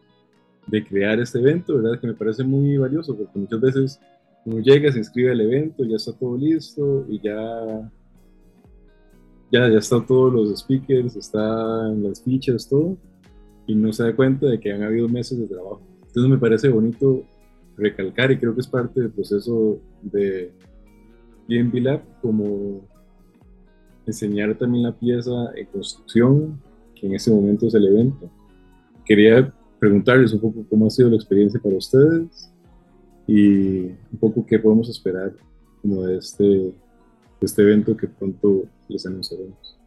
de 0.66 0.84
crear 0.84 1.20
este 1.20 1.38
evento, 1.38 1.76
¿verdad? 1.76 2.00
Que 2.00 2.06
me 2.06 2.14
parece 2.14 2.44
muy 2.44 2.76
valioso, 2.76 3.16
porque 3.16 3.38
muchas 3.38 3.60
veces 3.60 4.00
uno 4.44 4.60
llega, 4.60 4.92
se 4.92 4.98
inscribe 4.98 5.32
al 5.32 5.40
evento, 5.40 5.84
ya 5.84 5.96
está 5.96 6.12
todo 6.12 6.36
listo 6.36 7.06
y 7.08 7.20
ya, 7.20 7.90
ya, 9.50 9.68
ya 9.68 9.78
están 9.78 10.06
todos 10.06 10.32
los 10.32 10.58
speakers, 10.58 11.16
están 11.16 12.02
las 12.02 12.22
fichas, 12.22 12.68
todo, 12.68 12.96
y 13.66 13.74
no 13.74 13.92
se 13.92 14.04
da 14.04 14.14
cuenta 14.14 14.46
de 14.46 14.60
que 14.60 14.72
han 14.72 14.82
habido 14.82 15.08
meses 15.08 15.38
de 15.38 15.46
trabajo. 15.46 15.80
Entonces 16.06 16.30
me 16.30 16.38
parece 16.38 16.68
bonito 16.68 17.24
recalcar 17.76 18.30
y 18.30 18.38
creo 18.38 18.54
que 18.54 18.60
es 18.60 18.68
parte 18.68 19.00
del 19.00 19.10
proceso 19.10 19.78
de 20.02 20.52
BNB 21.48 21.74
Lab 21.82 22.02
como 22.20 22.82
enseñar 24.06 24.56
también 24.56 24.84
la 24.84 24.92
pieza 24.92 25.32
en 25.56 25.66
construcción, 25.66 26.60
que 26.94 27.06
en 27.06 27.14
ese 27.14 27.30
momento 27.30 27.66
es 27.66 27.74
el 27.74 27.86
evento. 27.86 28.30
Quería 29.04 29.52
preguntarles 29.84 30.32
un 30.32 30.40
poco 30.40 30.64
cómo 30.70 30.86
ha 30.86 30.90
sido 30.90 31.10
la 31.10 31.16
experiencia 31.16 31.60
para 31.60 31.76
ustedes 31.76 32.50
y 33.26 33.80
un 33.88 34.18
poco 34.18 34.46
qué 34.46 34.58
podemos 34.58 34.88
esperar 34.88 35.34
como 35.82 36.04
de 36.04 36.16
este, 36.16 36.72
este 37.42 37.60
evento 37.60 37.94
que 37.94 38.08
pronto 38.08 38.62
les 38.88 39.04
anunciaremos. 39.04 39.78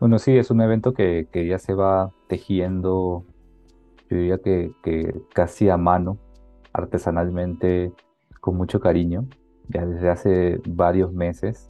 Bueno, 0.00 0.18
sí, 0.18 0.34
es 0.34 0.50
un 0.50 0.62
evento 0.62 0.94
que, 0.94 1.28
que 1.30 1.46
ya 1.46 1.58
se 1.58 1.74
va 1.74 2.10
tejiendo, 2.26 3.26
yo 4.08 4.16
diría 4.16 4.38
que, 4.38 4.72
que 4.82 5.14
casi 5.34 5.68
a 5.68 5.76
mano, 5.76 6.16
artesanalmente, 6.72 7.92
con 8.40 8.56
mucho 8.56 8.80
cariño 8.80 9.28
ya 9.68 9.84
desde 9.84 10.08
hace 10.08 10.60
varios 10.66 11.12
meses, 11.12 11.68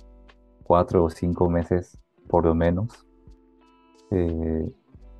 cuatro 0.63 1.03
o 1.03 1.11
cinco 1.11 1.51
meses 1.51 1.99
por 2.29 2.45
lo 2.45 2.55
menos. 2.55 3.08
Eh, 4.11 4.73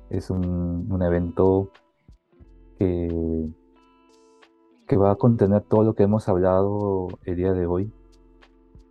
es 0.09 0.29
un, 0.29 1.01
evento 1.01 1.69
que, 2.77 3.49
que 4.87 4.97
va 4.97 5.11
a 5.11 5.15
contener 5.15 5.61
todo 5.61 5.83
lo 5.83 5.93
que 5.93 6.03
hemos 6.03 6.27
hablado 6.27 7.07
el 7.25 7.35
día 7.35 7.53
de 7.53 7.65
hoy. 7.65 7.91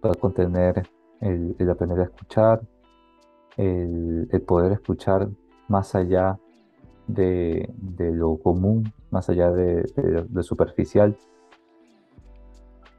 Va 0.05 0.12
a 0.12 0.14
contener 0.14 0.88
el, 1.20 1.57
aprender 1.70 2.01
a 2.01 2.05
escuchar, 2.05 2.62
el, 3.57 4.28
poder 4.46 4.72
escuchar 4.72 5.28
más 5.66 5.94
allá 5.94 6.38
de, 7.07 7.68
lo 7.99 8.36
común, 8.36 8.92
más 9.11 9.28
allá 9.28 9.51
de, 9.51 9.82
de 10.28 10.42
superficial 10.42 11.16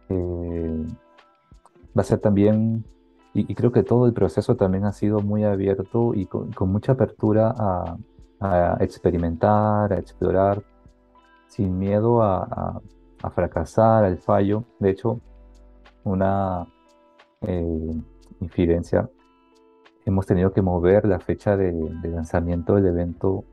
eh, 0.09 0.87
va 1.97 2.01
a 2.01 2.03
ser 2.03 2.19
también, 2.19 2.83
y, 3.33 3.53
creo 3.53 3.71
que 3.71 3.83
todo 3.83 4.05
el 4.05 4.13
proceso 4.13 4.55
también 4.55 4.85
ha 4.85 4.91
sido 4.91 5.19
muy 5.21 5.43
abierto 5.43 6.13
y 6.15 6.25
con, 6.25 6.51
mucha 6.71 6.93
apertura 6.93 7.53
a, 7.57 8.77
experimentar, 8.79 9.93
a 9.93 9.99
explorar, 9.99 10.63
sin 11.47 11.77
miedo 11.77 12.21
a, 12.23 12.81
fracasar, 13.33 14.05
al 14.05 14.17
fallo. 14.17 14.63
De 14.79 14.89
hecho, 14.91 15.19
una 16.03 16.65
eh, 17.41 17.93
infidencia, 18.39 19.09
hemos 20.05 20.25
tenido 20.25 20.53
que 20.53 20.61
mover 20.61 21.05
la 21.05 21.19
fecha 21.19 21.57
de 21.57 21.73
lanzamiento 22.03 22.75
del 22.75 22.87
evento 22.87 23.43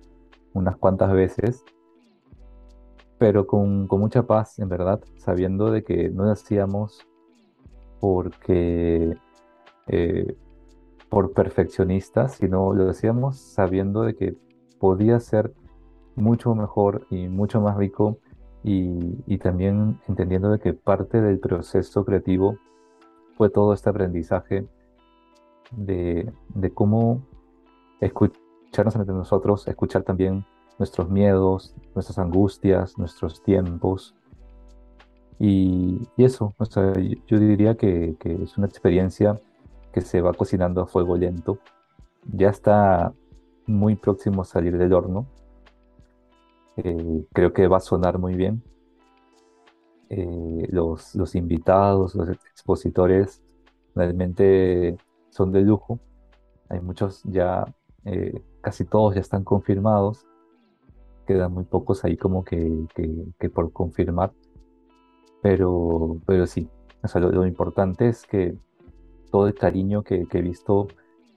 unas 0.55 0.77
cuantas 0.77 1.13
veces 1.13 1.65
pero 3.19 3.47
con, 3.47 3.87
mucha 3.89 4.27
paz, 4.27 4.59
en 4.59 4.69
verdad, 4.69 5.01
sabiendo 5.17 5.71
de 5.71 5.85
que 5.85 6.11
no 6.11 6.25
lo 6.25 6.33
hacíamos 6.33 7.07
porque 8.01 9.17
eh, 9.89 10.37
por 11.09 11.33
perfeccionistas, 11.33 12.35
sino 12.37 12.75
lo 12.75 12.91
hacíamos 12.91 13.39
sabiendo 13.39 14.03
de 14.03 14.15
que 14.15 14.37
podía 14.79 15.21
ser 15.21 15.53
mucho 16.17 16.55
mejor 16.55 17.07
y 17.11 17.29
mucho 17.29 17.61
más 17.61 17.77
rico 17.77 18.19
y, 18.65 19.39
también 19.39 20.01
entendiendo 20.09 20.51
de 20.51 20.59
que 20.59 20.73
parte 20.73 21.21
del 21.21 21.39
proceso 21.39 22.05
creativo 22.05 22.59
fue 23.37 23.49
todo 23.49 23.73
este 23.73 23.91
aprendizaje 23.91 24.67
de, 25.71 26.33
cómo 26.75 27.23
escucharnos 28.01 28.97
entre 28.97 29.15
nosotros, 29.15 29.69
escuchar 29.69 30.03
también 30.03 30.45
nuestros 30.79 31.09
miedos, 31.09 31.77
nuestras 31.95 32.19
angustias, 32.19 32.99
nuestros 32.99 33.41
tiempos. 33.43 34.17
Y, 35.39 36.01
eso, 36.17 36.53
yo 37.29 37.39
diría 37.39 37.77
que, 37.77 38.17
es 38.25 38.59
una 38.59 38.67
experiencia 38.67 39.41
que 39.97 40.03
se 40.03 40.21
va 40.21 40.35
cocinando 40.35 40.83
a 40.83 40.87
fuego 40.87 41.17
lento. 41.17 41.59
Ya 42.31 42.51
está 42.51 43.15
muy 43.67 43.97
próximo 43.97 44.43
a 44.43 44.45
salir 44.45 44.77
del 44.77 44.93
horno. 44.93 45.27
Eh, 46.77 47.25
creo 47.33 47.55
que 47.55 47.67
va 47.67 47.79
a 47.79 47.81
sonar 47.81 48.19
muy 48.19 48.35
bien. 48.35 48.63
Eh, 50.11 50.69
los, 50.69 51.15
los 51.15 51.35
invitados, 51.35 52.15
los 52.15 52.29
expositores, 52.29 53.43
realmente 53.95 54.99
son 55.31 55.51
de 55.51 55.63
lujo. 55.63 55.99
Hay 56.69 56.81
muchos 56.81 57.23
ya, 57.25 57.65
eh, 58.05 58.43
casi 58.61 58.85
todos 58.85 59.15
ya 59.15 59.23
están 59.23 59.45
confirmados 59.45 60.27
quedan 61.27 61.55
muy 61.55 61.65
pocos 61.65 62.05
ahí 62.05 62.19
como 62.19 62.45
que, 62.45 62.87
que, 63.39 63.49
por 63.49 63.73
confirmar. 63.73 64.31
Pero, 65.43 66.19
pero 66.27 66.47
sí, 66.47 66.69
o 67.03 67.19
lo, 67.19 67.47
importante 67.47 68.09
es 68.09 68.27
que 68.27 68.55
todo 69.31 69.47
el 69.47 69.55
cariño 69.55 70.03
que, 70.03 70.27
he 70.31 70.43
visto 70.43 70.89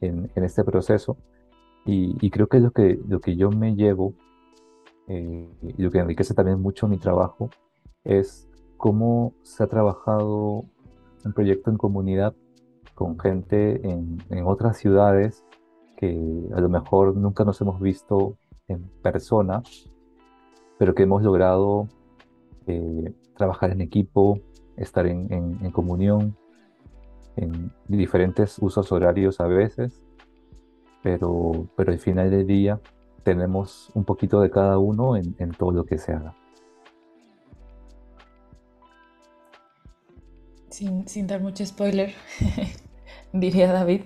en, 0.01 0.29
este 0.35 0.63
proceso. 0.63 1.17
Y, 1.85 2.29
creo 2.29 2.47
que 2.47 2.59
lo 2.59 2.71
que, 2.71 2.99
lo 3.07 3.19
que 3.19 3.35
yo 3.35 3.49
me 3.49 3.75
llevo, 3.75 4.13
eh, 5.07 5.49
y 5.61 5.81
lo 5.81 5.89
que 5.89 5.99
enriquece 5.99 6.33
también 6.33 6.61
mucho 6.61 6.87
mi 6.87 6.97
trabajo, 6.97 7.49
es 8.03 8.47
cómo 8.77 9.33
se 9.43 9.63
ha 9.63 9.67
trabajado 9.67 10.65
un 11.25 11.33
proyecto 11.33 11.69
en 11.69 11.77
comunidad 11.77 12.33
con 12.95 13.19
gente 13.19 13.81
en, 13.87 14.19
otras 14.45 14.77
ciudades 14.77 15.45
que 15.97 16.17
a 16.53 16.61
lo 16.61 16.69
mejor 16.69 17.15
nunca 17.15 17.43
nos 17.43 17.59
hemos 17.61 17.79
visto 17.79 18.37
en 18.67 18.89
persona, 19.01 19.61
pero 20.77 20.93
que 20.93 21.03
hemos 21.03 21.23
logrado 21.23 21.87
eh, 22.67 23.13
trabajar 23.35 23.71
en 23.71 23.81
equipo, 23.81 24.39
estar 24.77 25.07
en, 25.07 25.71
comunión, 25.71 26.35
en 27.35 27.71
diferentes 27.87 28.57
usos 28.59 28.91
horarios 28.91 29.39
a 29.39 29.47
veces, 29.47 30.01
pero, 31.01 31.67
pero 31.75 31.91
al 31.91 31.99
final 31.99 32.29
del 32.29 32.45
día 32.45 32.79
tenemos 33.23 33.91
un 33.93 34.05
poquito 34.05 34.41
de 34.41 34.49
cada 34.49 34.77
uno 34.77 35.15
en, 35.15 35.51
todo 35.57 35.71
lo 35.71 35.85
que 35.85 35.97
se 35.97 36.13
haga. 36.13 36.35
Sin, 40.69 41.07
sin 41.07 41.27
dar 41.27 41.41
mucho 41.41 41.65
spoiler, 41.65 42.13
diría 43.33 43.71
David, 43.71 44.01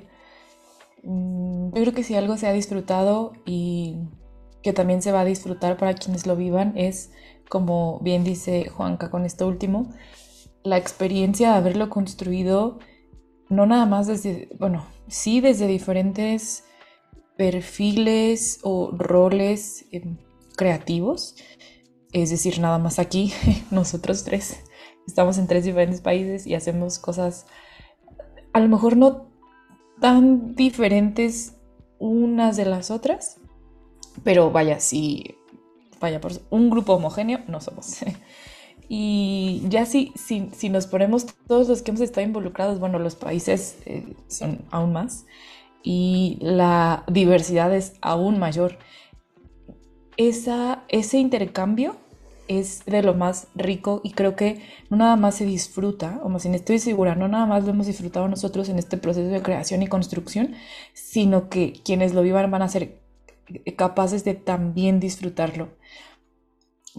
mm, 1.04 1.68
yo 1.68 1.82
creo 1.82 1.94
que 1.94 2.04
si 2.04 2.16
algo 2.16 2.38
se 2.38 2.48
ha 2.48 2.54
disfrutado 2.54 3.34
y 3.46 3.98
que 4.62 4.74
también 4.74 5.02
se 5.02 5.12
va 5.12 5.22
a 5.22 5.26
disfrutar 5.26 5.78
para 5.78 5.94
quienes 5.94 6.26
lo 6.26 6.36
vivan 6.36 6.74
es, 6.76 7.12
como 7.50 8.00
bien 8.00 8.24
dice 8.24 8.70
Juanca 8.70 9.12
con 9.12 9.26
esto 9.26 9.48
último, 9.48 9.90
la 10.64 10.78
experiencia 10.78 11.52
de 11.52 11.58
haberlo 11.58 11.90
construido 11.90 12.80
no 13.54 13.66
nada 13.66 13.86
más 13.86 14.08
desde, 14.08 14.50
bueno, 14.60 14.86
sí 15.08 15.42
desde 15.42 15.68
diferentes 15.68 16.66
perfiles 17.38 18.60
o 18.64 18.92
roles 18.92 19.86
em, 19.92 20.18
creativos, 20.56 21.36
es 22.12 22.30
decir, 22.30 22.60
nada 22.60 22.78
más 22.78 23.00
aquí, 23.00 23.34
nosotros 23.72 24.24
tres 24.24 24.64
estamos 25.08 25.38
en 25.38 25.48
tres 25.48 25.66
diferentes 25.66 26.02
países 26.02 26.48
y 26.48 26.56
hacemos 26.56 27.00
cosas 27.00 27.46
a 28.54 28.60
lo 28.60 28.70
mejor 28.70 28.96
no 28.96 29.28
tan 30.00 30.56
diferentes 30.56 31.56
unas 32.00 32.58
de 32.58 32.66
las 32.66 32.92
otras, 32.92 33.38
pero 34.24 34.52
vaya, 34.52 34.80
si 34.80 35.36
vaya 36.00 36.22
por 36.22 36.34
un 36.50 36.70
grupo 36.70 36.94
homogéneo, 36.94 37.40
no 37.48 37.62
somos. 37.62 37.98
y 38.96 39.64
ya 39.70 39.88
si, 39.88 40.14
si, 40.16 40.70
nos 40.70 40.86
ponemos 40.86 41.26
todos 41.48 41.68
los 41.68 41.82
que 41.82 41.90
hemos 41.90 42.02
estado 42.02 42.28
involucrados, 42.28 42.80
bueno, 42.80 43.00
los 43.00 43.16
países 43.16 43.80
eh, 43.88 44.06
son 44.28 44.60
aún 44.70 44.94
más 44.94 45.26
y 45.82 46.38
la 46.42 47.04
diversidad 47.08 47.74
es 47.74 47.94
aún 48.02 48.38
mayor. 48.38 48.78
Esa, 50.16 50.84
ese 50.90 51.18
intercambio 51.18 51.98
es 52.48 52.86
de 52.86 53.02
lo 53.02 53.16
más 53.16 53.48
rico 53.56 54.00
y 54.04 54.12
creo 54.12 54.36
que 54.36 54.62
no 54.92 54.98
nada 54.98 55.16
más 55.16 55.38
se 55.38 55.46
disfruta, 55.46 56.20
o 56.22 56.30
más 56.30 56.44
bien 56.44 56.54
estoy 56.54 56.78
segura, 56.78 57.16
no 57.16 57.28
nada 57.28 57.48
más 57.48 57.64
lo 57.64 57.72
hemos 57.72 57.88
disfrutado 57.88 58.28
nosotros 58.28 58.70
en 58.70 58.78
este 58.78 58.98
proceso 58.98 59.28
de 59.28 59.42
creación 59.42 59.82
y 59.82 59.88
construcción, 59.88 60.54
sino 60.94 61.50
que 61.50 61.74
quienes 61.84 62.14
lo 62.14 62.22
vivan 62.22 62.52
van 62.52 62.62
a 62.62 62.70
ser 62.70 63.02
capaces 63.76 64.24
de 64.24 64.36
también 64.36 65.00
disfrutarlo. 65.00 65.70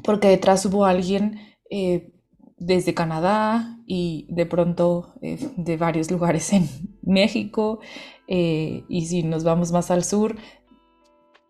Porque 0.02 0.26
detrás 0.26 0.66
hubo 0.66 0.86
alguien 0.86 1.53
eh, 1.70 2.12
desde 2.56 2.94
Canadá 2.94 3.78
y 3.86 4.26
de 4.30 4.46
pronto 4.46 5.14
eh, 5.22 5.38
de 5.56 5.76
varios 5.76 6.10
lugares 6.10 6.52
en 6.52 6.68
México, 7.02 7.80
eh, 8.26 8.84
y 8.88 9.06
si 9.06 9.22
nos 9.22 9.44
vamos 9.44 9.72
más 9.72 9.90
al 9.90 10.04
sur, 10.04 10.36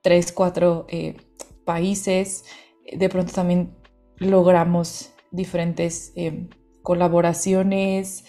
tres, 0.03 0.33
cuatro 0.33 0.87
países, 1.65 2.45
de 2.93 3.09
pronto 3.09 3.33
también 3.33 3.75
logramos 4.19 5.15
diferentes 5.31 6.13
colaboraciones 6.83 8.25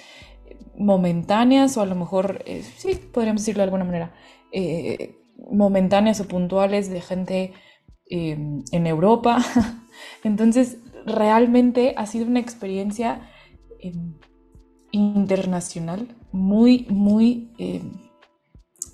momentáneas 0.77 1.75
o 1.75 1.81
a 1.81 1.85
lo 1.85 1.95
mejor, 1.95 2.45
sí, 2.77 2.95
podríamos 2.95 3.41
decirlo 3.41 3.59
de 3.59 3.63
alguna 3.65 3.83
manera, 3.83 4.13
momentáneas 5.49 6.21
o 6.21 6.27
puntuales 6.29 6.89
de 6.89 7.01
gente 7.01 7.53
en 8.09 8.87
Europa. 8.87 9.43
Entonces, 10.23 10.77
realmente 11.05 11.93
ha 11.97 12.05
sido 12.05 12.25
una 12.25 12.39
experiencia 12.39 13.29
em, 13.79 14.13
internacional 14.91 16.07
muy, 16.31 16.85
muy, 16.89 17.53
em, 17.57 17.91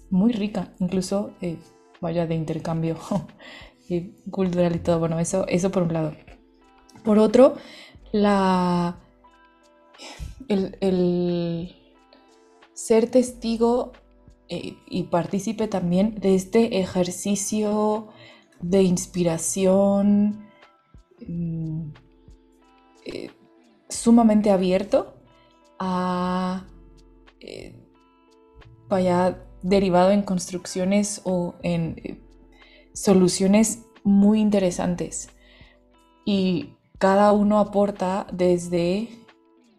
muy 0.09 0.31
rica, 0.33 0.73
incluso, 0.79 1.33
eh, 1.41 1.57
vaya, 2.01 2.27
de 2.27 2.35
intercambio 2.35 2.97
cultural 4.31 4.75
y 4.75 4.79
todo. 4.79 4.99
Bueno, 4.99 5.19
eso, 5.19 5.45
eso 5.47 5.71
por 5.71 5.83
un 5.83 5.93
lado. 5.93 6.15
Por 7.03 7.17
otro, 7.17 7.55
la, 8.11 8.99
el 10.47 11.75
ser 12.73 13.09
testigo 13.09 13.93
eh, 14.53 14.75
y 14.85 15.03
participe 15.03 15.69
también 15.69 16.15
de 16.15 16.35
este 16.35 16.79
ejercicio 16.81 18.09
de 18.59 18.83
inspiración 18.83 20.45
mm, 21.25 21.91
eh, 23.05 23.31
sumamente 23.89 24.51
abierto 24.51 25.13
a 25.79 26.65
eh, 27.39 27.75
vaya 28.87 29.43
derivado 29.61 30.11
en 30.11 30.23
construcciones 30.23 31.21
o 31.23 31.55
en 31.63 32.23
soluciones 32.93 33.85
muy 34.03 34.39
interesantes. 34.39 35.29
Y 36.25 36.75
cada 36.97 37.31
uno 37.31 37.59
aporta 37.59 38.27
desde 38.31 39.09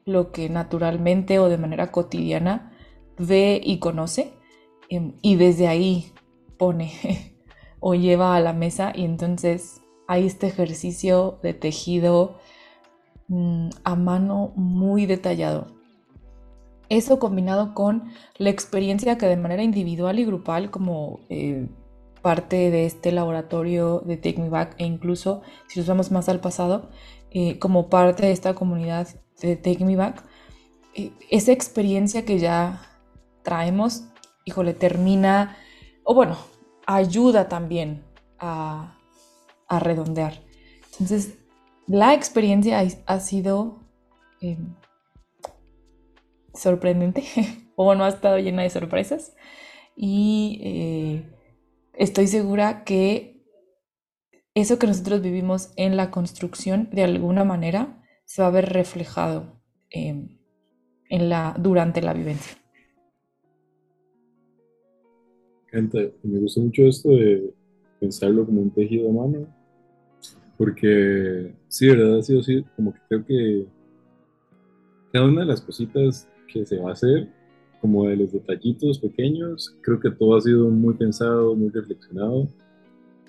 lo 0.04 0.32
que 0.32 0.48
naturalmente 0.48 1.38
o 1.38 1.48
de 1.48 1.58
manera 1.58 1.92
cotidiana 1.92 2.72
ve 3.18 3.60
y 3.62 3.78
conoce 3.78 4.32
Em, 4.92 5.14
y 5.22 5.36
desde 5.36 5.68
ahí 5.68 6.12
pone 6.58 6.92
o 7.80 7.94
lleva 7.94 8.36
a 8.36 8.40
la 8.40 8.52
mesa. 8.52 8.92
Y 8.94 9.06
entonces 9.06 9.80
hay 10.06 10.26
este 10.26 10.48
ejercicio 10.48 11.38
de 11.42 11.54
tejido 11.54 12.38
a 13.84 13.96
mano 13.96 14.52
muy 14.56 15.06
detallado. 15.06 15.66
Eso 16.88 17.18
combinado 17.18 17.74
con 17.74 18.12
la 18.36 18.50
experiencia 18.50 19.16
que 19.16 19.26
de 19.26 19.36
manera 19.36 19.62
individual 19.62 20.18
y 20.18 20.24
grupal 20.24 20.70
como 20.70 21.20
eh, 21.30 21.66
parte 22.20 22.70
de 22.70 22.84
este 22.84 23.12
laboratorio 23.12 24.00
de 24.00 24.16
Take 24.16 24.40
Me 24.40 24.50
Back 24.50 24.74
e 24.78 24.84
incluso 24.84 25.42
si 25.68 25.80
nos 25.80 25.88
vamos 25.88 26.10
más 26.10 26.28
al 26.28 26.40
pasado, 26.40 26.90
eh, 27.30 27.58
como 27.58 27.88
parte 27.88 28.26
de 28.26 28.32
esta 28.32 28.54
comunidad 28.54 29.08
de 29.40 29.56
Take 29.56 29.84
Me 29.84 29.96
Back, 29.96 30.22
eh, 30.94 31.12
esa 31.30 31.52
experiencia 31.52 32.24
que 32.26 32.38
ya 32.38 32.82
traemos 33.42 34.04
híjole, 34.44 34.74
termina, 34.74 35.56
o 36.04 36.14
bueno, 36.14 36.36
ayuda 36.86 37.48
también 37.48 38.04
a, 38.38 38.98
redondear. 39.70 40.42
Entonces, 40.92 41.38
la 41.86 42.14
experiencia 42.14 42.82
ha, 43.06 43.20
sido 43.20 43.80
em, 44.40 44.74
sorprendente, 46.54 47.24
o 47.76 47.84
bueno, 47.84 48.04
ha 48.04 48.08
estado 48.08 48.38
llena 48.38 48.62
de 48.62 48.70
sorpresas. 48.70 49.34
Y 49.94 50.60
eh, 50.62 51.30
estoy 51.94 52.26
segura 52.26 52.84
que 52.84 53.42
eso 54.54 54.78
que 54.78 54.86
nosotros 54.86 55.22
vivimos 55.22 55.72
en 55.76 55.96
la 55.96 56.10
construcción, 56.10 56.88
de 56.92 57.04
alguna 57.04 57.44
manera, 57.44 58.02
se 58.24 58.42
va 58.42 58.48
a 58.48 58.52
ver 58.52 58.72
reflejado 58.72 59.60
en 59.90 60.38
la, 61.10 61.54
durante 61.58 62.02
la 62.02 62.12
vivencia. 62.12 62.56
Me 65.72 66.38
gusta 66.38 66.60
mucho 66.60 66.82
esto 66.84 67.08
de 67.10 67.54
pensarlo 67.98 68.44
como 68.44 68.60
un 68.60 68.70
tejido 68.70 69.08
a 69.08 69.12
mano, 69.12 69.46
porque 70.58 71.54
sí, 71.72 71.88
verdad, 71.88 72.18
ha 72.18 72.22
sido 72.22 72.40
así, 72.40 72.62
como 72.76 72.92
que 72.92 73.00
creo 73.08 73.24
que 73.24 73.66
cada 75.10 75.24
una 75.24 75.40
de 75.40 75.46
las 75.46 75.62
cositas 75.62 76.28
que 76.46 76.66
se 76.66 76.76
va 76.78 76.90
a 76.90 76.92
hacer, 76.92 77.28
como 77.80 78.06
de 78.08 78.16
los 78.16 78.32
detallitos 78.32 78.98
pequeños, 78.98 79.74
creo 79.80 79.98
que 79.98 80.10
todo 80.10 80.36
ha 80.36 80.40
sido 80.42 80.68
muy 80.68 80.94
pensado, 80.94 81.56
muy 81.56 81.70
reflexionado, 81.70 82.46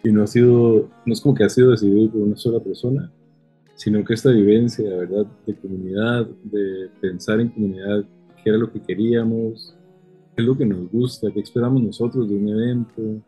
y 0.04 0.12
no 0.12 0.24
ha 0.24 0.28
sido, 0.28 0.89
no 1.06 1.14
es 1.14 1.22
como 1.22 1.34
que 1.34 1.46
ha 1.46 1.50
sido 1.50 1.72
decidido 1.72 2.12
por 2.12 2.22
una 2.22 2.36
sola 2.36 2.60
persona, 2.60 3.10
sino 3.76 4.04
que 4.04 4.14
esta 4.14 4.32
vivencia, 4.32 4.89
¿verdad?, 4.89 5.26
de 5.48 5.56
comunidad, 5.56 6.28
de 6.44 6.89
pensar 7.00 7.39
en 7.39 7.48
comunidad, 7.48 8.04
qué 8.44 8.50
era 8.50 8.58
lo 8.58 8.70
que 8.70 8.82
queríamos, 8.82 9.74
qué 10.36 10.41
es 10.41 10.46
lo 10.46 10.58
que 10.58 10.66
nos 10.66 10.91
gusta, 10.91 11.32
qué 11.32 11.39
esperamos 11.39 11.82
nosotros 11.82 12.30
de 12.30 12.36
un 12.36 12.50
evento, 12.50 13.24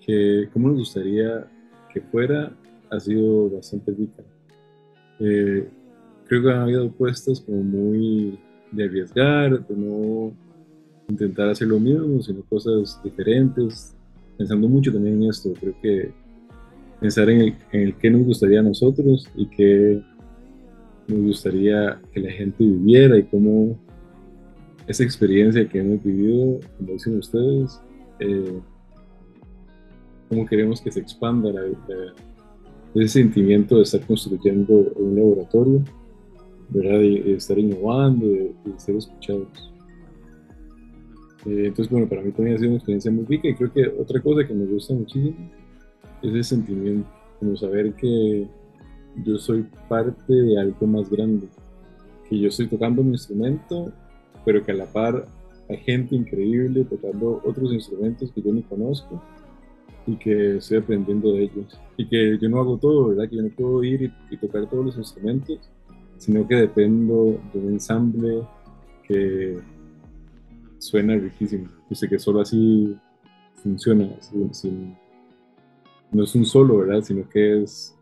que, 0.00 0.48
cómo 0.54 0.68
nos 0.68 0.78
gustaría 0.78 1.46
que 1.92 2.00
fuera, 2.00 2.50
ha 2.90 2.98
sido 2.98 3.50
bastante 3.50 3.92
rica. 3.92 4.22
Eh, 5.20 5.68
creo 6.26 6.42
que 6.42 6.50
han 6.50 6.60
habido 6.60 6.86
apuestas 6.86 7.40
como 7.40 7.62
muy 7.62 8.38
de 8.72 8.84
arriesgar, 8.84 9.66
de 9.66 9.76
no 9.76 10.32
intentar 11.08 11.48
hacer 11.48 11.68
lo 11.68 11.80
mismo, 11.80 12.22
sino 12.22 12.42
cosas 12.42 13.00
diferentes, 13.02 13.94
pensando 14.36 14.68
mucho 14.68 14.92
también 14.92 15.22
en 15.22 15.30
esto. 15.30 15.52
Creo 15.58 15.74
que 15.80 16.12
pensar 17.00 17.30
en 17.30 17.54
el, 17.72 17.96
qué 17.96 18.10
nos 18.10 18.26
gustaría 18.26 18.60
a 18.60 18.62
nosotros 18.62 19.28
y 19.36 19.46
qué 19.46 20.02
nos 21.08 21.22
gustaría 21.22 22.00
que 22.12 22.20
la 22.20 22.30
gente 22.30 22.64
viviera 22.64 23.16
y 23.16 23.22
cómo 23.24 23.78
esa 24.86 25.04
experiencia 25.04 25.68
que 25.68 25.80
hemos 25.80 26.02
vivido, 26.02 26.60
como 26.76 26.92
dicen 26.92 27.18
ustedes, 27.18 27.80
eh, 28.20 28.60
cómo 30.28 30.46
queremos 30.46 30.80
que 30.80 30.90
se 30.90 31.00
expanda 31.00 31.50
ese 33.04 33.20
sentimiento 33.20 33.76
de 33.76 33.82
estar 33.82 34.00
construyendo 34.06 34.92
un 34.96 35.16
laboratorio, 35.16 35.84
¿verdad? 36.70 36.98
De 36.98 37.34
estar 37.34 37.58
innovando, 37.58 38.26
de, 38.26 38.54
de 38.64 38.78
ser 38.78 38.96
escuchados. 38.96 39.72
Eh, 41.46 41.66
entonces, 41.66 41.90
bueno, 41.90 42.08
para 42.08 42.22
mí 42.22 42.32
también 42.32 42.56
ha 42.56 42.58
sido 42.58 42.70
una 42.70 42.78
experiencia 42.78 43.10
muy 43.10 43.24
rica 43.24 43.48
y 43.48 43.54
creo 43.54 43.72
que 43.72 43.86
otra 44.00 44.20
cosa 44.20 44.46
que 44.46 44.54
me 44.54 44.66
gusta 44.66 44.94
muchísimo 44.94 45.50
es 46.22 46.34
el 46.34 46.44
sentimiento, 46.44 47.08
como 47.38 47.56
saber 47.56 47.94
que 47.94 48.46
yo 49.24 49.38
soy 49.38 49.66
parte 49.88 50.32
de 50.32 50.58
algo 50.58 50.86
más 50.86 51.08
grande, 51.08 51.48
que 52.28 52.38
yo 52.38 52.48
estoy 52.48 52.66
tocando 52.66 53.02
mi 53.02 53.12
instrumento, 53.12 53.92
pero 54.44 54.62
que 54.62 54.72
a 54.72 54.74
la 54.74 54.86
par 54.86 55.26
hay 55.68 55.76
gente 55.78 56.16
increíble 56.16 56.84
tocando 56.84 57.40
otros 57.44 57.72
instrumentos 57.72 58.32
que 58.32 58.42
yo 58.42 58.52
ni 58.52 58.62
conozco 58.62 59.22
y 60.08 60.16
que 60.16 60.56
estoy 60.56 60.78
aprendiendo 60.78 61.32
de 61.32 61.44
ellos. 61.44 61.78
Y 61.98 62.08
que 62.08 62.38
yo 62.40 62.48
no 62.48 62.60
hago 62.60 62.78
todo, 62.78 63.08
¿verdad? 63.08 63.28
Que 63.28 63.36
yo 63.36 63.42
no 63.42 63.50
puedo 63.50 63.84
ir 63.84 64.10
y, 64.30 64.36
tocar 64.38 64.66
todos 64.68 64.86
los 64.86 64.96
instrumentos, 64.96 65.58
sino 66.16 66.48
que 66.48 66.54
dependo 66.56 67.38
de 67.52 67.60
un 67.60 67.72
ensamble 67.74 68.42
que 69.06 69.58
suena 70.78 71.14
riquísimo. 71.14 71.68
Yo 71.90 71.94
sé 71.94 72.08
que 72.08 72.18
solo 72.18 72.40
así 72.40 72.96
funciona, 73.56 74.08
no 76.10 76.24
es 76.24 76.34
un 76.34 76.46
solo, 76.46 76.78
¿verdad? 76.78 77.02
Sino 77.02 77.28
que 77.28 77.62
es 77.62 77.94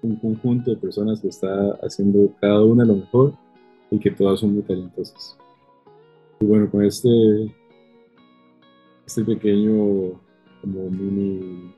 un 0.00 0.16
conjunto 0.16 0.70
de 0.70 0.78
personas 0.78 1.20
que 1.20 1.28
está 1.28 1.72
haciendo 1.82 2.32
cada 2.40 2.64
una 2.64 2.86
lo 2.86 2.96
mejor 2.96 3.34
y 3.90 3.98
que 3.98 4.10
todas 4.10 4.40
son 4.40 4.54
muy 4.54 4.62
talentosas. 4.62 5.36
Y 6.40 6.46
bueno, 6.46 6.70
con 6.70 6.82
este, 6.86 7.54
este 9.04 9.24
pequeño 9.26 10.18
como 10.60 10.90
mini 10.90 11.72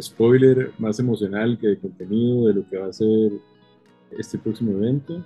spoiler 0.00 0.72
más 0.78 0.98
emocional 1.00 1.58
que 1.58 1.68
de 1.68 1.78
contenido 1.78 2.48
de 2.48 2.54
lo 2.54 2.66
que 2.66 2.78
va 2.78 2.86
a 2.86 2.92
ser 2.92 3.32
este 4.16 4.38
próximo 4.38 4.72
evento. 4.72 5.24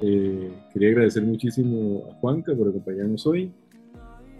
Eh, 0.00 0.50
quería 0.72 0.90
agradecer 0.90 1.22
muchísimo 1.22 2.04
a 2.10 2.14
Juanca 2.14 2.54
por 2.54 2.68
acompañarnos 2.68 3.26
hoy 3.26 3.52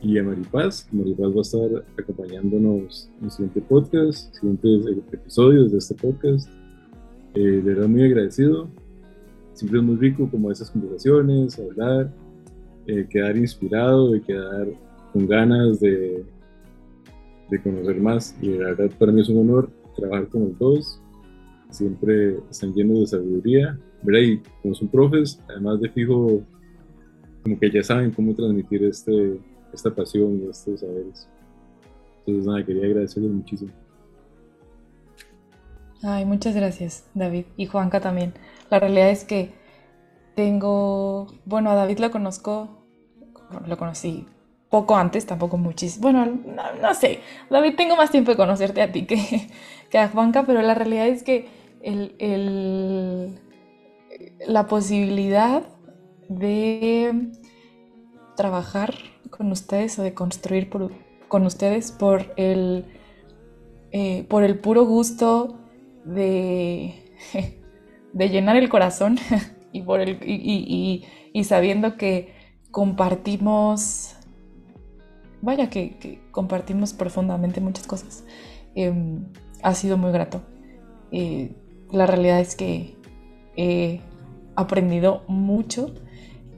y 0.03 0.19
a 0.19 0.23
Maripaz. 0.23 0.89
Maripaz 0.93 1.29
va 1.29 1.39
a 1.39 1.43
estar 1.43 1.85
acompañándonos 1.99 3.11
en 3.19 3.25
el 3.25 3.31
siguiente 3.31 3.61
podcast, 3.61 4.35
siguientes 4.35 4.87
episodios 5.13 5.73
de 5.73 5.79
este 5.79 5.95
podcast. 5.95 6.49
Eh, 7.35 7.41
de 7.41 7.61
verdad 7.61 7.89
muy 7.89 8.05
agradecido. 8.05 8.69
Siempre 9.53 9.81
es 9.81 9.85
muy 9.85 9.97
rico 9.97 10.29
como 10.31 10.51
esas 10.51 10.71
conversaciones, 10.71 11.59
hablar, 11.59 12.11
eh, 12.87 13.07
quedar 13.11 13.37
inspirado 13.37 14.17
y 14.17 14.23
quedar 14.23 14.69
con 15.13 15.27
ganas 15.27 15.81
de, 15.81 16.25
de 17.51 17.63
conocer 17.63 18.01
más. 18.01 18.37
Y 18.41 18.51
la 18.51 18.69
verdad 18.69 18.91
para 18.99 19.13
mí 19.13 19.21
es 19.21 19.29
un 19.29 19.39
honor 19.39 19.71
trabajar 19.97 20.29
con 20.29 20.43
los 20.43 20.59
dos. 20.59 21.03
Siempre 21.71 22.39
están 22.51 22.73
llenos 22.73 23.01
de 23.01 23.07
sabiduría. 23.07 23.79
¿verdad? 24.03 24.43
Como 24.63 24.75
son 24.75 24.89
profes, 24.89 25.41
además 25.49 25.81
de 25.81 25.89
fijo, 25.91 26.43
como 27.43 27.59
que 27.59 27.71
ya 27.71 27.83
saben 27.83 28.11
cómo 28.11 28.35
transmitir 28.35 28.85
este, 28.85 29.41
esta 29.73 29.95
pasión 29.95 30.41
y 30.41 30.49
estos 30.49 30.81
saberes. 30.81 31.29
Entonces, 32.21 32.47
nada, 32.47 32.65
quería 32.65 32.87
agradecerles 32.87 33.31
muchísimo. 33.31 33.73
Ay, 36.03 36.25
muchas 36.25 36.55
gracias, 36.55 37.09
David. 37.15 37.45
Y 37.57 37.67
Juanca 37.67 38.01
también. 38.01 38.33
La 38.71 38.79
realidad 38.79 39.11
es 39.11 39.25
que 39.25 39.53
tengo, 40.35 41.27
bueno, 41.45 41.71
a 41.71 41.75
David 41.75 41.99
lo 41.99 42.11
conozco, 42.11 42.87
lo 43.67 43.77
conocí 43.77 44.27
poco 44.71 44.97
antes, 44.97 45.27
tampoco 45.27 45.59
muchísimo. 45.59 46.03
Bueno, 46.03 46.27
no, 46.81 46.95
sé, 46.95 47.21
David, 47.51 47.75
tengo 47.77 47.97
más 47.97 48.11
tiempo 48.11 48.31
de 48.31 48.37
conocerte 48.37 48.81
a 48.83 48.93
ti 48.93 49.05
que, 49.05 49.51
que 49.91 49.99
a 49.99 50.09
Juanca, 50.09 50.45
pero 50.47 50.63
la 50.63 50.75
realidad 50.75 51.09
es 51.09 51.23
que 51.23 51.49
el, 51.83 52.15
el, 52.19 53.41
la 54.47 54.67
posibilidad 54.67 55.63
de 56.29 57.33
trabajar 58.37 58.95
con 59.31 59.51
ustedes 59.51 59.99
o 59.99 60.03
de 60.03 60.15
construir 60.15 60.71
con 61.29 61.47
ustedes 61.47 61.93
por 61.93 62.33
el, 62.37 62.87
eh, 63.93 64.25
por 64.29 64.45
el 64.45 64.59
puro 64.59 64.85
gusto 64.85 65.59
de, 66.05 67.13
de 68.13 68.29
llenar 68.29 68.57
el 68.57 68.69
corazón 68.69 69.19
y, 69.73 69.83
por 69.83 70.01
el, 70.01 70.19
y, 70.23 71.45
sabiendo 71.45 71.97
que 71.97 72.35
compartimos, 72.71 74.17
vaya 75.43 75.71
que, 75.71 76.21
compartimos 76.31 76.93
profundamente 76.93 77.61
muchas 77.61 77.87
cosas, 77.87 78.25
em, 78.75 79.25
ha 79.63 79.75
sido 79.75 79.97
muy 79.97 80.13
grato. 80.13 80.43
Eh, 81.13 81.53
la 81.91 82.07
realidad 82.07 82.41
es 82.41 82.57
que 82.57 82.97
he 83.57 84.01
aprendido 84.57 85.23
mucho. 85.29 85.95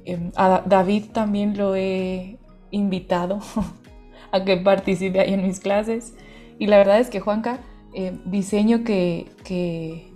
Em, 0.05 0.30
David 0.66 1.07
también 1.12 1.57
lo 1.57 1.74
he 1.76 2.39
invitado 2.70 3.41
a 4.33 4.45
que 4.45 4.57
participe 4.57 5.20
ahí 5.20 5.35
en 5.35 5.43
mis 5.43 5.61
clases. 5.61 6.14
Y 6.59 6.66
la 6.66 6.78
verdad 6.78 7.01
es 7.01 7.11
que 7.11 7.20
Juanca, 7.20 7.61
eh, 7.95 8.18
diseño 8.24 8.85
que, 8.85 9.30
que, 9.45 10.11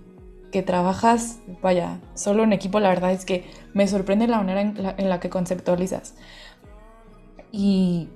trabajas, 0.65 1.39
vaya, 1.61 1.99
solo 2.15 2.43
en 2.43 2.51
equipo, 2.51 2.79
la 2.79 2.89
verdad 2.89 3.11
es 3.11 3.25
que 3.25 3.45
me 3.75 3.87
sorprende 3.87 4.25
la 4.25 4.37
manera 4.37 4.61
en 4.61 5.07
la, 5.07 5.19
que 5.19 5.29
conceptualizas. 5.29 6.15
Y 7.51 8.09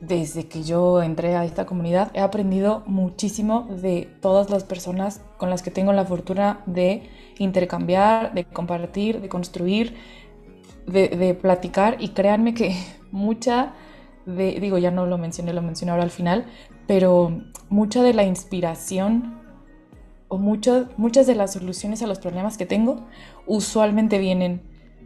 desde 0.00 0.48
que 0.48 0.62
yo 0.62 1.02
entré 1.02 1.36
a 1.36 1.44
esta 1.44 1.66
comunidad 1.66 2.10
he 2.14 2.20
aprendido 2.20 2.82
muchísimo 2.86 3.68
de 3.70 4.08
todas 4.20 4.48
las 4.50 4.64
personas 4.64 5.22
con 5.36 5.50
las 5.50 5.62
que 5.62 5.70
tengo 5.70 5.92
la 5.92 6.06
fortuna 6.06 6.62
de 6.66 7.10
intercambiar, 7.38 8.32
de 8.32 8.44
compartir, 8.44 9.20
de 9.20 9.28
construir, 9.28 9.94
de, 10.86 11.08
de 11.08 11.34
platicar 11.34 11.96
y 12.00 12.08
créanme 12.08 12.54
que 12.54 12.74
mucha 13.10 13.74
de, 14.26 14.60
digo, 14.60 14.78
ya 14.78 14.90
no 14.90 15.06
lo 15.06 15.18
mencioné, 15.18 15.52
lo 15.52 15.62
mencioné 15.62 15.92
ahora 15.92 16.04
al 16.04 16.10
final, 16.10 16.46
pero 16.86 17.42
mucha 17.68 18.02
de 18.02 18.14
la 18.14 18.24
inspiración 18.24 19.40
o 20.30 20.38
muchas 20.38 21.26
de 21.26 21.34
las 21.34 21.52
soluciones 21.52 22.02
a 22.02 22.06
los 22.06 22.20
problemas 22.20 22.56
que 22.56 22.64
tengo 22.64 23.06
usualmente 23.46 24.18
vienen 24.18 24.62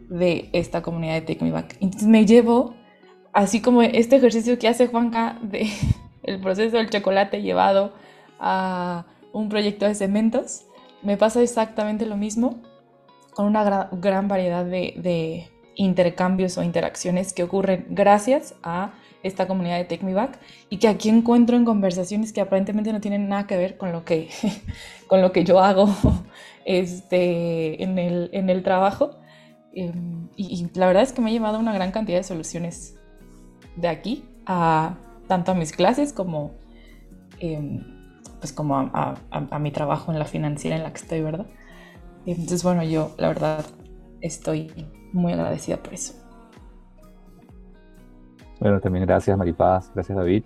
de 0.09 0.49
esta 0.53 0.83
comunidad 0.83 1.15
de 1.15 1.21
Take 1.21 1.43
Me 1.43 1.51
Back. 1.51 1.77
Entonces 1.79 2.07
me 2.07 2.25
llevo, 2.25 2.75
así 3.35 3.61
como 3.61 3.83
este 3.83 4.15
ejercicio 4.15 4.57
que 4.57 4.67
hace 4.67 4.87
Juanca 4.87 5.37
de 5.43 5.69
el 6.23 6.41
proceso 6.41 6.77
del 6.77 6.89
chocolate 6.89 7.43
llevado 7.43 7.93
a 8.39 9.05
un 9.31 9.49
proyecto 9.49 9.85
de 9.85 9.93
cementos, 9.93 10.65
me 11.03 11.17
pasa 11.17 11.43
exactamente 11.43 12.07
lo 12.07 12.17
mismo 12.17 12.59
con 13.35 13.45
una 13.45 13.87
gran, 13.91 14.27
variedad 14.27 14.65
de 14.65 15.51
intercambios 15.75 16.57
o 16.57 16.63
interacciones 16.63 17.33
que 17.33 17.43
ocurren 17.43 17.85
gracias 17.89 18.55
a 18.63 18.93
esta 19.23 19.47
comunidad 19.47 19.77
de 19.77 19.85
Take 19.85 20.05
Me 20.05 20.13
Back 20.13 20.39
y 20.69 20.77
que 20.77 20.87
aquí 20.87 21.09
encuentro 21.09 21.57
en 21.57 21.65
conversaciones 21.65 22.31
que 22.31 22.41
aparentemente 22.41 22.93
no 22.93 23.01
tienen 23.01 23.27
nada 23.27 23.47
que 23.47 23.57
ver 23.57 23.77
con 23.77 23.91
lo 23.91 24.05
que, 24.05 24.29
con 25.07 25.21
lo 25.21 25.31
que 25.31 25.43
yo 25.43 25.59
hago 25.59 25.89
este, 26.65 27.83
en, 27.83 27.97
el, 27.97 28.29
en 28.33 28.49
el 28.49 28.63
trabajo. 28.63 29.17
Em, 29.73 30.29
y, 30.37 30.67
la 30.75 30.87
verdad 30.87 31.03
es 31.03 31.11
que 31.11 31.21
me 31.21 31.31
ha 31.31 31.33
llevado 31.33 31.59
una 31.59 31.73
gran 31.73 31.91
cantidad 31.91 32.17
de 32.17 32.23
soluciones 32.23 32.95
de 33.75 33.87
aquí 33.87 34.25
a 34.45 34.95
tanto 35.27 35.51
a 35.51 35.55
mis 35.55 35.71
clases 35.71 36.13
como, 36.13 36.51
em, 37.39 37.81
pues 38.39 38.53
como 38.53 38.77
a, 38.77 39.59
mi 39.59 39.71
trabajo 39.71 40.11
en 40.11 40.19
la 40.19 40.25
financiera 40.25 40.75
en 40.75 40.83
la 40.83 40.91
que 40.91 40.97
estoy, 40.97 41.21
¿verdad? 41.21 41.47
Entonces, 42.25 42.63
bueno, 42.63 42.83
yo 42.83 43.11
la 43.17 43.27
verdad 43.27 43.65
estoy 44.21 44.71
muy 45.13 45.33
agradecida 45.33 45.77
por 45.77 45.93
eso. 45.93 46.13
Bueno, 48.59 48.79
también 48.79 49.05
gracias 49.05 49.37
Maripaz, 49.37 49.91
gracias 49.93 50.17
David. 50.17 50.45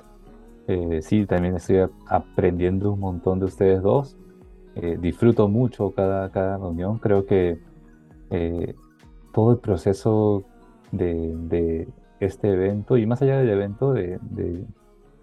Eh, 0.67 1.01
sí, 1.01 1.25
también 1.25 1.55
estoy 1.55 1.89
aprendiendo 2.07 2.93
un 2.93 2.99
montón 2.99 3.39
de 3.39 3.45
ustedes 3.45 3.81
dos. 3.81 4.17
Eh, 4.75 4.97
disfruto 4.99 5.47
mucho 5.47 5.91
cada, 5.91 6.29
cada 6.31 6.57
reunión. 6.57 6.99
Creo 6.99 7.25
que 7.25 7.59
eh, 8.29 8.75
todo 9.33 9.51
el 9.51 9.57
proceso 9.57 10.43
de, 10.91 11.87
este 12.19 12.51
evento 12.51 12.97
y 12.97 13.05
más 13.05 13.21
allá 13.21 13.37
del 13.37 13.49
evento, 13.49 13.93
de, 13.93 14.19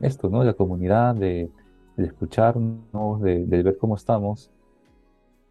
esto, 0.00 0.28
¿no? 0.28 0.40
De 0.40 0.46
la 0.46 0.54
comunidad, 0.54 1.14
de, 1.14 1.50
escucharnos, 1.96 3.20
de, 3.22 3.44
ver 3.44 3.76
cómo 3.78 3.96
estamos. 3.96 4.50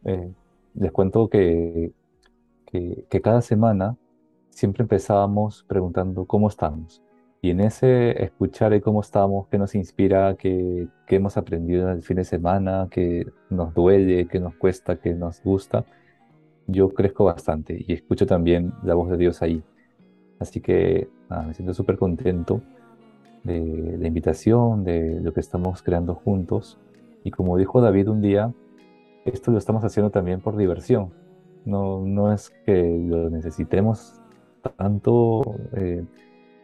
les 0.04 0.91
cuento 0.91 1.30
que, 1.30 1.91
que, 2.66 3.22
cada 3.22 3.41
semana 3.41 3.98
siempre 4.50 4.84
empezábamos 4.84 5.64
preguntando 5.68 6.26
cómo 6.26 6.48
estamos 6.48 7.02
Y 7.41 7.50
en 7.52 7.62
ese 7.62 8.24
escuchar 8.24 8.80
cómo 8.82 9.02
estamos, 9.02 9.48
qué 9.48 9.58
nos 9.58 9.76
inspira, 9.76 10.36
qué, 10.36 10.88
qué 11.08 11.16
hemos 11.18 11.38
aprendido 11.38 11.89
en 11.89 11.98
el 11.98 12.04
fin 12.04 12.18
de 12.18 12.24
semana, 12.24 12.88
qué 12.91 13.26
nos 13.50 13.74
duele, 13.74 14.28
qué 14.28 14.39
nos 14.39 14.56
cuesta, 14.56 14.98
qué 14.98 15.14
nos 15.14 15.41
gusta, 15.43 15.86
yo 16.68 16.89
crezco 16.89 17.26
bastante 17.26 17.84
y 17.88 17.93
escucho 17.93 18.26
también 18.26 18.74
la 18.84 18.96
voz 18.96 19.10
de 19.10 19.18
Dios 19.18 19.41
ahí. 19.41 19.64
Así 20.40 20.60
que 20.62 21.10
me 21.30 21.54
siento 21.54 21.74
súper 21.74 21.98
contento 21.98 22.62
de 23.44 23.98
la 24.00 24.08
invitación, 24.08 24.84
de 24.84 25.20
lo 25.22 25.34
que 25.34 25.40
estamos 25.40 25.82
creando 25.84 26.16
juntos. 26.16 26.80
Y 27.24 27.32
como 27.32 27.58
dijo 27.58 27.82
David 27.82 28.10
un 28.10 28.22
día, 28.22 28.52
esto 29.26 29.52
lo 29.52 29.58
estamos 29.58 29.84
haciendo 29.84 30.10
también 30.10 30.42
por 30.42 30.58
diversión. 30.58 31.12
No, 31.64 32.02
no 32.02 32.32
es 32.32 32.52
que 32.66 33.04
lo 33.08 33.30
necesitemos 33.30 34.22
tanto, 34.78 35.42
eh, 35.74 36.04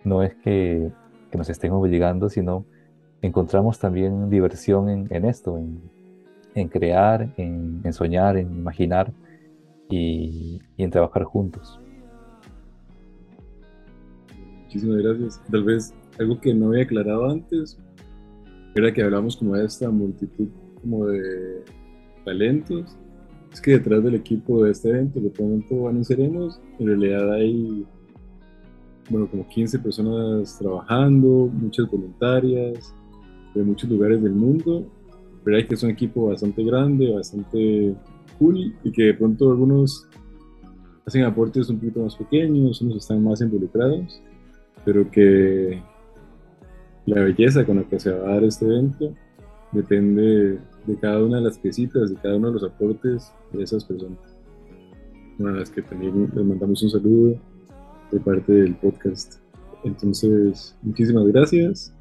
no 0.03 0.24
es 0.24 0.36
que, 0.36 0.91
nos 1.34 1.49
estén 1.49 1.72
obligando, 1.72 2.28
sino 2.28 2.65
encontramos 3.22 3.80
también 3.80 4.30
diversión 4.30 4.89
en, 4.89 5.26
esto, 5.26 5.57
en, 5.57 6.67
crear, 6.67 7.34
en, 7.38 7.93
soñar, 7.93 8.36
en 8.36 8.51
imaginar 8.51 9.13
y 9.89 10.59
en 10.78 10.91
trabajar 10.91 11.24
juntos. 11.24 11.80
Muchísimas 14.72 15.03
gracias. 15.03 15.41
Tal 15.51 15.63
vez 15.65 15.93
algo 16.17 16.39
que 16.39 16.53
no 16.53 16.67
había 16.67 16.84
aclarado 16.84 17.30
antes 17.30 17.78
era 18.74 18.93
que 18.93 19.03
hablamos 19.03 19.36
como 19.36 19.57
de 19.57 19.65
esta 19.65 19.89
multitud 19.89 20.47
como 20.80 21.07
de 21.07 21.65
talentos. 22.24 22.97
Es 23.51 23.59
que 23.59 23.72
detrás 23.72 24.01
del 24.01 24.15
equipo 24.15 24.63
de 24.63 24.72
este 24.72 24.91
evento, 24.91 25.19
que 25.19 25.76
van 25.76 26.05
seremos, 26.05 26.61
en 26.80 26.88
realidad 26.88 27.34
hay 27.34 27.86
bueno, 29.09 29.30
como 29.30 29.45
15 29.45 29.78
personas 29.80 30.57
trabajando, 30.57 31.49
muchas 31.51 31.91
voluntarias 31.91 32.95
de 33.53 33.63
muchos 33.63 33.89
lugares 33.89 34.24
del 34.24 34.36
mundo. 34.36 34.89
Pero 35.43 35.57
hay 35.57 35.67
que 35.67 35.76
es 35.76 35.84
un 35.84 35.89
equipo 35.89 36.28
bastante 36.28 36.63
grande, 36.63 37.11
bastante 37.13 37.93
cool 38.39 38.74
y 38.86 38.91
que 38.93 39.03
de 39.03 39.15
pronto 39.15 39.51
algunos 39.51 40.07
hacen 41.05 41.26
aportes 41.26 41.69
un 41.69 41.78
poquito 41.78 42.03
más 42.03 42.15
pequeños, 42.15 42.82
unos 42.82 42.95
están 42.95 43.22
más 43.22 43.41
involucrados, 43.41 44.22
pero 44.86 45.09
que 45.09 45.82
la 47.05 47.21
belleza 47.21 47.65
con 47.65 47.77
la 47.77 47.84
que 47.84 47.99
se 47.99 48.11
va 48.11 48.29
a 48.29 48.34
dar 48.34 48.43
este 48.43 48.65
evento 48.65 49.13
depende 49.71 50.59
de 50.86 50.95
cada 50.99 51.23
una 51.23 51.38
de 51.38 51.43
las 51.43 51.57
piecitas, 51.57 52.09
de 52.09 52.15
cada 52.15 52.38
uno 52.38 52.47
de 52.47 52.53
los 52.53 52.63
aportes 52.63 53.34
de 53.53 53.63
esas 53.63 53.86
personas. 53.86 54.19
Una 55.39 55.51
las 55.51 55.69
que 55.69 55.82
también 55.82 56.29
les 56.34 56.45
mandamos 56.45 56.84
un 56.84 56.89
saludo 56.89 57.39
de 58.11 58.19
parte 58.19 58.51
del 58.51 58.75
podcast. 58.75 59.41
Entonces, 59.84 60.77
muchísimas 60.82 61.25
gracias. 61.27 61.93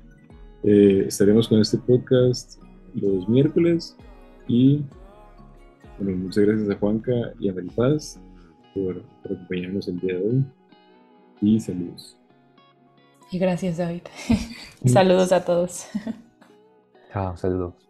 Eh, 0.62 1.04
estaremos 1.06 1.48
con 1.48 1.60
este 1.60 1.78
podcast 1.78 2.60
los 2.94 3.28
miércoles 3.28 3.96
y 4.46 4.82
bueno, 5.98 6.18
muchas 6.18 6.44
gracias 6.44 6.68
a 6.68 6.76
Juanca 6.76 7.12
y 7.38 7.48
a 7.48 7.54
Maripaz 7.54 8.20
por 8.74 9.02
acompañarnos 9.24 9.88
el 9.88 10.00
día 10.00 10.16
de 10.16 10.26
hoy 10.26 10.44
y 11.40 11.60
saludos. 11.60 12.19
Y 13.30 13.38
gracias, 13.38 13.76
David. 13.76 14.02
saludos 14.86 15.32
a 15.32 15.44
todos. 15.44 15.86
Chao, 17.12 17.36
saludos. 17.36 17.89